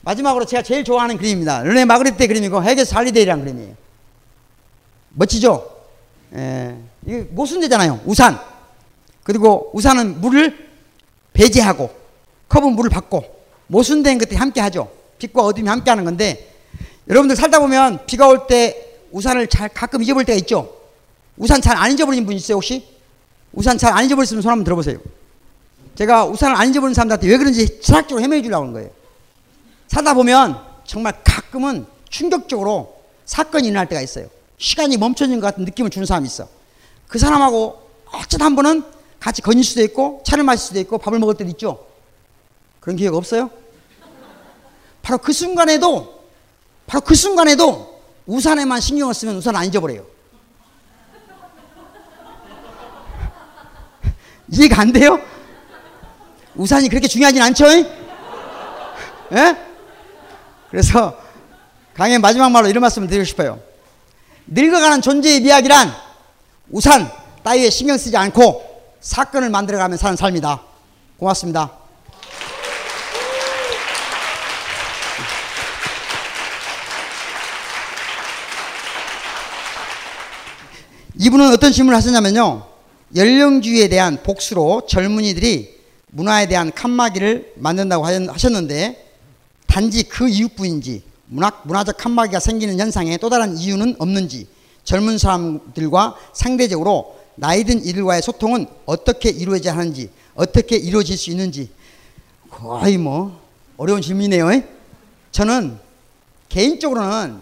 마지막으로 0.00 0.44
제가 0.44 0.64
제일 0.64 0.82
좋아하는 0.82 1.16
그림입니다. 1.16 1.62
르네 1.62 1.84
마그리트 1.84 2.26
그림이고 2.26 2.64
Hegel's 2.64 2.94
Holiday라는 2.94 3.44
그림이에요. 3.44 3.74
멋지죠? 5.10 5.70
예, 6.34 6.76
이게 7.06 7.20
모순되잖아요. 7.30 8.00
우산. 8.06 8.40
그리고 9.22 9.70
우산은 9.72 10.20
물을 10.20 10.68
배제하고 11.32 11.94
컵은 12.48 12.72
물을 12.72 12.90
받고 12.90 13.22
모순된 13.68 14.18
것들이 14.18 14.36
함께 14.36 14.60
하죠. 14.62 14.90
빛과 15.20 15.44
어둠이 15.44 15.68
함께 15.68 15.90
하는 15.90 16.04
건데 16.04 16.55
여러분들 17.08 17.36
살다 17.36 17.60
보면 17.60 18.04
비가 18.06 18.26
올 18.28 18.46
때 18.46 18.82
우산을 19.12 19.46
잘 19.46 19.68
가끔 19.68 20.02
잊어버릴 20.02 20.26
때가 20.26 20.36
있죠. 20.40 20.74
우산 21.36 21.60
잘 21.60 21.76
안 21.76 21.92
잊어버리는 21.92 22.26
분 22.26 22.34
있어요 22.34 22.56
혹시? 22.56 22.86
우산 23.52 23.78
잘 23.78 23.92
안 23.92 24.04
잊어버리시는 24.04 24.42
손 24.42 24.50
한번 24.52 24.64
들어보세요. 24.64 24.98
제가 25.94 26.26
우산을 26.26 26.56
안 26.56 26.68
잊어버리는 26.68 26.94
사람들한테 26.94 27.28
왜 27.28 27.38
그런지 27.38 27.80
철학적으로 27.80 28.22
해명해 28.22 28.42
주려고 28.42 28.64
하는 28.64 28.74
거예요. 28.74 28.90
살다 29.88 30.14
보면 30.14 30.60
정말 30.84 31.14
가끔은 31.24 31.86
충격적으로 32.10 32.96
사건이 33.24 33.68
일어날 33.68 33.88
때가 33.88 34.00
있어요. 34.02 34.28
시간이 34.58 34.96
멈춰진 34.96 35.40
것 35.40 35.46
같은 35.46 35.64
느낌을 35.64 35.90
주는 35.90 36.04
사람이 36.06 36.26
있어. 36.26 36.48
그 37.08 37.18
사람하고 37.18 37.88
어쩌다 38.12 38.44
한 38.46 38.56
번은 38.56 38.82
같이 39.20 39.42
거닐 39.42 39.64
수도 39.64 39.82
있고 39.82 40.22
차를 40.24 40.44
마실 40.44 40.66
수도 40.66 40.80
있고 40.80 40.98
밥을 40.98 41.18
먹을 41.18 41.34
때도 41.34 41.48
있죠. 41.50 41.86
그런 42.80 42.96
기회가 42.96 43.16
없어요? 43.16 43.50
바로 45.02 45.18
그 45.18 45.32
순간에도 45.32 46.15
바로 46.86 47.00
그 47.00 47.14
순간에도 47.14 47.96
우산에만 48.26 48.80
신경을 48.80 49.14
쓰면 49.14 49.36
우산 49.36 49.56
안 49.56 49.64
잊어버려요. 49.66 50.04
이해가 54.48 54.80
안 54.80 54.92
돼요? 54.92 55.20
우산이 56.54 56.88
그렇게 56.88 57.08
중요하진 57.08 57.42
않죠? 57.42 57.66
예? 59.32 59.56
그래서 60.70 61.18
강의 61.94 62.18
마지막 62.18 62.50
말로 62.50 62.68
이런 62.68 62.80
말씀을 62.80 63.08
드리고 63.08 63.24
싶어요. 63.24 63.60
늙어가는 64.46 65.02
존재의 65.02 65.40
미학이란 65.40 65.92
우산 66.70 67.10
따위에 67.42 67.70
신경 67.70 67.98
쓰지 67.98 68.16
않고 68.16 68.64
사건을 69.00 69.50
만들어가며 69.50 69.96
사는 69.96 70.16
삶이다. 70.16 70.62
고맙습니다. 71.18 71.85
이분은 81.18 81.52
어떤 81.52 81.72
질문을 81.72 81.96
하셨냐면요. 81.96 82.66
연령주의에 83.14 83.88
대한 83.88 84.22
복수로 84.22 84.82
젊은이들이 84.86 85.76
문화에 86.08 86.46
대한 86.46 86.72
칸막이를 86.72 87.54
만든다고 87.56 88.04
하셨는데 88.04 89.04
단지 89.66 90.02
그 90.04 90.28
이유뿐인지 90.28 91.02
문학, 91.26 91.62
문화적 91.64 91.96
칸막이가 91.96 92.40
생기는 92.40 92.78
현상에 92.78 93.16
또 93.16 93.28
다른 93.28 93.56
이유는 93.56 93.96
없는지 93.98 94.46
젊은 94.84 95.18
사람들과 95.18 96.16
상대적으로 96.32 97.16
나이 97.34 97.64
든 97.64 97.84
이들과의 97.84 98.22
소통은 98.22 98.66
어떻게 98.86 99.30
이루어져야 99.30 99.74
하는지 99.74 100.10
어떻게 100.34 100.76
이루어질 100.76 101.16
수 101.16 101.30
있는지 101.30 101.70
거의 102.50 102.96
뭐 102.96 103.40
어려운 103.76 104.00
질문이네요. 104.00 104.62
저는 105.32 105.78
개인적으로는 106.48 107.40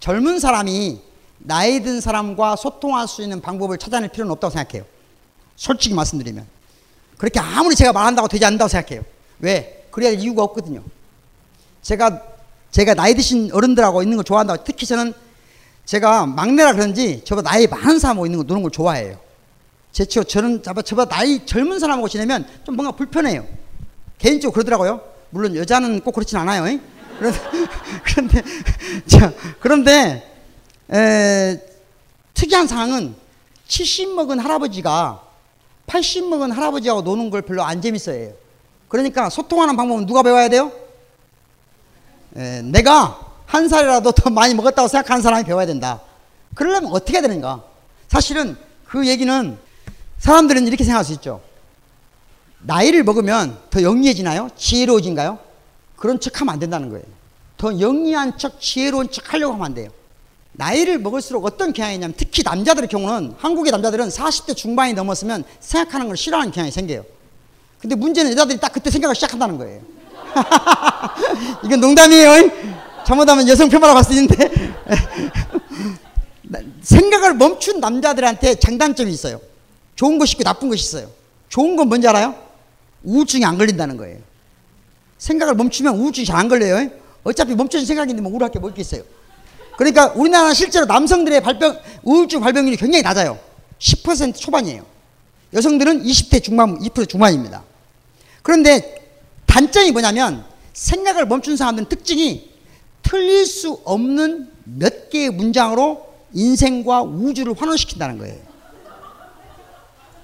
젊은 0.00 0.38
사람이 0.38 1.00
나이 1.46 1.82
든 1.82 2.00
사람과 2.00 2.56
소통할 2.56 3.06
수 3.06 3.22
있는 3.22 3.40
방법을 3.40 3.76
찾아낼 3.76 4.08
필요는 4.08 4.32
없다고 4.32 4.50
생각해요. 4.50 4.84
솔직히 5.56 5.94
말씀드리면. 5.94 6.46
그렇게 7.18 7.38
아무리 7.38 7.76
제가 7.76 7.92
말한다고 7.92 8.28
되지 8.28 8.44
않는다고 8.44 8.68
생각해요. 8.68 9.04
왜? 9.40 9.86
그래야 9.90 10.10
할 10.10 10.18
이유가 10.18 10.42
없거든요. 10.42 10.82
제가, 11.82 12.22
제가 12.70 12.94
나이 12.94 13.14
드신 13.14 13.50
어른들하고 13.52 14.02
있는 14.02 14.16
걸 14.16 14.24
좋아한다고 14.24 14.64
특히 14.64 14.86
저는 14.86 15.12
제가 15.84 16.24
막내라 16.26 16.72
그런지 16.72 17.22
저보다 17.24 17.50
나이 17.50 17.66
많은 17.66 17.98
사람하고 17.98 18.24
있는 18.24 18.38
거 18.38 18.44
노는 18.44 18.62
걸 18.62 18.70
좋아해요. 18.70 19.18
제치요 19.92 20.24
저는 20.24 20.62
저보다 20.62 21.04
나이 21.04 21.44
젊은 21.44 21.78
사람하고 21.78 22.08
지내면 22.08 22.48
좀 22.64 22.74
뭔가 22.74 22.96
불편해요. 22.96 23.46
개인적으로 24.16 24.52
그러더라고요. 24.54 25.02
물론 25.28 25.54
여자는 25.54 26.00
꼭 26.00 26.12
그렇진 26.12 26.38
않아요. 26.38 26.80
그런데, 27.18 27.38
그런데, 28.04 28.42
자, 29.06 29.32
그런데, 29.60 30.33
에, 30.92 31.60
특이한 32.34 32.66
상황은 32.66 33.14
70 33.66 34.14
먹은 34.14 34.38
할아버지가 34.38 35.22
80 35.86 36.28
먹은 36.28 36.50
할아버지하고 36.50 37.02
노는 37.02 37.30
걸 37.30 37.42
별로 37.42 37.62
안 37.62 37.80
재밌어해요. 37.80 38.32
그러니까 38.88 39.30
소통하는 39.30 39.76
방법은 39.76 40.06
누가 40.06 40.22
배워야 40.22 40.48
돼요? 40.48 40.72
에, 42.36 42.62
내가 42.62 43.20
한 43.46 43.68
살이라도 43.68 44.12
더 44.12 44.30
많이 44.30 44.54
먹었다고 44.54 44.88
생각하는 44.88 45.22
사람이 45.22 45.44
배워야 45.44 45.66
된다. 45.66 46.00
그러려면 46.54 46.92
어떻게 46.92 47.14
해야 47.14 47.22
되는가? 47.22 47.62
사실은 48.08 48.56
그 48.86 49.06
얘기는 49.06 49.58
사람들은 50.18 50.66
이렇게 50.66 50.84
생각할 50.84 51.04
수 51.04 51.12
있죠. 51.14 51.40
나이를 52.60 53.04
먹으면 53.04 53.58
더 53.70 53.82
영리해지나요? 53.82 54.50
지혜로워진가요? 54.56 55.38
그런 55.96 56.18
척 56.20 56.40
하면 56.40 56.54
안 56.54 56.58
된다는 56.58 56.88
거예요. 56.88 57.04
더 57.56 57.78
영리한 57.78 58.38
척, 58.38 58.60
지혜로운 58.60 59.10
척 59.10 59.32
하려고 59.32 59.54
하면 59.54 59.66
안 59.66 59.74
돼요. 59.74 59.90
나이를 60.56 60.98
먹을수록 60.98 61.44
어떤 61.44 61.72
경향이 61.72 61.94
있냐면 61.96 62.14
특히 62.16 62.42
남자들의 62.44 62.88
경우는 62.88 63.34
한국의 63.38 63.72
남자들은 63.72 64.08
40대 64.08 64.56
중반이 64.56 64.94
넘었으면 64.94 65.44
생각하는 65.60 66.06
걸 66.06 66.16
싫어하는 66.16 66.52
경향이 66.52 66.70
생겨요. 66.70 67.04
근데 67.80 67.96
문제는 67.96 68.30
여자들이 68.32 68.58
딱 68.60 68.72
그때 68.72 68.90
생각을 68.90 69.14
시작한다는 69.14 69.58
거예요. 69.58 69.80
이건 71.64 71.80
농담이에요. 71.80 72.50
잘못하면 73.06 73.46
여성 73.48 73.68
폄하라고 73.68 73.96
할 73.98 74.04
수 74.04 74.12
있는데 74.14 74.50
생각을 76.82 77.34
멈춘 77.34 77.80
남자들한테 77.80 78.54
장단점이 78.56 79.10
있어요. 79.12 79.40
좋은 79.96 80.18
것이 80.18 80.32
있고 80.32 80.44
나쁜 80.44 80.68
것이 80.68 80.82
있어요. 80.84 81.10
좋은 81.48 81.76
건 81.76 81.88
뭔지 81.88 82.06
알아요? 82.08 82.34
우울증이 83.02 83.44
안 83.44 83.58
걸린다는 83.58 83.96
거예요. 83.96 84.18
생각을 85.18 85.54
멈추면 85.54 85.96
우울증이 85.96 86.24
잘 86.26 86.36
안 86.36 86.48
걸려요. 86.48 86.90
어차피 87.22 87.54
멈춰진 87.54 87.86
생각인데 87.86 88.22
뭐 88.22 88.30
우울할 88.32 88.50
게 88.50 88.58
뭐 88.58 88.70
있겠어요. 88.70 89.02
그러니까 89.76 90.12
우리나라는 90.14 90.54
실제로 90.54 90.86
남성들의 90.86 91.42
발병, 91.42 91.78
우울증 92.02 92.40
발병률이 92.40 92.76
굉장히 92.76 93.02
낮아요. 93.02 93.38
10% 93.78 94.34
초반이에요. 94.36 94.84
여성들은 95.52 96.02
20대 96.02 96.42
중반, 96.42 96.78
2% 96.78 97.08
중반입니다. 97.08 97.62
그런데 98.42 99.02
단점이 99.46 99.92
뭐냐면 99.92 100.44
생각을 100.72 101.26
멈춘 101.26 101.56
사람들은 101.56 101.88
특징이 101.88 102.50
틀릴 103.02 103.46
수 103.46 103.80
없는 103.84 104.50
몇 104.64 105.10
개의 105.10 105.30
문장으로 105.30 106.14
인생과 106.32 107.02
우주를 107.02 107.54
환원시킨다는 107.56 108.18
거예요. 108.18 108.36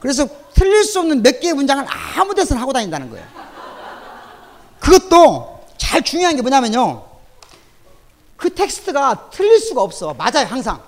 그래서 0.01 0.27
틀릴 0.55 0.83
수 0.85 0.99
없는 1.01 1.23
몇 1.23 1.41
개의 1.41 1.55
문장을 1.55 1.85
아무 2.17 2.35
데서나 2.35 2.61
하고 2.61 2.73
다닌다는 2.73 3.11
거예요. 3.11 3.25
그것도 4.81 5.61
잘 5.77 6.03
중요한 6.03 6.35
게 6.37 6.43
뭐냐면요. 6.43 7.10
그 8.41 8.49
텍스트가 8.55 9.29
틀릴 9.31 9.61
수가 9.61 9.83
없어. 9.83 10.15
맞아요, 10.15 10.47
항상. 10.49 10.83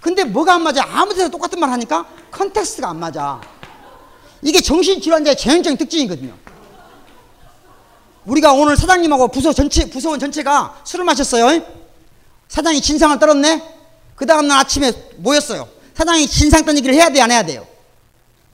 근데 0.00 0.24
뭐가 0.24 0.54
안 0.54 0.62
맞아? 0.62 0.82
아무 0.90 1.12
데서 1.12 1.28
똑같은 1.28 1.60
말 1.60 1.70
하니까 1.70 2.06
context가 2.30 2.88
안 2.88 2.98
맞아. 2.98 3.38
이게 4.40 4.58
정신질환자의 4.62 5.36
전형적인 5.36 5.76
특징이거든요. 5.76 6.34
우리가 8.24 8.54
오늘 8.54 8.78
사장님하고 8.78 9.28
부서 9.28 9.52
전체, 9.52 9.90
부서원 9.90 10.18
전체가 10.18 10.80
술을 10.84 11.04
마셨어요. 11.04 11.62
사장이 12.48 12.80
진상을 12.80 13.18
떨었네? 13.18 13.62
그 14.14 14.24
다음날 14.24 14.58
아침에 14.60 14.90
모였어요. 15.18 15.68
사장이 15.92 16.26
진상 16.26 16.64
던지기를 16.64 16.94
해야 16.94 17.10
돼, 17.10 17.20
안 17.20 17.30
해야 17.30 17.42
돼요? 17.42 17.66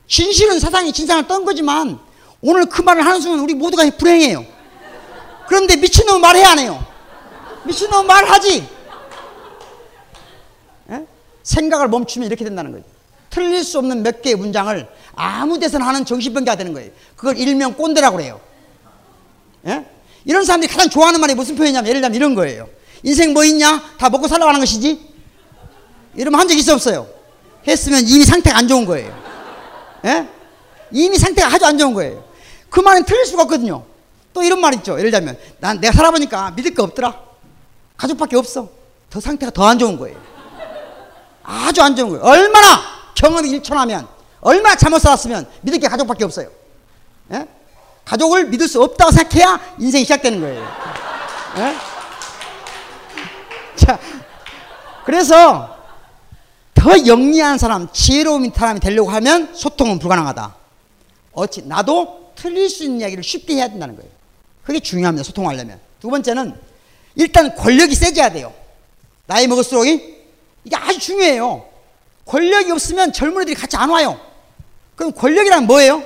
진실은 0.08 0.58
사장이 0.58 0.92
진상을 0.92 1.28
떤 1.28 1.44
거지만 1.44 2.00
오늘 2.40 2.66
그 2.66 2.82
말을 2.82 3.06
하는 3.06 3.20
순간 3.20 3.38
우리 3.38 3.54
모두가 3.54 3.88
불행해요. 3.96 4.44
그런데 5.46 5.76
미친놈은 5.76 6.20
말해야 6.20 6.50
안 6.50 6.58
해요. 6.58 6.93
미친놈은 7.66 8.06
말하지. 8.06 8.68
에? 10.90 11.06
생각을 11.42 11.88
멈추면 11.88 12.28
이렇게 12.28 12.44
된다는 12.44 12.72
거예요. 12.72 12.84
틀릴 13.30 13.64
수 13.64 13.78
없는 13.78 14.02
몇 14.02 14.22
개의 14.22 14.36
문장을 14.36 14.88
아무 15.14 15.58
데서나 15.58 15.86
하는 15.86 16.04
정신병자가 16.04 16.56
되는 16.56 16.72
거예요. 16.72 16.90
그걸 17.16 17.36
일명 17.36 17.74
꼰대라고 17.74 18.16
그래요. 18.16 18.40
예? 19.66 19.84
이런 20.24 20.44
사람들이 20.44 20.70
가장 20.72 20.88
좋아하는 20.88 21.20
말이 21.20 21.34
무슨 21.34 21.56
표현이냐면 21.56 21.88
예를 21.88 22.00
들면 22.00 22.14
이런 22.14 22.34
거예요. 22.34 22.68
인생 23.02 23.32
뭐 23.32 23.44
있냐? 23.44 23.82
다 23.98 24.08
먹고 24.08 24.28
살라고 24.28 24.48
하는 24.48 24.60
것이지? 24.60 25.14
이러면 26.14 26.38
한 26.40 26.48
적 26.48 26.54
있어 26.56 26.74
없어요? 26.74 27.08
했으면 27.66 28.02
이미 28.06 28.24
상태가 28.24 28.58
안 28.58 28.68
좋은 28.68 28.84
거예요. 28.86 29.12
예? 30.04 30.28
이미 30.92 31.18
상태가 31.18 31.48
아주 31.54 31.64
안 31.64 31.76
좋은 31.76 31.92
거예요. 31.94 32.24
그 32.70 32.80
말은 32.80 33.04
틀릴 33.04 33.24
수가 33.26 33.42
없거든요. 33.44 33.84
또 34.32 34.42
이런 34.42 34.60
말 34.60 34.74
있죠. 34.74 34.98
예를 34.98 35.10
들면 35.10 35.36
난 35.58 35.80
내가 35.80 35.92
살아보니까 35.92 36.52
믿을 36.52 36.74
게 36.74 36.82
없더라. 36.82 37.23
가족밖에 37.96 38.36
없어. 38.36 38.68
더 39.10 39.20
상태가 39.20 39.50
더 39.52 39.64
안 39.64 39.78
좋은 39.78 39.96
거예요. 39.98 40.18
아주 41.42 41.82
안 41.82 41.94
좋은 41.94 42.08
거예요. 42.10 42.24
얼마나 42.24 42.80
경험이 43.14 43.50
일천하면 43.50 44.08
얼마나 44.40 44.76
잘못 44.76 44.98
살았으면 44.98 45.48
믿을 45.62 45.78
게 45.78 45.88
가족밖에 45.88 46.24
없어요. 46.24 46.48
예? 47.32 47.46
가족을 48.04 48.46
믿을 48.46 48.68
수 48.68 48.82
없다고 48.82 49.10
생각해야 49.12 49.60
인생이 49.78 50.04
시작되는 50.04 50.40
거예요. 50.40 50.66
예? 51.58 51.76
자, 53.76 53.98
그래서 55.04 55.74
더 56.74 57.06
영리한 57.06 57.56
사람, 57.58 57.88
지혜로운 57.92 58.52
사람이 58.54 58.80
되려고 58.80 59.10
하면 59.10 59.54
소통은 59.54 59.98
불가능하다. 59.98 60.54
어찌 61.32 61.62
나도 61.62 62.32
틀릴 62.34 62.68
수 62.68 62.84
있는 62.84 63.00
이야기를 63.00 63.22
쉽게 63.24 63.54
해야 63.54 63.68
된다는 63.68 63.96
거예요. 63.96 64.10
그게 64.64 64.80
중요합니다. 64.80 65.24
소통하려면. 65.24 65.80
두 66.00 66.08
번째는 66.08 66.58
일단 67.16 67.54
권력이 67.54 67.94
세져야 67.94 68.30
돼요. 68.30 68.52
나이 69.26 69.46
먹을수록 69.46 69.86
이게 69.86 70.76
아주 70.76 70.98
중요해요. 70.98 71.66
권력이 72.26 72.70
없으면 72.70 73.12
젊은이들이 73.12 73.54
같이 73.54 73.76
안 73.76 73.90
와요. 73.90 74.18
그럼 74.96 75.12
권력이란 75.12 75.66
뭐예요? 75.66 76.02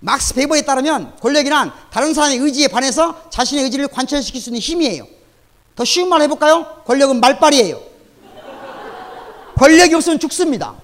막스 0.00 0.34
베버에 0.34 0.62
따르면 0.62 1.16
권력이란 1.20 1.72
다른 1.90 2.12
사람의 2.12 2.38
의지에 2.38 2.68
반해서 2.68 3.28
자신의 3.30 3.64
의지를 3.64 3.88
관철시킬 3.88 4.40
수 4.40 4.50
있는 4.50 4.60
힘이에요. 4.60 5.06
더 5.74 5.84
쉬운 5.84 6.08
말 6.08 6.20
해볼까요? 6.22 6.82
권력은 6.84 7.20
말빨이에요. 7.20 7.80
권력이 9.56 9.94
없으면 9.94 10.18
죽습니다. 10.18 10.74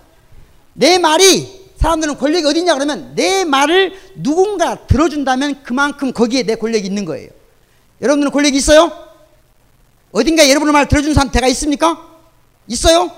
내 0.73 0.99
말이 0.99 1.69
사람들은 1.77 2.19
권력이 2.19 2.47
어디냐 2.47 2.75
그러면 2.75 3.15
내 3.15 3.45
말을 3.45 3.95
누군가 4.17 4.87
들어준다면 4.87 5.63
그만큼 5.63 6.13
거기에 6.13 6.45
내 6.45 6.55
권력이 6.55 6.87
있는 6.87 7.05
거예요. 7.05 7.31
여러분들은 8.01 8.33
권력이 8.33 8.57
있어요? 8.57 9.10
어딘가 10.13 10.49
여러분의 10.49 10.73
말 10.73 10.89
들어주는 10.89 11.15
상태가 11.15 11.47
있습니까? 11.49 12.09
있어요? 12.67 13.11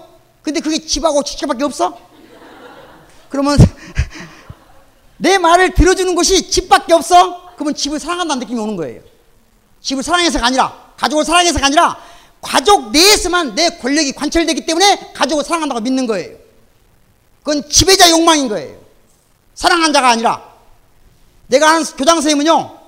근데 0.43 0.61
그게 0.61 0.78
집하고 0.78 1.22
지체밖에 1.22 1.64
없어? 1.64 1.99
그러면 3.28 3.57
내 5.16 5.38
말을 5.38 5.74
들어주는 5.74 6.14
것이 6.14 6.51
집밖에 6.51 6.93
없어? 6.93 7.55
그러면 7.55 7.74
집을 7.74 7.99
사랑한다는 7.99 8.40
느낌이 8.40 8.61
오는 8.61 8.76
거예요. 8.76 9.01
집을 9.80 10.03
사랑해서가 10.03 10.47
아니라 10.47 10.93
가족을 10.97 11.24
사랑해서가 11.24 11.66
아니라 11.66 11.97
가족 12.40 12.90
내에서만 12.90 13.55
내 13.55 13.70
권력이 13.78 14.12
관철되기 14.12 14.66
때문에 14.66 15.12
가족을 15.14 15.45
사랑한다고 15.45 15.80
믿는 15.80 16.07
거예요. 16.07 16.36
그건 17.43 17.68
지배자 17.68 18.11
욕망인 18.11 18.49
거예요. 18.49 18.80
사랑한 19.55 19.93
자가 19.93 20.11
아니라 20.11 20.53
내가 21.47 21.70
아는 21.70 21.84
교장 21.84 22.16
선생님은요 22.16 22.78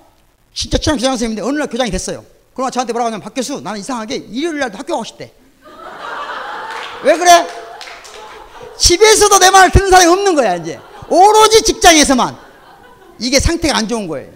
진짜 0.53 0.77
친한 0.77 0.97
교장 0.97 1.11
선생님인데 1.11 1.41
어느 1.41 1.57
날 1.57 1.67
교장이 1.67 1.89
됐어요. 1.89 2.25
그러나 2.55 2.71
저한테 2.71 2.93
뭐라고 2.93 3.07
하냐면 3.07 3.21
박 3.21 3.33
교수 3.35 3.59
나는 3.59 3.81
이상하게 3.81 4.15
일요일 4.15 4.59
날도 4.59 4.77
학교 4.77 4.93
가고 4.93 5.03
싶대. 5.03 5.31
왜 7.03 7.17
그래? 7.17 7.47
집에서도 8.77 9.39
내 9.39 9.51
말을 9.51 9.71
듣는 9.71 9.89
사람이 9.89 10.09
없는 10.09 10.35
거야 10.35 10.55
이제 10.55 10.79
오로지 11.09 11.61
직장에서만 11.61 12.35
이게 13.19 13.39
상태가 13.39 13.77
안 13.77 13.87
좋은 13.87 14.07
거예요. 14.07 14.31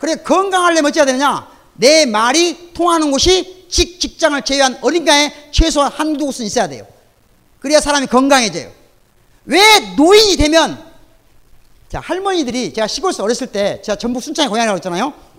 그래 0.00 0.16
건강하려면 0.16 0.86
어찌 0.86 0.98
해야 0.98 1.06
되느냐? 1.06 1.46
내 1.74 2.06
말이 2.06 2.72
통하는 2.74 3.10
곳이 3.12 3.66
직 3.68 4.00
직장을 4.00 4.42
제외한 4.42 4.78
어딘가에 4.82 5.50
최소한 5.52 5.92
한두 5.92 6.26
곳은 6.26 6.44
있어야 6.44 6.68
돼요. 6.68 6.84
그래야 7.60 7.80
사람이 7.80 8.08
건강해져요. 8.08 8.70
왜 9.44 9.80
노인이 9.96 10.36
되면 10.36 10.84
자 11.88 12.00
할머니들이 12.00 12.74
제가 12.74 12.88
시골에서 12.88 13.22
어렸을 13.22 13.46
때 13.46 13.80
제가 13.82 13.96
전북 13.96 14.22
순창에 14.22 14.48
고향이라고 14.48 14.76
했잖아요. 14.76 15.31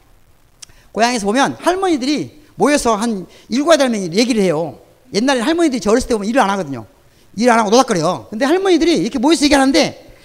고향에서 0.94 1.26
보면 1.26 1.58
할머니들이 1.60 2.44
모여서 2.56 2.96
한 2.96 3.26
여덟 3.52 3.90
명이 3.90 4.12
얘기를 4.14 4.42
해요. 4.42 4.80
옛날에 5.14 5.42
할머니들이 5.42 5.82
저 5.82 5.92
어렸을 5.92 6.08
때 6.08 6.14
보면 6.16 6.30
일을 6.30 6.40
안 6.40 6.50
하거든요. 6.52 6.86
일 7.36 7.50
안 7.50 7.60
하고 7.60 7.70
노닥거려요. 7.72 8.28
근데 8.30 8.46
할머니들이 8.46 8.96
이렇게 8.98 9.20
모여서 9.20 9.44
얘기하는데 9.44 10.16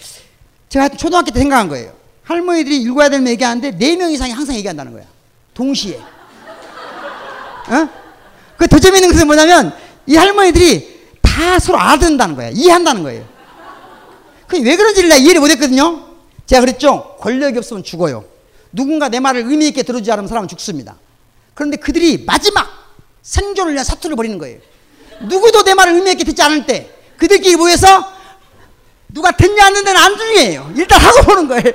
제가 0.68 0.90
초등학교 0.90 1.30
때 1.30 1.40
생각한 1.40 1.68
거예요. 1.68 1.92
할머니들이 2.24 2.86
여덟 2.86 3.20
명 3.20 3.28
얘기하는데 3.32 3.72
네 3.78 3.96
명 3.96 4.12
이상이 4.12 4.30
항상 4.32 4.54
얘기한다는 4.56 4.92
거야. 4.92 5.04
동시에. 5.54 5.96
어? 7.68 7.88
그더 8.58 8.78
재밌는 8.78 9.10
것은 9.10 9.26
뭐냐면 9.26 9.72
이 10.06 10.16
할머니들이 10.16 10.98
다 11.22 11.58
서로 11.58 11.78
알아듣는다는 11.78 12.36
거야. 12.36 12.50
이해한다는 12.50 13.02
거예요. 13.02 13.24
그왜 14.48 14.76
그런지를 14.76 15.08
내가 15.08 15.18
이해를 15.20 15.40
못했거든요. 15.40 16.08
제가 16.46 16.60
그랬죠. 16.60 17.16
권력이 17.20 17.56
없으면 17.58 17.82
죽어요. 17.84 18.24
누군가 18.72 19.08
내 19.08 19.20
말을 19.20 19.44
의미 19.46 19.68
있게 19.68 19.82
들어주지 19.82 20.10
않으면 20.12 20.28
사람은 20.28 20.48
죽습니다. 20.48 20.96
그런데 21.54 21.76
그들이 21.76 22.24
마지막 22.24 22.68
생존을 23.22 23.72
위한 23.72 23.84
사투를 23.84 24.16
벌이는 24.16 24.38
거예요. 24.38 24.60
누구도 25.22 25.64
내 25.64 25.74
말을 25.74 25.94
의미 25.94 26.12
있게 26.12 26.24
듣지 26.24 26.40
않을 26.42 26.66
때 26.66 26.90
그들끼리 27.16 27.56
모여서 27.56 28.12
누가 29.08 29.32
듣냐 29.32 29.66
안 29.66 29.74
듣냐는 29.74 30.00
안 30.00 30.16
중요해요. 30.16 30.72
일단 30.76 31.00
하고 31.00 31.22
보는 31.22 31.48
거예요. 31.48 31.68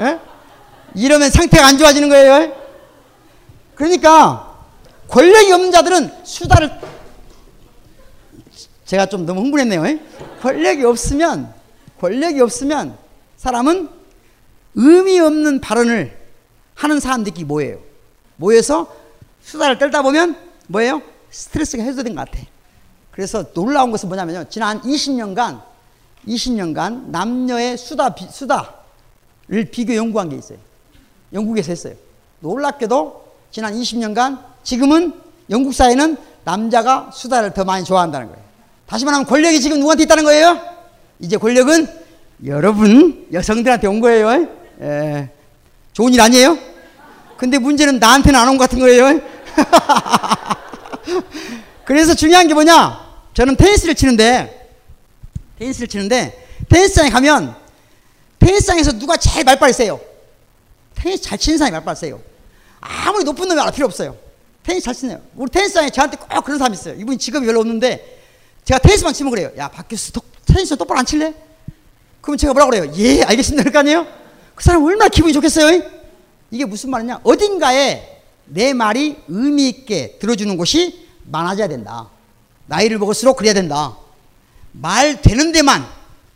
에? 0.00 0.18
이러면 0.94 1.30
상태가 1.30 1.66
안 1.66 1.78
좋아지는 1.78 2.08
거예요. 2.08 2.54
그러니까 3.74 4.56
권력이 5.08 5.52
없는 5.52 5.70
자들은 5.70 6.12
수다를 6.24 6.70
제가 8.84 9.06
좀 9.06 9.24
너무 9.24 9.42
흥분했네요. 9.42 9.86
에? 9.86 10.00
권력이 10.40 10.84
없으면 10.84 11.52
권력이 12.00 12.40
없으면 12.40 12.98
사람은 13.36 13.88
의미 14.74 15.20
없는 15.20 15.60
발언을 15.60 16.21
하는 16.82 16.98
사람들끼리 16.98 17.44
모여요. 17.44 17.78
모여서 18.36 18.92
수다를 19.40 19.78
떨다 19.78 20.02
보면 20.02 20.36
뭐예요? 20.66 21.00
스트레스가 21.30 21.82
해소된 21.82 22.16
것 22.16 22.28
같아. 22.28 22.44
그래서 23.12 23.52
놀라운 23.52 23.92
것은 23.92 24.08
뭐냐면요. 24.08 24.46
지난 24.48 24.80
20년간 24.82 25.62
20년간 26.26 27.10
남녀의 27.10 27.78
수다 27.78 28.14
비, 28.14 28.26
수다를 28.28 29.64
비교 29.70 29.94
연구한 29.94 30.28
게 30.28 30.36
있어요. 30.36 30.58
영국에서 31.32 31.70
했어요. 31.70 31.94
놀랍게도 32.40 33.26
지난 33.52 33.74
20년간 33.74 34.40
지금은 34.64 35.12
영국 35.50 35.74
사회는 35.74 36.16
남자가 36.42 37.10
수다를 37.12 37.54
더 37.54 37.62
많이 37.62 37.84
좋아한다는 37.84 38.26
거예요. 38.26 38.42
다시 38.86 39.04
말하면 39.04 39.26
권력이 39.26 39.60
지금 39.60 39.78
누구한테 39.78 40.02
있다는 40.02 40.24
거예요? 40.24 40.60
이제 41.20 41.36
권력은 41.36 41.86
여러분 42.46 43.28
여성들한테 43.32 43.86
온 43.86 44.00
거예요. 44.00 44.48
예. 44.80 45.30
좋은 45.92 46.12
일 46.12 46.20
아니에요? 46.20 46.71
근데 47.42 47.58
문제는 47.58 47.98
나한테는 47.98 48.38
안 48.38 48.46
온 48.48 48.56
것 48.56 48.70
같은 48.70 48.78
거예요. 48.78 49.20
그래서 51.84 52.14
중요한 52.14 52.46
게 52.46 52.54
뭐냐? 52.54 53.00
저는 53.34 53.56
테니스를 53.56 53.96
치는데 53.96 54.70
테니스를 55.58 55.88
치는데 55.88 56.46
테니스장에 56.68 57.10
가면 57.10 57.56
테니스장에서 58.38 58.92
누가 58.92 59.16
제일 59.16 59.42
말빨이 59.44 59.72
세요? 59.72 60.00
테니스 60.94 61.24
잘 61.24 61.36
치는 61.36 61.58
사람이 61.58 61.72
말빨 61.72 61.96
세요. 61.96 62.20
아무리 62.80 63.24
높은 63.24 63.48
놈이 63.48 63.60
알 63.60 63.72
필요 63.72 63.86
없어요. 63.86 64.16
테니스 64.62 64.84
잘 64.84 64.94
치네요. 64.94 65.20
우리 65.34 65.50
테니스장에 65.50 65.90
저한테 65.90 66.18
꼭 66.18 66.44
그런 66.44 66.58
사람이 66.58 66.76
있어요. 66.76 66.94
이분이 66.94 67.18
직업이 67.18 67.44
별로 67.44 67.58
없는데 67.58 68.20
제가 68.64 68.78
테니스만 68.78 69.12
치면 69.14 69.32
그래요. 69.32 69.50
야, 69.58 69.66
박 69.66 69.88
교수 69.88 70.12
테니스 70.46 70.76
똑바로 70.76 71.00
안 71.00 71.06
칠래? 71.06 71.34
그럼 72.20 72.36
제가 72.36 72.52
뭐라고 72.52 72.70
그래요? 72.70 72.92
예, 72.98 73.24
알겠습니다. 73.24 73.64
그럴 73.64 73.72
거 73.72 73.80
아니에요? 73.80 74.06
그 74.54 74.62
사람 74.62 74.84
얼마나 74.84 75.08
기분이 75.08 75.32
좋겠어요? 75.32 75.76
이 75.76 75.82
게 76.58 76.64
무슨 76.64 76.90
말이냐? 76.90 77.20
어딘가에 77.24 78.22
내 78.46 78.72
말이 78.74 79.16
의미 79.28 79.68
있게 79.68 80.18
들어주는 80.18 80.56
곳이 80.56 81.08
많아져야 81.26 81.68
된다. 81.68 82.08
나이를 82.66 82.98
먹을수록 82.98 83.36
그래야 83.36 83.54
된다. 83.54 83.96
말 84.72 85.20
되는 85.22 85.52
데만 85.52 85.86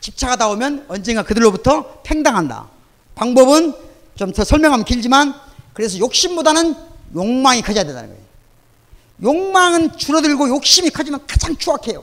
집착하다 0.00 0.48
보면 0.48 0.84
언젠가 0.88 1.22
그들로부터 1.22 2.00
팽당한다. 2.02 2.68
방법은 3.14 3.74
좀 4.16 4.32
더 4.32 4.44
설명하면 4.44 4.84
길지만 4.86 5.34
그래서 5.74 5.98
욕심보다는 5.98 6.74
욕망이 7.14 7.60
커져야 7.60 7.84
된다는 7.84 8.08
거예요. 8.08 8.22
욕망은 9.22 9.96
줄어들고 9.98 10.48
욕심이 10.48 10.88
커지면 10.90 11.26
가장 11.26 11.56
추악해요. 11.56 12.02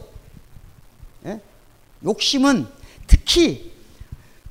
예? 1.26 1.40
욕심은 2.06 2.68
특히 3.08 3.72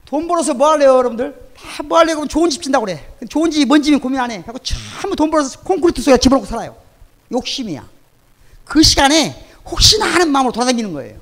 돈 0.04 0.26
벌어서 0.26 0.54
뭐 0.54 0.70
할래요, 0.70 0.96
여러분들? 0.96 1.41
다뭐 1.62 1.98
할래요? 1.98 2.16
그럼 2.16 2.28
좋은 2.28 2.50
집 2.50 2.62
짓는다고 2.62 2.86
그래. 2.86 3.08
좋은 3.28 3.50
집이 3.50 3.64
뭔 3.64 3.82
집이면 3.82 4.00
고민 4.00 4.20
안 4.20 4.30
해. 4.30 4.42
하고 4.46 4.58
전부 4.58 5.16
돈 5.16 5.30
벌어서 5.30 5.60
콘크리트 5.60 6.02
속에 6.02 6.18
집어넣고 6.18 6.46
살아요. 6.46 6.76
욕심이야. 7.30 7.88
그 8.64 8.82
시간에 8.82 9.46
혹시나 9.64 10.06
하는 10.06 10.30
마음으로 10.30 10.52
돌아다니는 10.52 10.92
거예요. 10.92 11.18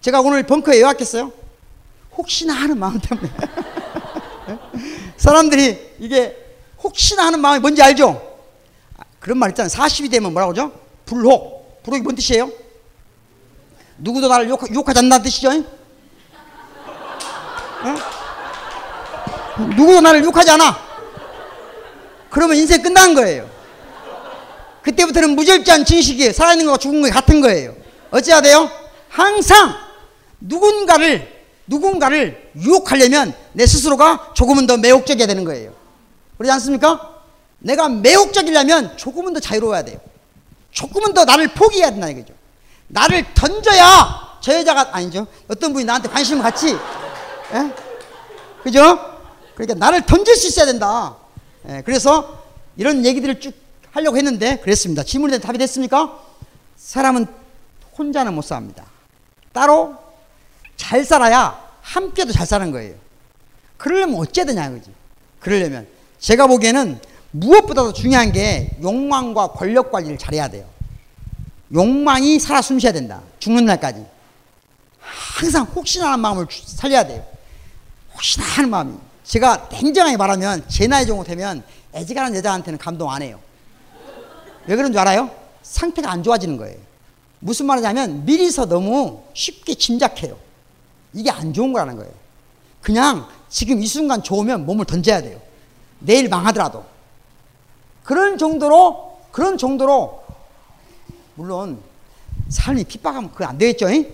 제가 0.00 0.20
오늘 0.20 0.44
벙커에 0.44 0.76
왜 0.76 0.82
왔겠어요? 0.84 1.32
혹시나 2.16 2.54
하는 2.54 2.78
마음 2.78 3.00
때문에. 3.00 3.28
사람들이 5.16 5.94
이게 5.98 6.36
혹시나 6.82 7.26
하는 7.26 7.40
마음이 7.40 7.60
뭔지 7.60 7.82
알죠? 7.82 8.38
아, 8.96 9.02
그런 9.18 9.38
말 9.38 9.50
있잖아요. 9.50 9.70
40이 9.70 10.10
되면 10.10 10.32
뭐라고 10.32 10.52
하죠? 10.52 10.72
불혹. 11.04 11.82
불혹이 11.82 12.02
뭔 12.02 12.14
뜻이에요? 12.14 12.50
누구도 13.98 14.28
나를 14.28 14.48
욕, 14.48 14.62
욕하지 14.72 14.98
않는다는 14.98 15.24
뜻이죠? 15.24 15.50
어? 15.50 15.64
누구도 19.58 20.00
나를 20.00 20.24
욕하지 20.24 20.50
않아. 20.50 20.78
그러면 22.30 22.56
인생 22.56 22.82
끝난 22.82 23.14
거예요. 23.14 23.48
그때부터는 24.82 25.30
무절제한 25.30 25.84
진실이 25.84 26.32
살아있는 26.32 26.66
거와 26.66 26.78
죽은 26.78 27.02
거 27.02 27.10
같은 27.10 27.40
거예요. 27.40 27.74
어찌해야 28.10 28.40
돼요? 28.40 28.70
항상 29.08 29.74
누군가를 30.40 31.34
누군가를 31.66 32.52
유혹하려면 32.56 33.34
내 33.52 33.66
스스로가 33.66 34.32
조금은 34.34 34.66
더 34.66 34.76
매혹적이어야 34.76 35.26
되는 35.26 35.44
거예요. 35.44 35.72
그렇지 36.38 36.52
않습니까? 36.52 37.16
내가 37.58 37.88
매혹적이려면 37.88 38.96
조금은 38.96 39.32
더 39.32 39.40
자유로워야 39.40 39.82
돼요. 39.82 39.98
조금은 40.70 41.14
더 41.14 41.24
나를 41.24 41.48
포기해야 41.48 41.90
된다 41.90 42.08
이거죠. 42.08 42.34
나를 42.88 43.24
던져야 43.34 44.38
저 44.40 44.54
여자가 44.54 44.90
아니죠. 44.92 45.26
어떤 45.48 45.72
분이 45.72 45.84
나한테 45.84 46.08
관심을 46.08 46.42
갖지. 46.42 46.76
예? 47.54 47.72
그죠? 48.62 49.15
그러니까 49.56 49.74
나를 49.74 50.04
던질 50.04 50.36
수 50.36 50.46
있어야 50.48 50.66
된다. 50.66 51.16
예, 51.68 51.82
그래서 51.84 52.44
이런 52.76 53.04
얘기들을 53.04 53.40
쭉 53.40 53.54
하려고 53.90 54.16
했는데 54.18 54.58
그랬습니다. 54.58 55.02
질문에 55.02 55.38
답이 55.38 55.56
됐습니까? 55.58 56.20
사람은 56.76 57.26
혼자는 57.98 58.34
못 58.34 58.42
삽니다. 58.42 58.84
따로 59.52 59.96
잘 60.76 61.02
살아야 61.04 61.58
함께도 61.80 62.32
잘 62.32 62.46
사는 62.46 62.70
거예요. 62.70 62.94
그러려면 63.78 64.20
어째야 64.20 64.44
되냐 64.44 64.70
그지? 64.70 64.90
그러려면 65.40 65.86
제가 66.18 66.46
보기에는 66.46 67.00
무엇보다도 67.30 67.94
중요한 67.94 68.32
게 68.32 68.76
욕망과 68.82 69.48
권력 69.48 69.90
관리를 69.90 70.18
잘해야 70.18 70.48
돼요. 70.48 70.66
욕망이 71.72 72.38
살아 72.38 72.60
숨쉬어야 72.60 72.92
된다. 72.92 73.22
죽는 73.38 73.64
날까지. 73.64 74.04
항상 75.00 75.64
혹시나 75.64 76.06
하는 76.08 76.20
마음을 76.20 76.46
살려야 76.50 77.06
돼요. 77.06 77.24
혹시나 78.12 78.44
하는 78.44 78.70
마음이. 78.70 78.98
제가 79.26 79.68
냉정하게 79.72 80.16
말하면 80.16 80.64
제 80.68 80.86
나이 80.86 81.04
정도 81.04 81.24
되면 81.24 81.62
애지간한 81.94 82.34
여자한테는 82.36 82.78
감동 82.78 83.10
안 83.10 83.22
해요. 83.22 83.40
왜 84.66 84.76
그런 84.76 84.92
줄 84.92 85.00
알아요? 85.00 85.30
상태가 85.62 86.10
안 86.10 86.22
좋아지는 86.22 86.56
거예요. 86.56 86.78
무슨 87.40 87.66
말이냐면 87.66 88.24
미리서 88.24 88.66
너무 88.66 89.22
쉽게 89.34 89.74
짐작해요. 89.74 90.36
이게 91.12 91.30
안 91.30 91.52
좋은 91.52 91.72
거라는 91.72 91.96
거예요. 91.96 92.12
그냥 92.80 93.28
지금 93.48 93.82
이 93.82 93.86
순간 93.86 94.22
좋으면 94.22 94.64
몸을 94.64 94.84
던져야 94.84 95.22
돼요. 95.22 95.40
내일 95.98 96.28
망하더라도. 96.28 96.84
그런 98.04 98.38
정도로, 98.38 99.18
그런 99.32 99.58
정도로, 99.58 100.22
물론, 101.34 101.80
삶이 102.48 102.84
핍박하면 102.84 103.32
그거 103.32 103.44
안 103.46 103.58
되겠죠? 103.58 103.90
잉? 103.90 104.12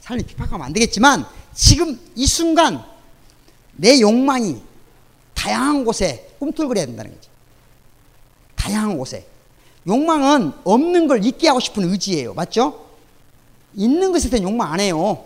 삶이 0.00 0.24
핍박하면 0.24 0.66
안 0.66 0.72
되겠지만, 0.72 1.24
지금 1.54 2.00
이 2.16 2.26
순간, 2.26 2.84
내 3.76 4.00
욕망이 4.00 4.60
다양한 5.34 5.84
곳에 5.84 6.30
꿈틀거려야 6.38 6.86
된다는 6.86 7.12
거죠. 7.14 7.30
다양한 8.54 8.96
곳에. 8.96 9.26
욕망은 9.86 10.52
없는 10.64 11.08
걸 11.08 11.24
잊게 11.24 11.48
하고 11.48 11.60
싶은 11.60 11.84
의지예요. 11.90 12.34
맞죠? 12.34 12.84
있는 13.74 14.12
것에 14.12 14.30
대한 14.30 14.44
욕망 14.44 14.72
안 14.72 14.80
해요. 14.80 15.24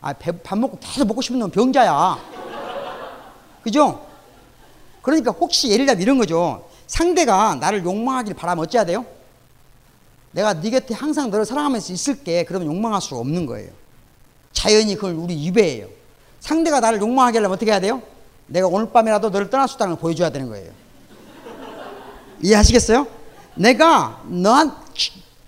아, 0.00 0.12
배, 0.12 0.30
밥 0.32 0.58
먹고 0.58 0.78
계속 0.80 1.06
먹고 1.06 1.22
싶은 1.22 1.38
놈 1.38 1.50
병자야. 1.50 2.18
그죠? 3.62 4.06
그러니까 5.02 5.30
혹시 5.30 5.70
예를 5.70 5.86
들면 5.86 6.02
이런 6.02 6.18
거죠. 6.18 6.68
상대가 6.86 7.54
나를 7.54 7.84
욕망하길 7.84 8.34
바라면 8.34 8.64
어찌해야 8.64 8.84
돼요? 8.84 9.06
내가 10.32 10.60
네 10.60 10.70
곁에 10.70 10.94
항상 10.94 11.30
너를 11.30 11.46
사랑하면서 11.46 11.92
있을게. 11.92 12.44
그러면 12.44 12.68
욕망할 12.68 13.00
수 13.00 13.16
없는 13.16 13.46
거예요. 13.46 13.70
자연히 14.52 14.94
그걸 14.94 15.14
우리 15.14 15.46
유배예요. 15.46 15.88
상대가 16.46 16.78
나를 16.78 17.00
욕망하게 17.00 17.38
하려면 17.38 17.56
어떻게 17.56 17.72
해야 17.72 17.80
돼요? 17.80 18.00
내가 18.46 18.68
오늘 18.68 18.92
밤이라도 18.92 19.30
너를 19.30 19.50
떠날 19.50 19.66
수 19.66 19.74
있다는 19.74 19.94
걸 19.96 20.00
보여줘야 20.00 20.30
되는 20.30 20.48
거예요. 20.48 20.70
이해하시겠어요? 22.40 23.04
내가 23.56 24.22
너한 24.28 24.76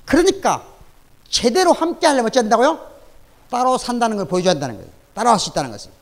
그러니까 0.04 0.64
제대로 1.30 1.72
함께 1.72 2.06
하려면 2.08 2.26
어찌 2.26 2.40
한다고요? 2.40 2.80
따로 3.48 3.78
산다는 3.78 4.16
걸 4.16 4.26
보여줘야 4.26 4.54
한다는 4.54 4.76
거예요. 4.76 4.90
따라할 5.14 5.38
수 5.38 5.50
있다는 5.50 5.70
것을. 5.70 5.92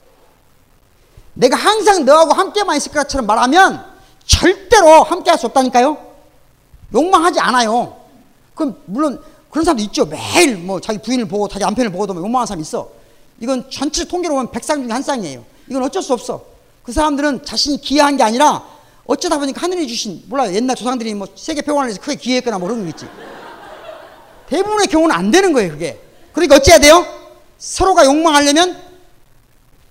내가 1.34 1.56
항상 1.56 2.06
너하고 2.06 2.32
함께만 2.32 2.78
있을 2.78 2.92
것처럼 2.92 3.26
말하면 3.26 3.84
절대로 4.24 5.02
함께 5.02 5.28
할 5.28 5.38
수 5.38 5.46
없다니까요? 5.46 5.98
욕망하지 6.94 7.38
않아요. 7.40 8.00
그럼 8.54 8.80
물론 8.86 9.22
그런 9.50 9.62
사람도 9.66 9.82
있죠. 9.84 10.06
매일 10.06 10.56
뭐 10.56 10.80
자기 10.80 10.98
부인을 11.00 11.28
보고 11.28 11.48
자기 11.48 11.64
남편을 11.64 11.92
보고도 11.92 12.14
뭐 12.14 12.22
욕망하는 12.22 12.46
사람 12.46 12.60
있어. 12.62 12.96
이건 13.40 13.68
전체 13.70 14.04
통계로 14.04 14.34
보면 14.34 14.50
백상 14.50 14.82
중에 14.82 14.92
한 14.92 15.02
쌍이에요. 15.02 15.44
이건 15.68 15.82
어쩔 15.82 16.02
수 16.02 16.12
없어. 16.12 16.44
그 16.82 16.92
사람들은 16.92 17.44
자신이 17.44 17.80
기여한 17.80 18.16
게 18.16 18.22
아니라 18.22 18.64
어쩌다 19.06 19.38
보니까 19.38 19.62
하늘이 19.62 19.86
주신 19.86 20.22
몰라요. 20.26 20.54
옛날 20.54 20.74
조상들이 20.76 21.14
뭐 21.14 21.26
세계 21.36 21.62
평화를 21.62 21.88
위해서 21.88 22.00
크게 22.00 22.16
기여했거나 22.16 22.58
뭐 22.58 22.68
그런 22.68 22.82
거 22.82 22.88
있지. 22.88 23.06
대부분의 24.48 24.86
경우는 24.86 25.14
안 25.14 25.30
되는 25.30 25.52
거예요, 25.52 25.70
그게. 25.72 26.00
그러니까 26.32 26.56
어찌해야 26.56 26.78
돼요? 26.78 27.04
서로가 27.58 28.04
욕망하려면 28.04 28.80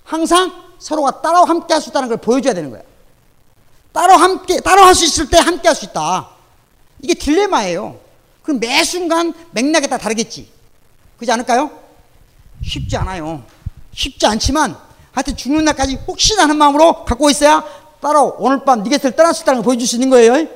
항상 0.03 0.51
서로가 0.79 1.21
따로 1.21 1.43
함께 1.45 1.73
할 1.73 1.81
수 1.81 1.89
있다는 1.89 2.07
걸 2.09 2.17
보여줘야 2.17 2.53
되는 2.53 2.69
거야. 2.69 2.81
따로 3.91 4.13
함께, 4.13 4.59
따로 4.61 4.83
할 4.83 4.93
수 4.95 5.05
있을 5.05 5.29
때 5.29 5.37
함께 5.37 5.67
할 5.67 5.75
수 5.75 5.85
있다. 5.85 6.29
이게 7.01 7.13
딜레마예요. 7.13 7.99
그럼 8.43 8.59
매 8.59 8.83
순간 8.83 9.33
맥락에 9.51 9.87
따라 9.87 10.01
다르겠지. 10.01 10.47
그렇지 11.17 11.31
않을까요? 11.31 11.71
쉽지 12.65 12.97
않아요. 12.97 13.43
쉽지 13.93 14.25
않지만 14.25 14.75
하여튼 15.11 15.35
죽는 15.35 15.63
날까지 15.65 15.99
혹시나 16.07 16.43
하는 16.43 16.57
마음으로 16.57 17.05
갖고 17.05 17.29
있어야 17.29 17.63
따로 18.01 18.35
오늘 18.39 18.63
밤 18.65 18.83
네 18.83 18.89
곁을 18.89 19.11
있다는 19.11 19.33
걸 19.43 19.63
보여줄 19.63 19.87
수 19.87 19.95
있는 19.95 20.09
거예요. 20.09 20.47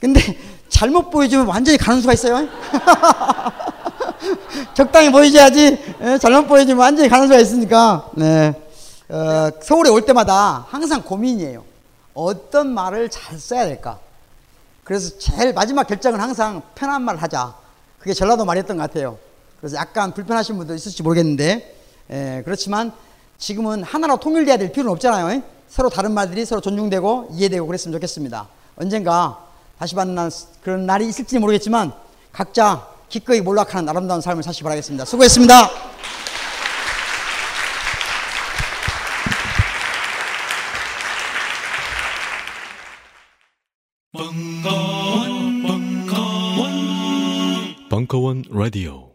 근데 0.00 0.20
잘못 0.68 1.10
보여주면 1.10 1.46
완전히 1.46 1.78
가는 1.78 2.00
수가 2.00 2.12
있어요. 2.12 2.48
적당히 4.74 5.10
보여줘야지 5.10 5.78
예, 6.02 6.18
잘못 6.18 6.46
보여주면 6.46 6.78
완전히 6.78 7.08
가는 7.08 7.26
수가 7.26 7.40
있으니까 7.40 8.08
네. 8.14 8.52
어, 9.08 9.50
서울에 9.62 9.90
올 9.90 10.04
때마다 10.04 10.66
항상 10.70 11.02
고민이에요. 11.02 11.64
어떤 12.14 12.68
말을 12.68 13.08
잘 13.10 13.38
써야 13.38 13.66
될까? 13.66 13.98
그래서 14.84 15.18
제일 15.18 15.52
마지막 15.52 15.86
결정은 15.86 16.20
항상 16.20 16.62
편한 16.74 17.02
말 17.02 17.16
하자. 17.16 17.54
그게 17.98 18.12
전라도 18.12 18.44
말이었던 18.44 18.76
것 18.76 18.82
같아요. 18.82 19.18
그래서 19.62 19.76
약간 19.76 20.12
불편하신 20.12 20.58
분도 20.58 20.74
있을지 20.74 21.04
모르겠는데 21.04 21.76
에, 22.10 22.42
그렇지만 22.44 22.90
지금은 23.38 23.84
하나로 23.84 24.16
통일돼야 24.16 24.56
될 24.56 24.72
필요는 24.72 24.90
없잖아요. 24.90 25.30
에? 25.30 25.42
서로 25.68 25.88
다른 25.88 26.12
말들이 26.12 26.44
서로 26.44 26.60
존중되고 26.60 27.28
이해되고 27.32 27.64
그랬으면 27.64 27.92
좋겠습니다. 27.92 28.48
언젠가 28.74 29.46
다시 29.78 29.94
만난 29.94 30.32
그런 30.64 30.84
날이 30.84 31.06
있을지 31.06 31.38
모르겠지만 31.38 31.92
각자 32.32 32.88
기꺼이 33.08 33.40
몰락하는 33.40 33.88
아름다운 33.88 34.20
삶을 34.20 34.42
사시 34.42 34.64
바라겠습니다. 34.64 35.04
수고했습니다. 35.04 35.70
벙커원, 44.12 45.62
벙커원, 45.62 46.68
벙커원 47.88 48.42
라디오. 48.50 49.11